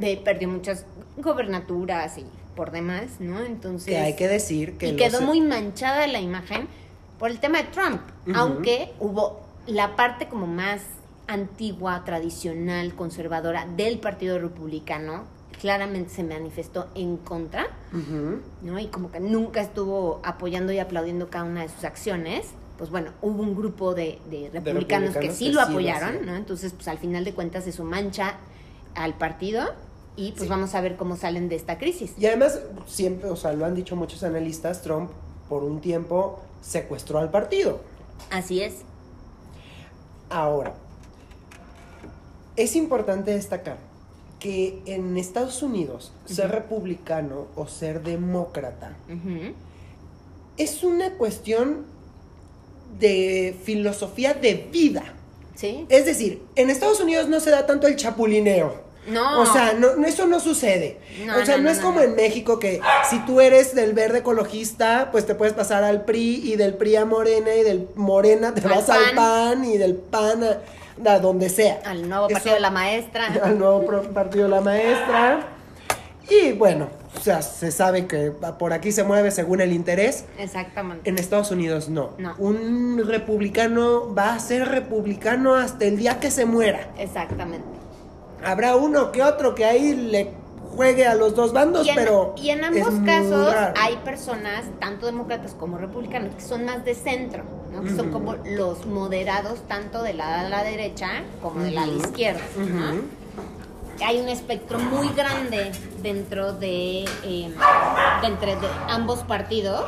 eh, 0.00 0.20
perdió 0.24 0.48
muchas 0.48 0.84
gobernaturas 1.16 2.18
y 2.18 2.24
por 2.56 2.70
demás, 2.70 3.20
¿no? 3.20 3.40
Entonces, 3.44 3.88
Que 3.88 3.98
hay 3.98 4.14
que 4.16 4.28
decir 4.28 4.76
que 4.78 4.88
y 4.88 4.92
los- 4.92 5.00
quedó 5.00 5.20
muy 5.22 5.40
manchada 5.40 6.06
la 6.06 6.20
imagen 6.20 6.68
por 7.18 7.30
el 7.30 7.40
tema 7.40 7.58
de 7.58 7.64
Trump, 7.68 8.00
aunque 8.34 8.92
hubo 9.00 9.40
la 9.66 9.96
parte 9.96 10.26
como 10.28 10.46
más 10.46 10.82
antigua, 11.26 12.04
tradicional, 12.04 12.94
conservadora 12.94 13.66
del 13.76 13.98
Partido 13.98 14.38
Republicano, 14.38 15.24
claramente 15.60 16.10
se 16.10 16.22
manifestó 16.22 16.88
en 16.94 17.16
contra, 17.16 17.66
Ujú. 17.92 18.40
¿no? 18.62 18.78
Y 18.78 18.86
como 18.88 19.10
que 19.10 19.20
nunca 19.20 19.60
estuvo 19.62 20.20
apoyando 20.22 20.72
y 20.72 20.78
aplaudiendo 20.78 21.30
cada 21.30 21.44
una 21.44 21.62
de 21.62 21.68
sus 21.68 21.84
acciones. 21.84 22.48
Pues 22.76 22.90
bueno, 22.90 23.12
hubo 23.22 23.42
un 23.42 23.54
grupo 23.56 23.94
de, 23.94 24.18
de 24.30 24.50
republicanos, 24.52 25.10
que 25.14 25.20
republicanos 25.20 25.36
sí 25.38 25.46
que 25.46 25.52
lo 25.52 25.60
apoyaron. 25.62 26.26
¿no? 26.26 26.34
Entonces, 26.36 26.72
pues 26.74 26.88
al 26.88 26.98
final 26.98 27.24
de 27.24 27.32
cuentas 27.32 27.66
eso 27.66 27.84
mancha 27.84 28.34
al 28.94 29.14
partido 29.14 29.72
y 30.16 30.32
pues 30.32 30.48
vamos 30.48 30.74
a 30.74 30.80
ver 30.80 30.96
cómo 30.96 31.16
salen 31.16 31.48
de 31.48 31.56
esta 31.56 31.78
crisis. 31.78 32.12
Y 32.18 32.26
además, 32.26 32.60
siempre, 32.86 33.28
o 33.30 33.36
sea, 33.36 33.52
lo 33.52 33.64
han 33.64 33.74
dicho 33.74 33.96
muchos 33.96 34.22
analistas, 34.22 34.82
Trump 34.82 35.10
por 35.48 35.64
un 35.64 35.80
tiempo 35.80 36.40
secuestró 36.60 37.18
al 37.18 37.30
partido. 37.30 37.80
Así 38.30 38.62
es. 38.62 38.76
Ahora, 40.30 40.74
es 42.56 42.76
importante 42.76 43.32
destacar 43.32 43.78
que 44.38 44.82
en 44.86 45.16
Estados 45.16 45.62
Unidos 45.62 46.12
ser 46.26 46.50
republicano 46.50 47.46
o 47.56 47.66
ser 47.66 48.02
demócrata 48.02 48.96
es 50.56 50.84
una 50.84 51.14
cuestión 51.14 51.86
de 52.98 53.56
filosofía 53.64 54.34
de 54.34 54.68
vida. 54.70 55.14
¿Sí? 55.54 55.86
Es 55.88 56.04
decir, 56.04 56.42
en 56.56 56.70
Estados 56.70 57.00
Unidos 57.00 57.28
no 57.28 57.40
se 57.40 57.50
da 57.50 57.66
tanto 57.66 57.86
el 57.86 57.96
chapulineo. 57.96 58.83
No. 59.08 59.40
O 59.42 59.46
sea, 59.46 59.74
no, 59.74 59.96
no, 59.96 60.06
eso 60.06 60.26
no 60.26 60.40
sucede. 60.40 60.98
No, 61.26 61.38
o 61.38 61.44
sea, 61.44 61.58
no, 61.58 61.68
es 61.70 61.78
como 61.78 62.00
en 62.00 62.14
México 62.16 62.58
que 62.58 62.80
si 63.10 63.18
tú 63.26 63.40
eres 63.40 63.74
del 63.74 63.92
verde 63.92 64.18
ecologista, 64.18 65.08
pues 65.12 65.26
te 65.26 65.34
puedes 65.34 65.52
pasar 65.54 65.84
al 65.84 66.04
PRI 66.04 66.40
y 66.52 66.56
del 66.56 66.74
PRI 66.74 66.96
a 66.96 67.04
Morena 67.04 67.54
y 67.54 67.62
del 67.62 67.88
Morena 67.96 68.54
te 68.54 68.62
Al 68.62 68.68
vas 68.74 68.88
al 68.90 69.14
PAN. 69.14 69.64
Y 69.64 69.76
del 69.76 69.94
PAN 69.96 70.42
a, 70.44 71.10
a 71.12 71.18
donde 71.18 71.48
sea. 71.50 71.80
Al 71.84 72.08
nuevo 72.08 72.26
Eso- 72.28 72.34
partido 72.34 72.54
de 72.54 72.60
la 72.60 72.70
maestra. 72.70 73.26
al 73.42 73.58
nuevo 73.58 73.84
partido 74.14 74.44
de 74.44 74.50
la 74.50 74.60
maestra. 74.60 75.48
Y 76.30 76.52
bueno, 76.52 76.88
o 77.16 77.20
sea, 77.20 77.42
se 77.42 77.70
sabe 77.70 78.06
que 78.06 78.32
por 78.58 78.72
aquí 78.72 78.92
se 78.92 79.04
mueve 79.04 79.30
según 79.30 79.60
el 79.60 79.72
interés. 79.72 80.24
Exactamente. 80.38 81.08
En 81.10 81.18
Estados 81.18 81.50
Unidos 81.50 81.90
no. 81.90 82.12
No. 82.16 82.34
Un 82.38 83.02
republicano 83.06 84.14
va 84.14 84.32
a 84.32 84.38
ser 84.38 84.68
republicano 84.68 85.54
hasta 85.54 85.84
el 85.84 85.98
día 85.98 86.20
que 86.20 86.30
se 86.30 86.46
muera. 86.46 86.88
Exactamente. 86.98 87.66
Habrá 88.44 88.76
uno 88.76 89.12
que 89.12 89.22
otro 89.22 89.54
que 89.54 89.64
ahí 89.64 89.94
le 89.94 90.30
juegue 90.76 91.06
a 91.06 91.14
los 91.14 91.34
dos 91.34 91.52
bandos, 91.52 91.86
Y 91.86 91.90
en, 91.90 91.96
pero. 91.96 92.34
y 92.36 92.50
en 92.50 92.64
ambos 92.64 92.94
casos 93.04 93.54
hay 93.80 93.96
personas, 93.98 94.64
tanto 94.80 95.06
demócratas 95.06 95.54
como 95.54 95.78
republicanos, 95.78 96.34
que 96.34 96.42
son 96.42 96.64
más 96.64 96.84
de 96.84 96.94
centro, 96.94 97.44
¿no? 97.72 97.82
que 97.82 97.94
son 97.94 98.10
como 98.10 98.34
los 98.44 98.86
moderados 98.86 99.60
tanto 99.68 100.02
de 100.02 100.14
la, 100.14 100.44
de 100.44 100.50
la 100.50 100.64
derecha 100.64 101.22
como 101.42 101.60
de 101.60 101.70
la 101.70 101.86
izquierda. 101.86 102.40
Hay 104.04 104.20
un 104.20 104.28
espectro 104.28 104.78
muy 104.80 105.08
grande 105.10 105.70
dentro 106.02 106.52
de, 106.52 107.04
eh, 107.22 107.54
de 107.54 108.68
ambos 108.88 109.20
partidos, 109.20 109.84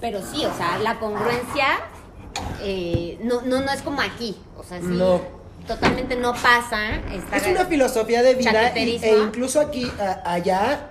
pero 0.00 0.20
sí, 0.22 0.44
o 0.44 0.54
sea, 0.56 0.78
la 0.78 1.00
congruencia 1.00 1.66
eh, 2.62 3.18
no, 3.22 3.42
no, 3.42 3.60
no 3.60 3.72
es 3.72 3.82
como 3.82 4.00
aquí, 4.00 4.36
o 4.56 4.62
sea, 4.62 4.80
sí, 4.80 4.86
No. 4.86 5.43
Totalmente 5.66 6.16
no 6.16 6.32
pasa. 6.32 6.96
Es 7.32 7.46
una 7.46 7.64
filosofía 7.66 8.22
de 8.22 8.34
vida 8.34 8.52
y- 8.78 8.96
e 9.04 9.18
incluso 9.18 9.60
aquí, 9.60 9.90
a- 10.00 10.32
allá, 10.32 10.90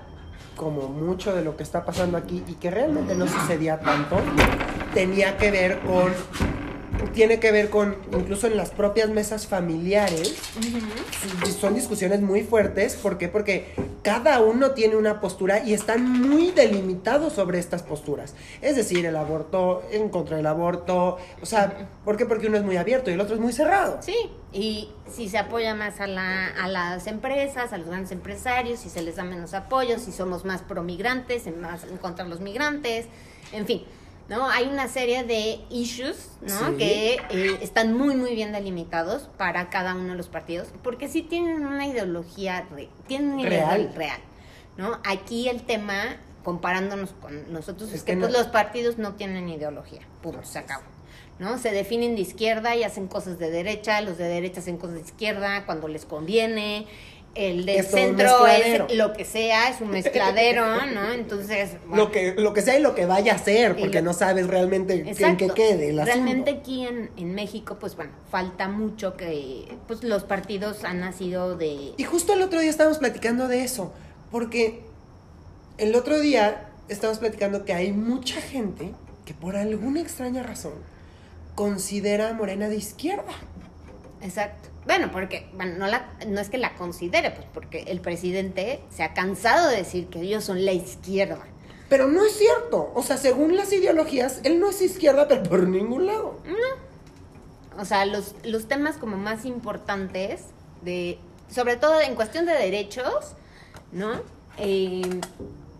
como 0.55 0.88
mucho 0.88 1.34
de 1.36 1.43
lo 1.43 1.55
que 1.57 1.63
está 1.63 1.84
pasando 1.86 2.17
aquí 2.17 2.43
y 2.47 2.53
que 2.55 2.69
realmente 2.71 3.15
no 3.15 3.28
sucedía 3.28 3.80
tanto, 3.80 4.17
tenía 4.93 5.38
que 5.38 5.51
ver 5.51 5.80
con, 5.80 6.13
tiene 7.11 7.39
que 7.39 7.51
ver 7.51 7.69
con, 7.69 7.95
incluso 8.11 8.47
en 8.47 8.57
las 8.57 8.71
propias 8.71 9.09
mesas 9.09 9.47
familiares, 9.47 10.35
son 11.59 11.75
discusiones 11.75 12.21
muy 12.21 12.43
fuertes. 12.43 12.95
¿Por 12.95 13.17
qué? 13.17 13.27
Porque 13.27 13.73
cada 14.01 14.41
uno 14.41 14.71
tiene 14.71 14.95
una 14.95 15.19
postura 15.19 15.63
y 15.63 15.73
están 15.73 16.09
muy 16.09 16.51
delimitados 16.51 17.33
sobre 17.33 17.59
estas 17.59 17.83
posturas. 17.83 18.35
Es 18.61 18.75
decir, 18.75 19.05
el 19.05 19.15
aborto, 19.15 19.83
en 19.91 20.09
contra 20.09 20.37
del 20.37 20.47
aborto. 20.47 21.17
O 21.41 21.45
sea, 21.45 21.89
¿por 22.03 22.17
qué? 22.17 22.25
Porque 22.25 22.47
uno 22.47 22.57
es 22.57 22.63
muy 22.63 22.77
abierto 22.77 23.09
y 23.09 23.13
el 23.13 23.21
otro 23.21 23.35
es 23.35 23.41
muy 23.41 23.53
cerrado. 23.53 23.99
Sí, 24.01 24.15
y 24.51 24.91
si 25.11 25.29
se 25.29 25.37
apoya 25.37 25.75
más 25.75 25.99
a, 25.99 26.07
la, 26.07 26.47
a 26.47 26.67
las 26.67 27.07
empresas, 27.07 27.73
a 27.73 27.77
los 27.77 27.87
grandes 27.87 28.11
empresarios, 28.11 28.79
si 28.79 28.89
se 28.89 29.01
les 29.01 29.15
da 29.15 29.23
menos 29.23 29.53
apoyo, 29.53 29.99
si 29.99 30.11
somos 30.11 30.45
más 30.45 30.61
pro 30.61 30.83
migrantes, 30.83 31.47
en 31.47 31.61
más 31.61 31.83
en 31.83 31.97
contra 31.97 32.23
de 32.23 32.29
los 32.29 32.39
migrantes, 32.39 33.07
en 33.51 33.65
fin, 33.65 33.83
¿no? 34.30 34.49
Hay 34.49 34.67
una 34.67 34.88
serie 34.88 35.24
de 35.24 35.59
issues, 35.69 36.30
¿no? 36.41 36.69
Sí. 36.71 36.78
Que 36.78 37.13
eh, 37.30 37.57
están 37.61 37.93
muy, 37.97 38.15
muy 38.15 38.36
bien 38.36 38.51
delimitados 38.51 39.30
para 39.38 39.69
cada 39.69 39.93
uno 39.95 40.09
de 40.09 40.15
los 40.15 40.28
partidos, 40.28 40.69
porque 40.84 41.07
sí 41.07 41.21
tienen 41.21 41.65
una 41.65 41.86
ideología, 41.88 42.67
re- 42.71 42.89
tienen 43.07 43.34
una 43.34 43.49
Real. 43.49 43.80
ideología 43.82 43.97
real, 43.97 44.19
¿no? 44.78 44.99
Aquí 45.05 45.49
el 45.49 45.63
tema, 45.63 46.17
comparándonos 46.43 47.11
con 47.21 47.51
nosotros, 47.51 47.89
es, 47.89 47.95
Es 47.95 48.03
que, 48.03 48.13
que 48.13 48.19
pues, 48.19 48.32
los 48.32 48.47
partidos 48.47 48.97
no 48.97 49.13
tienen 49.15 49.49
ideología, 49.49 50.01
punto, 50.21 50.43
se 50.43 50.59
acabó. 50.59 50.84
¿no? 51.39 51.57
Se 51.57 51.71
definen 51.71 52.15
de 52.15 52.21
izquierda 52.21 52.76
y 52.76 52.84
hacen 52.84 53.07
cosas 53.07 53.39
de 53.39 53.49
derecha, 53.49 53.99
los 54.01 54.17
de 54.19 54.26
derecha 54.26 54.59
hacen 54.59 54.78
cosas 54.78 54.95
de 54.97 55.01
izquierda 55.01 55.65
cuando 55.65 55.88
les 55.88 56.05
conviene, 56.05 56.86
el 57.36 57.65
del 57.65 57.84
centro 57.84 58.45
es 58.45 58.95
lo 58.95 59.13
que 59.13 59.25
sea, 59.25 59.69
es 59.69 59.81
un 59.81 59.89
mezcladero, 59.89 60.86
¿no? 60.86 61.11
Entonces, 61.13 61.71
bueno, 61.88 62.03
Lo 62.05 62.11
que, 62.11 62.36
lo 62.38 62.53
que 62.53 62.61
sea 62.61 62.77
y 62.77 62.81
lo 62.81 62.93
que 62.93 63.05
vaya 63.07 63.34
a 63.34 63.38
ser, 63.39 63.75
porque 63.75 63.99
lo- 64.01 64.05
no 64.05 64.13
sabes 64.13 64.47
realmente 64.47 64.93
en 64.93 65.38
qué 65.38 65.49
quede 65.49 65.89
el. 65.89 65.97
Realmente 66.05 66.51
aquí 66.51 66.86
en, 66.86 67.09
en 67.17 67.34
México, 67.34 67.77
pues 67.79 67.95
bueno, 67.95 68.11
falta 68.29 68.67
mucho 68.67 69.17
que 69.17 69.75
pues 69.88 70.03
los 70.03 70.23
partidos 70.25 70.84
han 70.84 70.99
nacido 70.99 71.57
de... 71.57 71.93
Y 71.97 72.03
justo 72.03 72.34
el 72.34 72.41
otro 72.43 72.59
día 72.59 72.69
estábamos 72.69 72.99
platicando 72.99 73.47
de 73.47 73.63
eso, 73.63 73.91
porque 74.29 74.81
el 75.79 75.95
otro 75.95 76.19
día 76.19 76.69
estábamos 76.88 77.17
platicando 77.19 77.65
que 77.65 77.73
hay 77.73 77.91
mucha 77.93 78.39
gente 78.41 78.91
que 79.25 79.34
por 79.34 79.55
alguna 79.55 80.01
extraña 80.01 80.43
razón 80.43 80.73
considera 81.55 82.29
a 82.29 82.34
Morena 82.34 82.69
de 82.69 82.75
izquierda. 82.75 83.31
Exacto. 84.21 84.69
Bueno, 84.86 85.11
porque 85.11 85.49
bueno, 85.53 85.75
no, 85.77 85.88
la, 85.88 86.11
no 86.27 86.41
es 86.41 86.49
que 86.49 86.57
la 86.57 86.75
considere, 86.75 87.31
pues 87.31 87.47
porque 87.53 87.84
el 87.88 88.01
presidente 88.01 88.81
se 88.89 89.03
ha 89.03 89.13
cansado 89.13 89.69
de 89.69 89.77
decir 89.77 90.07
que 90.07 90.21
ellos 90.21 90.43
son 90.43 90.65
la 90.65 90.73
izquierda. 90.73 91.39
Pero 91.89 92.07
no 92.07 92.25
es 92.25 92.34
cierto. 92.38 92.91
O 92.95 93.03
sea, 93.03 93.17
según 93.17 93.55
las 93.55 93.71
ideologías, 93.71 94.39
él 94.43 94.59
no 94.59 94.69
es 94.69 94.81
izquierda, 94.81 95.27
pero 95.27 95.43
por 95.43 95.67
ningún 95.67 96.05
lado. 96.07 96.39
O 97.79 97.86
sea, 97.86 98.05
los, 98.05 98.36
los 98.43 98.67
temas 98.67 98.97
como 98.97 99.17
más 99.17 99.45
importantes, 99.45 100.41
de, 100.81 101.17
sobre 101.49 101.75
todo 101.75 102.01
en 102.01 102.15
cuestión 102.15 102.45
de 102.45 102.53
derechos, 102.53 103.34
¿no? 103.91 104.21
Eh, 104.57 105.01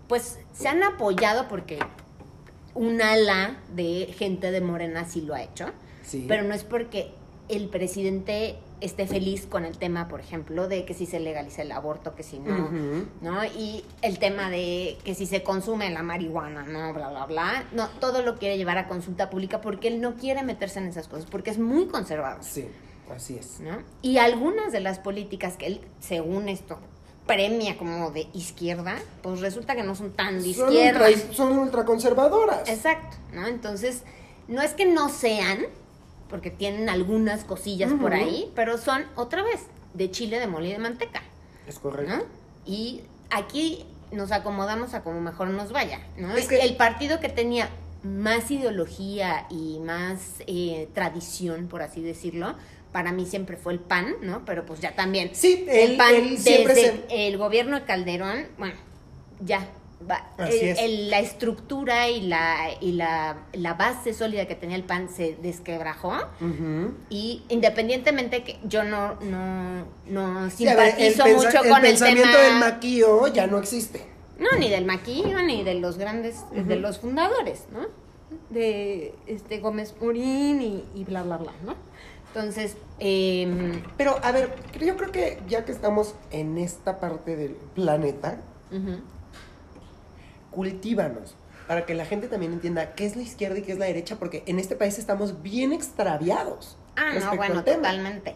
pues 0.08 0.40
se 0.54 0.68
han 0.68 0.82
apoyado 0.84 1.48
porque 1.48 1.80
un 2.74 3.02
ala 3.02 3.58
de 3.76 4.14
gente 4.18 4.52
de 4.52 4.62
Morena 4.62 5.06
sí 5.06 5.22
lo 5.22 5.34
ha 5.36 5.44
hecho, 5.44 5.68
Sí. 6.04 6.26
pero 6.28 6.44
no 6.44 6.54
es 6.54 6.64
porque 6.64 7.12
el 7.50 7.70
presidente 7.70 8.58
esté 8.82 9.08
feliz 9.08 9.46
con 9.46 9.64
el 9.66 9.78
tema, 9.78 10.08
por 10.08 10.20
ejemplo, 10.20 10.68
de 10.68 10.86
que 10.86 10.94
si 10.94 11.06
se 11.06 11.20
legaliza 11.20 11.62
el 11.62 11.72
aborto, 11.72 12.16
que 12.16 12.24
si 12.24 12.40
no. 12.40 12.70
¿no? 13.22 13.46
Y 13.46 13.84
el 14.02 14.20
tema 14.20 14.50
de 14.50 14.98
que 15.04 15.16
si 15.16 15.26
se 15.26 15.42
consume 15.44 15.90
la 15.90 16.04
marihuana, 16.04 16.64
¿no? 16.64 16.94
Bla, 16.94 17.10
bla, 17.10 17.26
bla. 17.26 17.64
No, 17.72 17.88
todo 18.00 18.22
lo 18.22 18.38
quiere 18.38 18.58
llevar 18.58 18.78
a 18.78 18.88
consulta 18.88 19.30
pública 19.30 19.62
porque 19.62 19.88
él 19.88 20.02
no 20.02 20.16
quiere 20.16 20.44
meterse 20.44 20.80
en 20.80 20.88
esas 20.88 21.08
cosas, 21.08 21.26
porque 21.30 21.50
es 21.52 21.60
muy 21.60 21.88
conservador, 21.88 22.44
Sí, 22.44 22.68
así 23.16 23.38
es. 23.38 23.60
¿no? 23.62 23.78
Y 24.02 24.18
algunas 24.18 24.72
de 24.72 24.80
las 24.82 25.00
políticas 25.00 25.56
que 25.58 25.68
él, 25.68 25.82
según 26.00 26.50
esto, 26.50 26.78
premia 27.26 27.78
como 27.78 28.12
de 28.12 28.28
izquierda, 28.34 28.96
pues 29.22 29.40
resulta 29.40 29.76
que 29.78 29.84
no 29.84 29.96
son 29.96 30.12
tan 30.12 30.42
de 30.44 30.54
Son, 30.54 30.68
izquierda. 30.68 31.08
ultra, 31.08 31.34
son 31.34 31.58
ultraconservadoras. 31.58 32.68
Exacto, 32.70 33.16
¿no? 33.34 33.48
Entonces, 33.48 34.04
no 34.50 34.62
es 34.62 34.74
que 34.74 34.86
no 34.86 35.08
sean, 35.08 35.60
porque 36.34 36.50
tienen 36.50 36.90
algunas 36.90 37.44
cosillas 37.44 37.92
por 37.94 38.12
ahí, 38.12 38.52
pero 38.56 38.80
son 38.80 39.06
otra 39.16 39.44
vez 39.44 39.60
de 39.94 40.10
chile 40.10 40.40
de 40.40 40.48
mole 40.48 40.70
y 40.70 40.72
de 40.72 40.80
manteca. 40.80 41.22
Es 41.68 41.78
correcto. 41.78 42.12
¿no? 42.12 42.24
Y 42.66 43.02
aquí 43.30 43.86
nos 44.12 44.32
acomodamos 44.32 44.96
a 44.96 45.04
como 45.04 45.22
mejor 45.22 45.50
nos 45.50 45.72
vaya, 45.72 46.00
¿no? 46.18 46.36
Es 46.36 46.48
que- 46.48 46.62
El 46.62 46.76
partido 46.76 47.20
que 47.20 47.30
tenía 47.30 47.70
más 48.02 48.50
ideología 48.50 49.46
y 49.52 49.78
más 49.82 50.42
eh, 50.48 50.90
tradición, 50.96 51.68
por 51.68 51.84
así 51.84 52.02
decirlo, 52.02 52.56
para 52.92 53.12
mí 53.12 53.28
siempre 53.28 53.56
fue 53.56 53.74
el 53.74 53.80
PAN, 53.80 54.16
¿no? 54.24 54.44
Pero 54.44 54.66
pues 54.66 54.80
ya 54.80 54.96
también. 54.96 55.36
Sí, 55.36 55.66
el 55.70 55.98
PAN 55.98 56.16
desde 56.66 57.28
el 57.28 57.38
gobierno 57.38 57.80
de 57.80 57.86
Calderón, 57.86 58.48
bueno, 58.58 58.74
ya. 59.40 59.68
El- 60.38 60.78
el- 60.78 61.10
la 61.10 61.20
estructura 61.20 62.10
y 62.10 62.22
la 62.22 62.58
y 62.82 62.94
la, 62.94 63.38
la 63.54 63.74
base 63.76 64.14
sólida 64.14 64.46
que 64.48 64.56
tenía 64.56 64.76
el 64.76 64.84
PAN 64.84 65.10
se 65.10 65.36
desquebrajó 65.42 66.14
y 67.10 67.44
independientemente 67.50 68.44
que 68.44 68.60
yo 68.66 68.84
no 68.84 69.16
no 69.22 69.86
no 70.08 70.50
Sí, 70.50 70.66
ver, 70.66 70.92
simpatizo 70.96 71.26
mucho 71.28 71.64
el 71.64 71.70
con 71.70 71.78
el 71.78 71.82
pensamiento 71.92 72.32
tema 72.32 72.44
del 72.44 72.56
maquillo 72.60 73.28
ya 73.28 73.48
no 73.48 73.58
existe. 73.60 74.06
no, 74.40 74.58
ni 74.60 74.70
del 74.70 74.86
maquillo, 74.86 75.42
ni 75.42 75.64
de 75.64 75.76
los 75.76 75.98
grandes, 75.98 76.44
de 76.52 76.76
los 76.76 77.00
fundadores, 77.00 77.66
¿no? 77.72 77.82
De 78.50 79.14
este 79.28 79.60
Gómez 79.60 79.94
Morín 80.02 80.62
y, 80.62 80.84
y 80.96 81.04
bla, 81.06 81.24
bla, 81.24 81.38
bla, 81.38 81.52
¿no? 81.64 81.76
Entonces, 82.28 82.76
em, 83.00 83.84
Pero, 83.96 84.18
a 84.24 84.32
ver, 84.32 84.56
yo 84.82 84.98
creo 84.98 85.12
que 85.12 85.40
ya 85.48 85.66
que 85.66 85.72
estamos 85.72 86.16
en 86.32 86.58
esta 86.58 87.00
parte 87.00 87.36
del 87.36 87.52
planeta, 87.76 88.42
ujú, 88.72 89.02
cultívanos. 90.54 91.36
Para 91.68 91.86
que 91.86 91.94
la 91.94 92.06
gente 92.06 92.28
también 92.28 92.52
entienda 92.54 92.94
qué 92.94 93.06
es 93.06 93.16
la 93.16 93.22
izquierda 93.22 93.58
y 93.60 93.62
qué 93.62 93.72
es 93.72 93.78
la 93.78 93.86
derecha, 93.86 94.18
porque 94.18 94.44
en 94.48 94.60
este 94.60 94.76
país 94.76 94.98
estamos 95.00 95.42
bien 95.44 95.72
extraviados. 95.72 96.78
ah, 96.96 97.14
no, 97.20 97.36
bueno, 97.38 97.64
totalmente. 97.64 98.36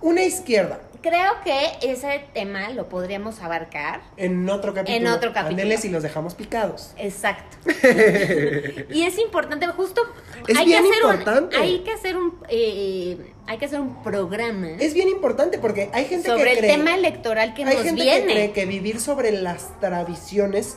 Una 0.00 0.22
izquierda, 0.22 0.80
Creo 1.02 1.32
que 1.42 1.66
ese 1.82 2.24
tema 2.32 2.70
lo 2.70 2.88
podríamos 2.88 3.40
abarcar. 3.40 4.02
en 4.16 4.48
otro 4.48 4.72
capítulo. 4.72 4.96
En 4.98 5.06
otro 5.08 5.32
capítulo. 5.32 5.62
Ándeles 5.62 5.84
y 5.84 5.88
los 5.88 6.04
dejamos 6.04 6.36
picados. 6.36 6.92
Exacto. 6.96 7.56
y 8.90 9.02
es 9.02 9.18
importante, 9.18 9.66
justo 9.68 10.00
Es 10.46 10.56
hay 10.56 10.64
bien 10.64 10.84
que 10.84 10.90
hacer 10.90 11.02
importante. 11.02 11.56
un, 11.56 11.62
hay 11.62 11.78
que 11.80 11.90
hacer 11.92 12.16
un, 12.16 12.38
eh, 12.48 13.32
hay 13.48 13.58
que 13.58 13.64
hacer 13.64 13.80
un 13.80 14.00
programa 14.04 14.68
Es 14.78 14.94
bien 14.94 15.08
importante 15.08 15.58
porque 15.58 15.90
hay 15.92 16.04
gente 16.04 16.28
sobre 16.28 16.44
que 16.44 16.52
el 16.52 16.58
cree, 16.58 16.70
tema 16.76 16.94
electoral 16.94 17.52
que 17.54 17.64
hay 17.64 17.74
nos 17.74 17.82
gente 17.84 18.02
viene. 18.02 18.26
que 18.26 18.32
cree 18.32 18.52
que 18.52 18.66
vivir 18.66 19.00
sobre 19.00 19.32
las 19.32 19.80
tradiciones 19.80 20.76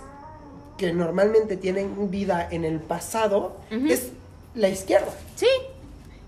que 0.77 0.91
normalmente 0.93 1.57
tienen 1.57 2.09
vida 2.11 2.47
en 2.51 2.65
el 2.65 2.79
pasado 2.79 3.57
es 3.71 4.11
la 4.55 4.69
izquierda. 4.69 5.11
Sí. 5.35 5.47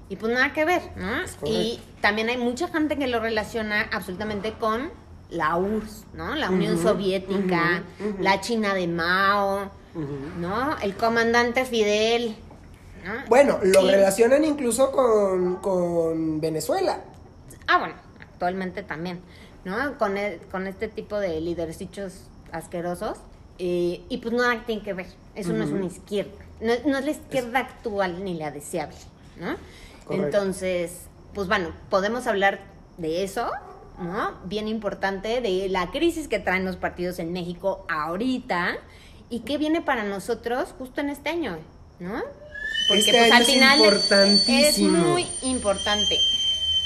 Y 0.10 0.16
pues 0.16 0.34
nada 0.34 0.54
que 0.54 0.64
ver, 0.64 0.82
¿no? 0.96 1.24
Y 1.46 1.82
también 2.02 2.30
hay 2.30 2.38
mucha 2.38 2.70
gente 2.70 2.98
que 2.98 3.08
lo 3.08 3.20
relaciona 3.20 3.82
absolutamente 3.92 4.54
con 4.54 4.90
la 5.30 5.58
URSS, 5.58 6.06
¿no? 6.14 6.34
La 6.36 6.50
Unión 6.50 6.82
Soviética, 6.82 7.84
la 8.22 8.40
China 8.40 8.74
de 8.74 8.88
Mao, 8.88 9.70
¿no? 10.40 10.78
El 10.82 10.96
comandante 10.96 11.66
Fidel, 11.66 12.38
¿no? 13.06 13.14
Bueno, 13.28 13.60
lo 13.64 13.82
relacionan 13.82 14.46
incluso 14.46 14.92
con, 14.94 15.56
con 15.58 16.40
Venezuela. 16.40 17.02
Ah, 17.68 17.80
bueno, 17.80 17.96
actualmente 18.22 18.84
también, 18.84 19.20
¿no? 19.66 19.98
Con, 19.98 20.16
el- 20.18 20.40
con 20.50 20.68
este 20.68 20.88
tipo 20.88 21.20
de 21.20 21.42
lidercitos 21.42 22.14
asquerosos. 22.54 23.18
Eh, 23.60 24.02
y 24.10 24.18
pues 24.18 24.34
nada 24.34 24.64
tiene 24.66 24.82
que 24.84 24.94
ver. 24.94 25.08
Eso 25.36 25.54
no 25.54 25.64
es 25.64 25.70
una 25.72 25.86
izquierda. 25.86 26.32
No, 26.62 26.74
es- 26.74 26.86
no 26.86 26.98
es 26.98 27.06
la 27.06 27.12
izquierda 27.12 27.60
actual 27.60 28.24
ni 28.24 28.34
la 28.36 28.52
deseable, 28.52 28.96
¿no? 29.38 29.56
Correcto. 30.06 30.26
Entonces, 30.38 31.02
pues 31.34 31.48
bueno, 31.48 31.70
podemos 31.90 32.26
hablar 32.28 32.60
de 32.98 33.24
eso, 33.24 33.50
¿no? 34.00 34.34
Bien 34.46 34.68
importante, 34.68 35.42
de 35.42 35.70
la 35.70 35.92
crisis 35.92 36.28
que 36.28 36.40
traen 36.40 36.66
los 36.66 36.76
partidos 36.78 37.20
en 37.20 37.32
México 37.34 37.86
ahorita 37.90 38.78
y 39.30 39.42
qué 39.42 39.58
viene 39.58 39.82
para 39.82 40.04
nosotros 40.04 40.70
justo 40.78 41.02
en 41.02 41.10
este 41.10 41.30
año, 41.30 41.58
¿no? 42.00 42.24
Este 42.94 43.20
año 43.20 43.36
es 43.36 43.50
es 43.50 43.50
importantísimo. 44.80 44.98
muy 45.10 45.28
importante. 45.44 46.18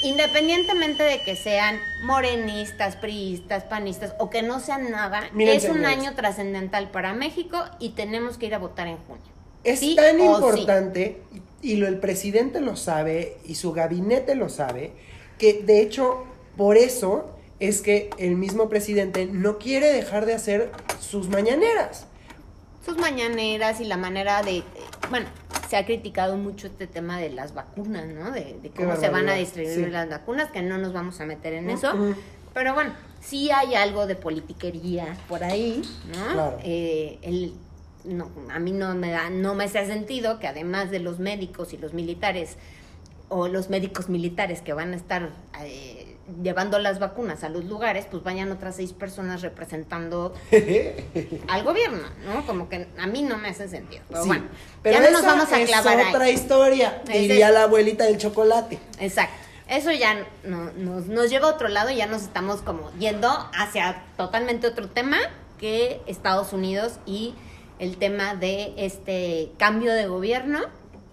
Independientemente 0.02 1.02
de 1.02 1.22
que 1.22 1.36
sean 1.36 1.78
morenistas, 2.02 2.96
priistas, 2.96 3.64
panistas 3.64 4.14
o 4.18 4.30
que 4.30 4.42
no 4.42 4.58
sean 4.60 4.90
nada, 4.90 5.30
es 5.38 5.68
un 5.68 5.84
año 5.84 6.14
trascendental 6.14 6.90
para 6.90 7.12
México 7.12 7.64
y 7.78 7.90
tenemos 7.90 8.36
que 8.36 8.46
ir 8.46 8.54
a 8.54 8.58
votar 8.58 8.88
en 8.88 8.98
junio. 8.98 9.24
Es 9.64 9.78
Sí 9.78 9.94
tan 9.94 10.20
importante, 10.20 11.22
y 11.62 11.76
lo, 11.76 11.86
el 11.86 11.98
presidente 11.98 12.60
lo 12.60 12.74
sabe, 12.74 13.36
y 13.44 13.54
su 13.54 13.72
gabinete 13.72 14.34
lo 14.34 14.48
sabe, 14.48 14.92
que 15.38 15.62
de 15.62 15.82
hecho, 15.82 16.24
por 16.56 16.76
eso 16.76 17.30
es 17.60 17.80
que 17.80 18.10
el 18.18 18.34
mismo 18.34 18.68
presidente 18.68 19.26
no 19.26 19.58
quiere 19.58 19.92
dejar 19.92 20.26
de 20.26 20.34
hacer 20.34 20.72
sus 21.00 21.28
mañaneras. 21.28 22.06
sus 22.84 22.98
mañaneras 22.98 23.80
y 23.80 23.84
la 23.84 23.96
manera 23.96 24.42
de, 24.42 24.64
bueno, 25.10 25.28
se 25.72 25.78
ha 25.78 25.86
criticado 25.86 26.36
mucho 26.36 26.66
este 26.66 26.86
tema 26.86 27.18
de 27.18 27.30
las 27.30 27.54
vacunas, 27.54 28.04
¿no? 28.06 28.30
De, 28.30 28.58
de 28.62 28.68
cómo 28.76 28.94
se 28.94 29.08
van 29.08 29.26
a 29.30 29.32
distribuir 29.36 29.86
sí. 29.86 29.90
las 29.90 30.06
vacunas, 30.06 30.50
que 30.50 30.60
no 30.60 30.76
nos 30.76 30.92
vamos 30.92 31.18
a 31.22 31.24
meter 31.24 31.54
en 31.54 31.70
eso. 31.70 32.14
Pero 32.52 32.74
bueno, 32.74 32.92
sí 33.22 33.50
hay 33.50 33.74
algo 33.74 34.06
de 34.06 34.14
politiquería 34.14 35.16
por 35.30 35.42
ahí, 35.42 35.80
¿no? 36.14 36.34
Claro. 36.34 36.58
Eh, 36.62 37.18
el- 37.22 37.54
no, 38.04 38.28
a 38.50 38.58
mí 38.58 38.72
no 38.72 38.94
me 38.94 39.12
da, 39.12 39.30
no 39.30 39.54
me 39.54 39.64
hace 39.64 39.86
sentido 39.86 40.38
que 40.38 40.46
además 40.46 40.90
de 40.90 40.98
los 40.98 41.18
médicos 41.20 41.72
y 41.72 41.78
los 41.78 41.94
militares, 41.94 42.58
o 43.30 43.48
los 43.48 43.70
médicos 43.70 44.10
militares 44.10 44.60
que 44.60 44.74
van 44.74 44.92
a 44.92 44.96
estar 44.96 45.30
eh, 45.64 46.11
llevando 46.42 46.78
las 46.78 46.98
vacunas 46.98 47.42
a 47.44 47.48
los 47.48 47.64
lugares, 47.64 48.06
pues 48.10 48.22
vayan 48.22 48.50
otras 48.52 48.76
seis 48.76 48.92
personas 48.92 49.42
representando 49.42 50.34
al 51.48 51.64
gobierno, 51.64 52.02
¿no? 52.24 52.46
Como 52.46 52.68
que 52.68 52.86
a 52.98 53.06
mí 53.06 53.22
no 53.22 53.38
me 53.38 53.48
hace 53.48 53.68
sentido. 53.68 54.02
Pero 54.08 54.22
Sí, 54.22 54.28
bueno, 54.28 54.44
pero 54.82 54.98
ya 54.98 55.04
no 55.04 55.10
nos 55.10 55.22
vamos 55.26 55.52
a 55.52 55.60
es 55.60 55.68
clavar 55.68 55.98
ahí. 55.98 56.08
otra 56.14 56.30
historia, 56.30 57.02
Ese 57.08 57.18
diría 57.18 57.48
es- 57.48 57.54
la 57.54 57.62
abuelita 57.64 58.04
del 58.04 58.18
chocolate. 58.18 58.78
Exacto. 59.00 59.34
Eso 59.68 59.90
ya 59.92 60.26
no- 60.44 60.70
nos, 60.76 61.06
nos 61.06 61.30
lleva 61.30 61.48
a 61.48 61.52
otro 61.52 61.68
lado 61.68 61.90
y 61.90 61.96
ya 61.96 62.06
nos 62.06 62.22
estamos 62.22 62.60
como 62.62 62.90
yendo 62.98 63.28
hacia 63.54 64.02
totalmente 64.16 64.66
otro 64.66 64.88
tema 64.88 65.18
que 65.58 66.00
Estados 66.06 66.52
Unidos 66.52 66.94
y 67.06 67.34
el 67.78 67.96
tema 67.96 68.34
de 68.34 68.74
este 68.76 69.50
cambio 69.58 69.92
de 69.94 70.06
gobierno. 70.06 70.60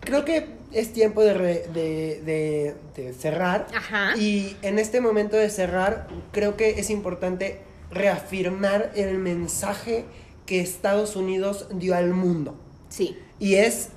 Creo 0.01 0.25
que 0.25 0.57
es 0.71 0.93
tiempo 0.93 1.21
de, 1.21 1.33
re- 1.33 1.67
de- 1.73 2.21
de- 2.23 2.75
de 2.95 3.13
cerrar. 3.13 3.67
Ajá. 3.75 4.15
Y 4.17 4.55
en 4.61 4.79
este 4.79 5.01
momento 5.01 5.35
de 5.35 5.49
cerrar, 5.49 6.07
creo 6.31 6.55
que 6.57 6.79
es 6.79 6.89
importante 6.89 7.61
reafirmar 7.91 8.91
el 8.95 9.17
mensaje 9.17 10.05
que 10.45 10.61
Estados 10.61 11.15
Unidos 11.15 11.67
dio 11.71 11.95
al 11.95 12.11
mundo. 12.13 12.55
Sí, 12.89 13.17
Y 13.39 13.55
es, 13.55 13.89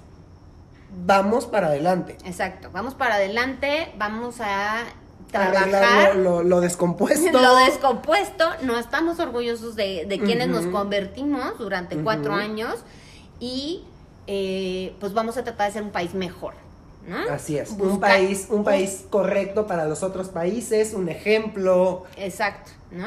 vamos 1.06 1.46
para 1.46 1.68
adelante. 1.68 2.16
exacto. 2.24 2.68
Vamos 2.72 2.94
para 2.94 3.14
adelante, 3.16 3.92
vamos 3.98 4.36
a 4.40 4.84
trabajar. 5.30 6.16
lo, 6.16 6.22
lo- 6.22 6.42
lo 6.42 6.60
descompuesto. 6.60 7.32
Lo 7.40 7.56
descompuesto, 7.56 8.44
no 8.62 8.78
estamos 8.78 9.18
orgullosos 9.18 9.76
de, 9.76 10.04
de 10.06 10.20
quienes 10.20 10.48
nos 10.48 10.66
convertimos 10.66 11.58
durante 11.58 11.96
cuatro 11.96 12.34
años 12.34 12.76
y 13.40 13.84
eh, 14.26 14.94
pues 15.00 15.12
vamos 15.14 15.36
a 15.36 15.44
tratar 15.44 15.66
de 15.68 15.72
ser 15.74 15.82
un 15.82 15.90
país 15.90 16.14
mejor, 16.14 16.54
¿no? 17.06 17.18
Así 17.30 17.58
es, 17.58 17.70
un 17.70 17.98
país, 18.00 18.46
un 18.50 18.64
país 18.64 19.04
correcto 19.10 19.66
para 19.66 19.84
los 19.86 20.02
otros 20.02 20.28
países, 20.28 20.94
un 20.94 21.08
ejemplo. 21.08 22.04
Exacto, 22.16 22.70
¿no? 22.90 23.06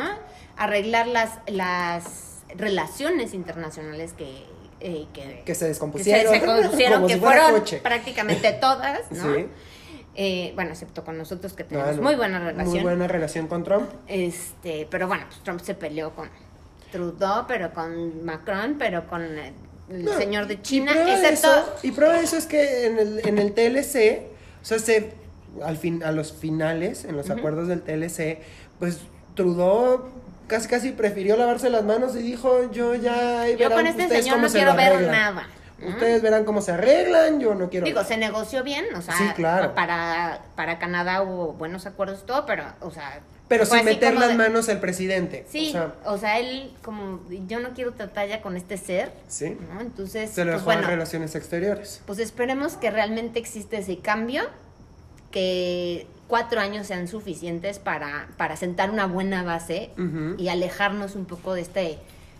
Arreglar 0.58 1.08
las, 1.08 1.32
las 1.48 2.44
relaciones 2.56 3.34
internacionales 3.34 4.14
que, 4.14 4.46
eh, 4.82 5.08
que, 5.14 5.44
Que 5.46 5.56
se 5.56 5.66
que 5.66 5.70
descompusieron. 5.70 6.34
se, 6.34 6.40
se 6.40 6.46
como 6.92 7.08
que 7.08 7.14
si 7.16 7.20
fueron 7.20 7.52
coche. 7.54 7.80
prácticamente 7.82 8.52
todas, 8.54 9.12
¿no? 9.12 9.34
Sí. 9.36 9.48
Eh, 10.18 10.54
bueno, 10.56 10.72
excepto 10.72 11.04
con 11.04 11.18
nosotros 11.18 11.52
que 11.54 11.64
No, 11.64 11.70
tenemos 11.70 11.96
no. 11.98 12.02
muy 12.04 12.16
buena 12.16 12.40
relación. 12.40 12.74
Muy 12.76 12.84
buena 12.84 13.08
relación 13.08 13.48
con 13.48 13.64
Trump. 13.66 13.90
Este, 14.08 14.88
pero 14.90 15.08
bueno, 15.10 15.26
pues 15.28 15.42
Trump 15.44 15.60
se 15.60 15.74
peleó 15.76 16.12
con 16.16 16.30
Trudeau, 16.92 17.46
pero 17.48 17.74
con 17.74 18.24
Macron, 18.24 18.76
pero 18.80 19.08
con 19.08 19.24
el, 19.90 20.06
No, 20.06 20.18
señor 20.18 20.48
de 20.48 20.56
y 20.56 20.62
China, 20.62 20.92
prueba 20.94 21.08
de 21.10 21.14
excepto 21.30 21.54
eso- 21.54 21.74
y 21.84 21.92
prueba 21.92 22.14
de 22.18 22.24
eso 22.24 22.38
es 22.38 22.46
que 22.46 22.86
en 22.88 22.98
el, 23.00 23.28
en 23.28 23.38
el 23.40 23.54
TLC, 23.54 24.28
o 24.62 24.66
sea, 24.66 24.80
se, 24.80 25.14
al 25.64 25.78
fin, 25.78 26.04
a 26.04 26.12
los 26.12 26.34
finales, 26.34 27.06
en 27.06 27.16
los 27.16 27.30
acuerdos 27.30 27.68
del 27.68 27.82
TLC, 27.82 28.42
pues 28.80 29.00
Trudeau 29.36 30.06
casi 30.48 30.68
casi 30.68 30.92
prefirió 30.92 31.38
lavarse 31.38 31.70
las 31.70 31.84
manos 31.84 32.16
y 32.16 32.20
dijo, 32.20 32.72
yo 32.72 32.94
ya... 32.96 33.48
yo 33.50 33.58
verán 33.58 33.72
con 33.74 33.88
este 33.88 34.04
ustedes 34.04 34.24
señor 34.26 34.40
no 34.40 34.50
se 34.50 34.58
quiero 34.60 34.76
ver 34.76 35.02
nada. 35.10 35.48
Ustedes 35.86 36.22
verán 36.22 36.46
cómo 36.46 36.62
se 36.62 36.72
arreglan, 36.72 37.40
yo 37.40 37.54
no 37.54 37.70
quiero... 37.70 37.86
Digo, 37.86 37.98
nada". 38.00 38.08
se 38.08 38.18
negoció 38.18 38.64
bien, 38.64 38.86
o 38.96 39.02
sea, 39.02 39.16
Sí, 39.18 39.24
claro. 39.36 39.76
para, 39.76 40.42
para 40.56 40.80
Canadá 40.80 41.22
hubo 41.22 41.54
buenos 41.54 41.86
acuerdos 41.86 42.22
y 42.24 42.26
todo, 42.26 42.46
pero, 42.46 42.64
o 42.80 42.92
sea... 42.92 43.20
Pero 43.48 43.66
sin 43.66 43.86
meter 43.86 44.16
las 44.16 44.30
de- 44.30 44.36
manos 44.36 44.68
el 44.70 44.80
presidente. 44.80 45.46
Sí, 45.50 45.76
O 46.04 46.18
sea, 46.18 46.40
él 46.40 46.72
como, 46.84 47.20
yo 47.48 47.60
no 47.60 47.70
quiero 47.76 47.94
tratar 47.94 48.28
ya 48.28 48.42
con 48.42 48.58
este 48.58 48.78
ser, 48.78 49.12
sí. 49.28 49.56
¿no? 49.72 49.82
Entonces, 49.82 50.32
Se 50.32 50.44
lo 50.46 50.52
pues 50.54 50.62
dejó 50.62 50.72
en 50.72 50.78
bueno, 50.80 50.88
relaciones 50.90 51.36
exteriores. 51.36 52.02
pues 52.08 52.18
esperemos 52.20 52.74
que 52.74 52.90
realmente 52.90 53.38
existe 53.40 53.78
ese 53.78 54.00
cambio, 54.00 54.44
que 55.32 56.08
cuatro 56.28 56.60
años 56.60 56.88
sean 56.88 57.08
suficientes 57.08 57.80
para, 57.80 58.28
para 58.38 58.56
sentar 58.56 58.90
una 58.90 59.06
buena 59.06 59.44
base 59.44 59.92
Ujú. 59.98 60.36
y 60.42 60.48
alejarnos 60.50 61.16
un 61.16 61.26
poco 61.26 61.54
de 61.54 61.62
esta 61.62 61.82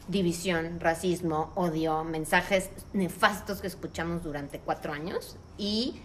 división, 0.08 0.80
racismo, 0.80 1.52
odio, 1.56 2.04
mensajes 2.04 2.70
nefastos 2.94 3.62
que 3.62 3.68
escuchamos 3.68 4.24
durante 4.24 4.60
cuatro 4.60 4.94
años 4.94 5.36
y 5.58 5.96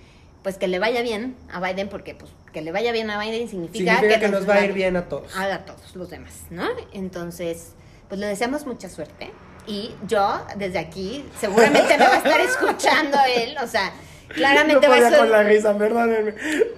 pues 0.43 0.57
que 0.57 0.69
le 0.69 0.79
vaya 0.79 1.03
bien 1.03 1.37
a 1.53 1.61
Biden, 1.61 1.89
porque 1.91 2.15
pues 2.15 2.31
que 2.53 2.63
le 2.63 2.73
vaya 2.73 2.93
bien 2.93 3.11
a 3.11 3.19
Biden 3.21 3.49
significa, 3.49 3.95
Significa 3.97 4.21
que 4.21 4.29
nos 4.29 4.49
va 4.49 4.55
a 4.55 4.65
ir 4.65 4.73
bien 4.73 4.97
a 4.97 5.09
todos. 5.09 5.35
a 5.37 5.59
todos 5.65 5.95
los 5.97 6.11
demás, 6.11 6.45
¿no? 6.51 6.67
Entonces, 6.93 7.73
pues 8.09 8.21
le 8.21 8.27
deseamos 8.27 8.67
mucha 8.67 8.89
suerte. 8.89 9.31
Y 9.67 9.95
yo, 10.07 10.45
desde 10.57 10.79
aquí, 10.79 11.25
seguramente 11.39 11.97
me 11.97 12.05
va 12.05 12.15
a 12.15 12.19
estar 12.19 12.41
escuchando 12.41 13.19
él, 13.37 13.57
o 13.63 13.67
sea, 13.67 13.93
claramente 14.35 14.87
no 14.87 14.93
va 14.93 14.99
a 14.99 15.11
ser... 15.11 15.19
con 15.19 15.31
la 15.31 15.43
risa, 15.43 15.77
perdónenme. 15.77 16.35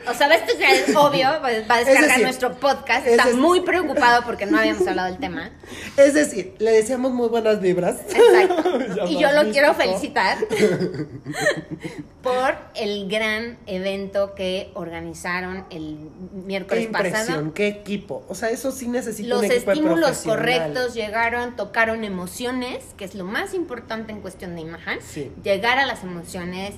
O 0.09 0.15
sea, 0.15 0.29
esto 0.35 0.53
ya 0.59 0.71
es 0.73 0.95
obvio, 0.97 1.29
va 1.29 1.49
a 1.49 1.51
descargar 1.51 2.03
decir, 2.03 2.23
nuestro 2.25 2.55
podcast, 2.55 3.07
es 3.07 3.13
está 3.13 3.31
muy 3.37 3.61
preocupado 3.61 4.23
porque 4.25 4.47
no 4.47 4.59
habíamos 4.59 4.87
hablado 4.87 5.09
del 5.09 5.19
tema. 5.19 5.51
Es 5.97 6.15
decir, 6.15 6.55
le 6.59 6.73
deseamos 6.73 7.13
muy 7.13 7.29
buenas 7.29 7.61
vibras. 7.61 8.01
Exacto. 8.09 8.63
Y 9.09 9.19
yo 9.19 9.33
lo 9.33 9.51
quiero 9.51 9.75
felicitar 9.75 10.39
por 12.23 12.55
el 12.75 13.09
gran 13.09 13.59
evento 13.67 14.35
que 14.35 14.71
organizaron 14.75 15.65
el 15.71 15.99
Qué 15.99 16.37
miércoles 16.47 16.85
impresión, 16.85 17.27
pasado. 17.27 17.55
qué 17.55 17.69
equipo. 17.69 18.25
O 18.29 18.35
sea, 18.35 18.51
eso 18.51 18.71
sí 18.71 18.89
necesita 18.89 19.29
Los 19.29 19.41
un 19.41 19.45
equipo 19.51 19.73
estímulos 19.73 20.19
correctos 20.19 20.95
llegaron, 20.95 21.57
tocaron 21.57 22.05
emociones, 22.05 22.85
que 22.97 23.05
es 23.05 23.15
lo 23.15 23.25
más 23.25 23.55
importante 23.55 24.13
en 24.13 24.21
cuestión 24.21 24.55
de 24.55 24.63
imagen. 24.63 24.99
Sí. 25.03 25.33
Llegar 25.43 25.79
a 25.79 25.87
las 25.87 26.03
emociones. 26.05 26.75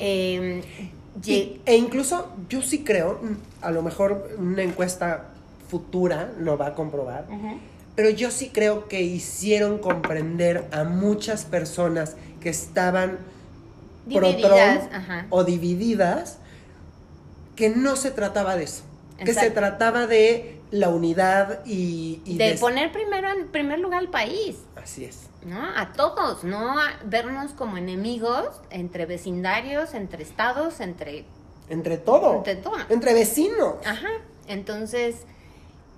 Eh, 0.00 0.62
lle- 1.22 1.32
Y- 1.32 1.60
e 1.66 1.76
incluso 1.76 2.28
yo 2.48 2.62
sí 2.62 2.82
creo, 2.82 3.20
a 3.60 3.70
lo 3.70 3.82
mejor 3.82 4.30
una 4.38 4.62
encuesta 4.62 5.26
futura 5.68 6.32
lo 6.38 6.56
va 6.58 6.68
a 6.68 6.74
comprobar, 6.74 7.26
pero 7.94 8.10
yo 8.10 8.30
sí 8.30 8.50
creo 8.52 8.88
que 8.88 9.02
hicieron 9.02 9.78
comprender 9.78 10.64
a 10.72 10.84
muchas 10.84 11.44
personas 11.44 12.16
que 12.40 12.48
estaban 12.48 13.18
Divididas, 14.06 14.88
o 15.30 15.44
divididas 15.44 16.38
que 17.54 17.68
no 17.68 17.94
se 17.96 18.10
trataba 18.10 18.56
de 18.56 18.64
eso, 18.64 18.82
que 19.18 19.32
se 19.34 19.50
trataba 19.50 20.06
de 20.06 20.59
la 20.70 20.88
unidad 20.88 21.64
y, 21.66 22.22
y 22.24 22.36
de 22.38 22.52
de- 22.52 22.58
poner 22.58 22.92
primero 22.92 23.30
en 23.30 23.48
primer 23.48 23.80
lugar 23.80 24.00
al 24.00 24.10
país. 24.10 24.56
Así 24.76 25.04
es. 25.04 25.28
¿no? 25.44 25.58
A 25.76 25.92
todos, 25.94 26.44
no 26.44 26.78
a 26.78 26.92
vernos 27.04 27.52
como 27.52 27.76
enemigos 27.78 28.46
entre 28.70 29.06
vecindarios, 29.06 29.94
entre 29.94 30.22
estados, 30.22 30.80
entre, 30.80 31.24
Entre 31.68 31.96
todo. 31.98 32.36
entre 32.36 32.56
todo. 32.56 32.76
Entre 32.88 33.14
vecinos. 33.14 33.76
Ajá. 33.86 34.08
Entonces, 34.48 35.16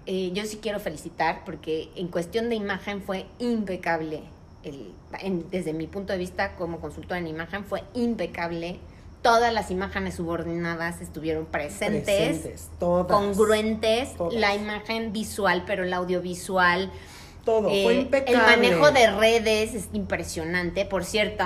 eh, 0.07 0.31
yo 0.33 0.45
sí 0.47 0.59
quiero 0.63 0.79
felicitar 0.81 1.43
porque 1.45 1.91
en 1.97 2.09
cuestión 2.09 2.49
de 2.49 2.55
imagen 2.55 3.03
fue 3.03 3.27
impecable. 3.39 4.23
El, 4.63 4.95
en- 5.21 5.51
desde 5.51 5.73
mi 5.73 5.87
punto 5.89 6.13
de 6.13 6.19
vista 6.21 6.55
como 6.57 6.81
consultora 6.81 7.19
en 7.19 7.27
imagen 7.27 7.65
fue 7.65 7.83
impecable. 7.95 8.79
Todas 9.23 9.53
las 9.53 9.71
imágenes 9.71 10.17
subordinadas 10.17 11.01
estuvieron 11.01 11.47
presentes, 11.47 12.05
Presentes, 12.05 12.71
todas. 12.79 13.07
congruentes, 13.17 14.17
Todas. 14.17 14.35
la 14.35 14.55
imagen 14.55 15.13
visual, 15.13 15.63
pero 15.67 15.85
el 15.85 15.93
audiovisual, 15.93 16.91
Todo. 17.45 17.69
eh, 17.71 17.83
Fue 17.85 17.95
impecable. 17.95 18.33
El 18.33 18.43
manejo 18.43 18.91
de 18.91 19.11
redes 19.13 19.75
es 19.75 19.89
impresionante. 19.93 20.85
Por 20.87 21.05
cierto, 21.05 21.45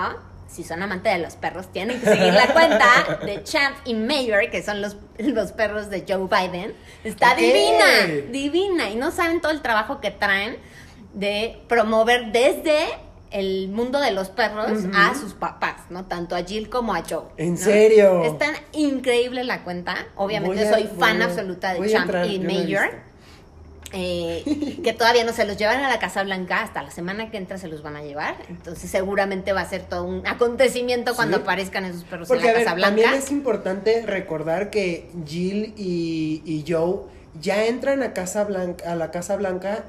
si 0.48 0.64
son 0.64 0.82
amantes 0.82 1.12
de 1.12 1.18
los 1.18 1.34
perros, 1.36 1.70
tienen 1.70 2.00
que 2.00 2.06
seguir 2.06 2.32
la 2.32 2.46
cuenta 2.54 3.18
de 3.26 3.42
Champ 3.44 3.76
y 3.84 3.92
Mayor, 3.94 4.48
que 4.50 4.62
son 4.62 4.80
los, 4.80 4.96
los 5.18 5.52
perros 5.52 5.90
de 5.90 6.04
Joe 6.08 6.28
Biden. 6.28 6.72
Está 7.04 7.34
divina, 7.34 8.06
divina. 8.30 8.88
Y 8.88 8.96
no 8.96 9.10
saben 9.10 9.40
todo 9.42 9.52
el 9.52 9.60
trabajo 9.60 10.00
que 10.00 10.10
traen 10.10 10.56
de 11.12 11.60
promover 11.68 12.32
desde 12.32 12.86
el 13.30 13.68
mundo 13.68 13.98
de 14.00 14.12
los 14.12 14.28
perros 14.28 14.70
a 14.94 15.14
sus 15.14 15.34
papás, 15.34 15.76
¿no? 15.90 16.04
Tanto 16.06 16.36
a 16.36 16.42
Jill 16.44 16.68
como 16.68 16.94
a 16.94 17.02
Joe. 17.08 17.24
¿En 17.36 17.52
¿no? 17.54 17.56
serio? 17.60 18.22
Es 18.24 18.38
tan 18.38 18.54
increíble 18.72 19.42
la 19.44 19.64
cuenta. 19.64 20.06
Obviamente 20.16 20.66
a- 20.68 20.72
soy 20.72 20.88
fan 20.98 21.20
a- 21.22 21.26
absoluta 21.26 21.74
de 21.74 21.88
Champ 21.90 22.04
entrar, 22.06 22.26
y 22.26 22.38
Mayor. 22.38 22.90
Eh, 23.92 24.78
que 24.82 24.92
todavía 24.92 25.24
no 25.24 25.32
se 25.32 25.44
los 25.46 25.56
llevan 25.56 25.80
a 25.82 25.88
la 25.88 26.00
Casa 26.00 26.24
Blanca, 26.24 26.60
hasta 26.62 26.82
la 26.82 26.90
semana 26.90 27.30
que 27.30 27.36
entra 27.36 27.56
se 27.56 27.68
los 27.68 27.82
van 27.84 27.94
a 27.94 28.02
llevar. 28.02 28.34
Entonces 28.48 28.90
seguramente 28.90 29.52
va 29.52 29.60
a 29.60 29.68
ser 29.68 29.82
todo 29.82 30.02
un 30.04 30.26
acontecimiento 30.26 31.14
cuando 31.14 31.36
Sí. 31.36 31.42
aparezcan 31.44 31.84
esos 31.84 32.02
perros 32.02 32.26
Porque 32.26 32.44
en 32.44 32.50
a 32.50 32.52
la 32.52 32.58
ver, 32.58 32.64
Casa 32.66 32.80
también 32.80 33.08
Blanca. 33.10 33.24
es 33.24 33.30
importante 33.30 34.02
recordar 34.04 34.70
que 34.70 35.08
Jill 35.24 35.72
y, 35.76 36.42
y 36.44 36.64
Joe 36.68 37.02
ya 37.40 37.66
entran 37.66 38.02
a 38.02 38.12
Casa 38.12 38.42
Blanca, 38.44 38.90
a 38.90 38.96
la 38.96 39.12
Casa 39.12 39.36
Blanca 39.36 39.84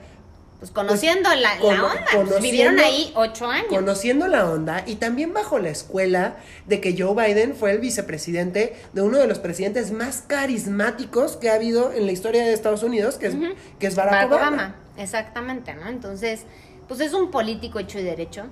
Pues 0.59 0.71
conociendo 0.71 1.29
la, 1.29 1.53
la 1.53 1.59
cono- 1.59 1.85
onda, 1.85 2.05
pues, 2.11 2.41
vivieron 2.41 2.79
ahí 2.79 3.11
ocho 3.15 3.45
años. 3.47 3.67
conociendo 3.69 4.27
la 4.27 4.49
onda 4.49 4.83
y 4.87 4.95
también 4.95 5.31
bajo 5.31 5.59
la 5.59 5.69
escuela 5.69 6.37
de 6.65 6.81
que 6.81 6.95
Joe 6.97 7.13
Biden 7.13 7.55
fue 7.55 7.71
el 7.71 7.77
vicepresidente 7.79 8.75
de 8.93 9.01
uno 9.03 9.19
de 9.19 9.27
los 9.27 9.37
presidentes 9.37 9.91
más 9.91 10.23
carismáticos 10.25 11.37
que 11.37 11.51
ha 11.51 11.53
habido 11.53 11.93
en 11.93 12.07
la 12.07 12.11
historia 12.11 12.43
de 12.43 12.53
Estados 12.53 12.81
Unidos, 12.81 13.17
que 13.17 13.27
es, 13.27 13.35
que 13.77 13.85
es 13.85 13.95
Barack, 13.95 14.13
Barack 14.13 14.31
Obama. 14.31 14.47
Obama. 14.47 14.75
Exactamente, 14.97 15.75
¿no? 15.75 15.87
Entonces, 15.89 16.45
pues 16.87 17.01
es 17.01 17.13
un 17.13 17.29
político 17.29 17.77
hecho 17.77 17.99
y 17.99 18.03
derecho. 18.03 18.45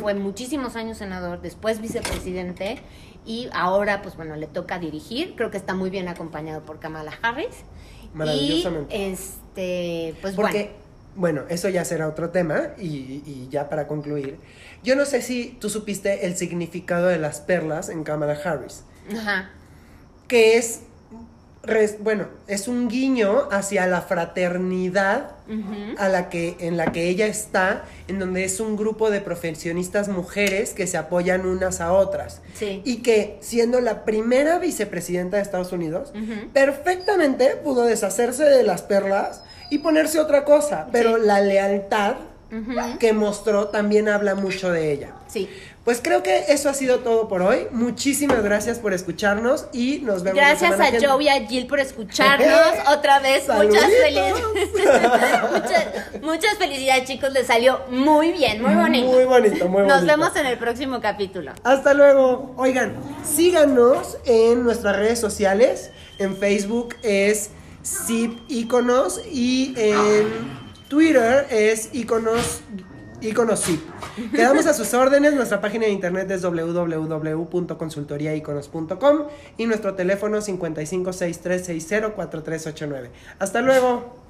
Fue 0.00 0.14
muchísimos 0.14 0.76
años 0.76 0.96
senador, 0.96 1.42
después 1.42 1.80
vicepresidente 1.82 2.78
y 3.26 3.50
ahora, 3.52 4.00
pues 4.00 4.16
bueno, 4.16 4.34
le 4.36 4.46
toca 4.46 4.78
dirigir. 4.78 5.34
Creo 5.36 5.50
que 5.50 5.58
está 5.58 5.74
muy 5.74 5.90
bien 5.90 6.08
acompañado 6.08 6.62
por 6.62 6.78
Kamala 6.78 7.12
Harris. 7.20 7.54
Maravillosamente. 8.14 8.96
Y, 8.96 9.02
este, 9.12 10.14
pues 10.22 10.34
Porque, 10.34 10.58
bueno. 10.70 10.83
Bueno, 11.16 11.42
eso 11.48 11.68
ya 11.68 11.84
será 11.84 12.08
otro 12.08 12.30
tema 12.30 12.68
y, 12.78 13.22
y 13.26 13.48
ya 13.50 13.68
para 13.68 13.86
concluir. 13.86 14.36
Yo 14.82 14.96
no 14.96 15.04
sé 15.04 15.22
si 15.22 15.56
tú 15.60 15.70
supiste 15.70 16.26
el 16.26 16.36
significado 16.36 17.06
de 17.06 17.18
las 17.18 17.40
perlas 17.40 17.88
en 17.88 18.04
Kamala 18.04 18.38
Harris. 18.44 18.82
Ajá. 19.16 19.50
que 20.28 20.56
es, 20.56 20.80
res- 21.62 21.96
bueno, 22.02 22.26
es 22.46 22.68
un 22.68 22.88
guiño 22.88 23.48
hacia 23.50 23.86
la 23.86 24.00
fraternidad 24.02 25.32
a 25.98 26.08
la 26.08 26.30
que, 26.30 26.56
en 26.60 26.78
la 26.78 26.90
que 26.92 27.08
ella 27.10 27.26
está, 27.26 27.84
en 28.08 28.18
donde 28.18 28.44
es 28.44 28.60
un 28.60 28.76
grupo 28.76 29.10
de 29.10 29.20
profesionistas 29.20 30.08
mujeres 30.08 30.72
que 30.72 30.86
se 30.86 30.96
apoyan 30.96 31.44
unas 31.46 31.82
a 31.82 31.92
otras. 31.92 32.40
Sí. 32.54 32.80
Y 32.86 33.02
que, 33.02 33.36
siendo 33.42 33.80
la 33.80 34.04
primera 34.06 34.58
vicepresidenta 34.58 35.36
de 35.36 35.42
Estados 35.42 35.72
Unidos, 35.72 36.12
perfectamente 36.54 37.56
pudo 37.62 37.84
deshacerse 37.84 38.44
de 38.44 38.62
las 38.62 38.80
perlas 38.82 39.42
y 39.74 39.78
ponerse 39.78 40.20
otra 40.20 40.44
cosa. 40.44 40.86
Pero 40.92 41.16
Sí. 41.16 41.22
la 41.26 41.40
lealtad 41.40 42.14
que 43.00 43.12
mostró 43.12 43.66
también 43.68 44.08
habla 44.08 44.36
mucho 44.36 44.70
de 44.70 44.92
ella. 44.92 45.08
Sí. 45.26 45.48
Pues 45.84 46.00
creo 46.00 46.22
que 46.22 46.44
eso 46.48 46.70
ha 46.70 46.74
sido 46.74 47.00
todo 47.00 47.26
por 47.28 47.42
hoy. 47.42 47.66
Muchísimas 47.72 48.42
gracias 48.44 48.78
por 48.78 48.94
escucharnos 48.94 49.66
y 49.72 49.98
nos 49.98 50.22
vemos. 50.22 50.38
Gracias 50.38 50.78
a 50.80 50.90
que- 50.92 51.04
Joe 51.04 51.24
y 51.24 51.28
a 51.28 51.46
Jill 51.46 51.66
por 51.66 51.80
escucharnos 51.80 52.48
otra 52.96 53.18
vez. 53.18 53.48
Muchas, 53.48 53.84
felicidades. 53.84 54.34
muchas, 55.52 56.22
muchas 56.22 56.54
felicidades, 56.58 57.04
chicos. 57.06 57.32
Les 57.32 57.46
salió 57.46 57.80
muy 57.90 58.32
bien, 58.32 58.62
muy 58.62 58.74
bonito. 58.74 59.08
Muy 59.08 59.24
bonito, 59.24 59.68
muy 59.68 59.82
bonito. 59.82 59.94
Nos 59.96 60.06
vemos 60.06 60.36
en 60.36 60.46
el 60.46 60.56
próximo 60.58 61.00
capítulo. 61.00 61.52
Hasta 61.64 61.92
luego. 61.92 62.54
Oigan, 62.56 62.94
síganos 63.24 64.16
en 64.26 64.62
nuestras 64.62 64.96
redes 64.96 65.18
sociales. 65.18 65.90
En 66.18 66.36
Facebook 66.36 66.94
es 67.02 67.50
Zip 67.84 68.38
Iconos 68.48 69.20
y 69.30 69.74
en 69.76 70.26
Twitter 70.88 71.46
es 71.50 71.90
Iconos 71.92 72.62
Iconos 73.20 73.64
Zip. 73.64 73.80
Quedamos 74.32 74.66
a 74.66 74.74
sus 74.74 74.92
órdenes. 74.94 75.34
Nuestra 75.34 75.60
página 75.60 75.86
de 75.86 75.92
internet 75.92 76.28
es 76.30 76.42
www.consultoriaiconos.com 76.42 79.18
y 79.56 79.66
nuestro 79.66 79.94
teléfono 79.94 80.38
5563604389. 80.38 83.10
Hasta 83.38 83.60
luego. 83.60 84.23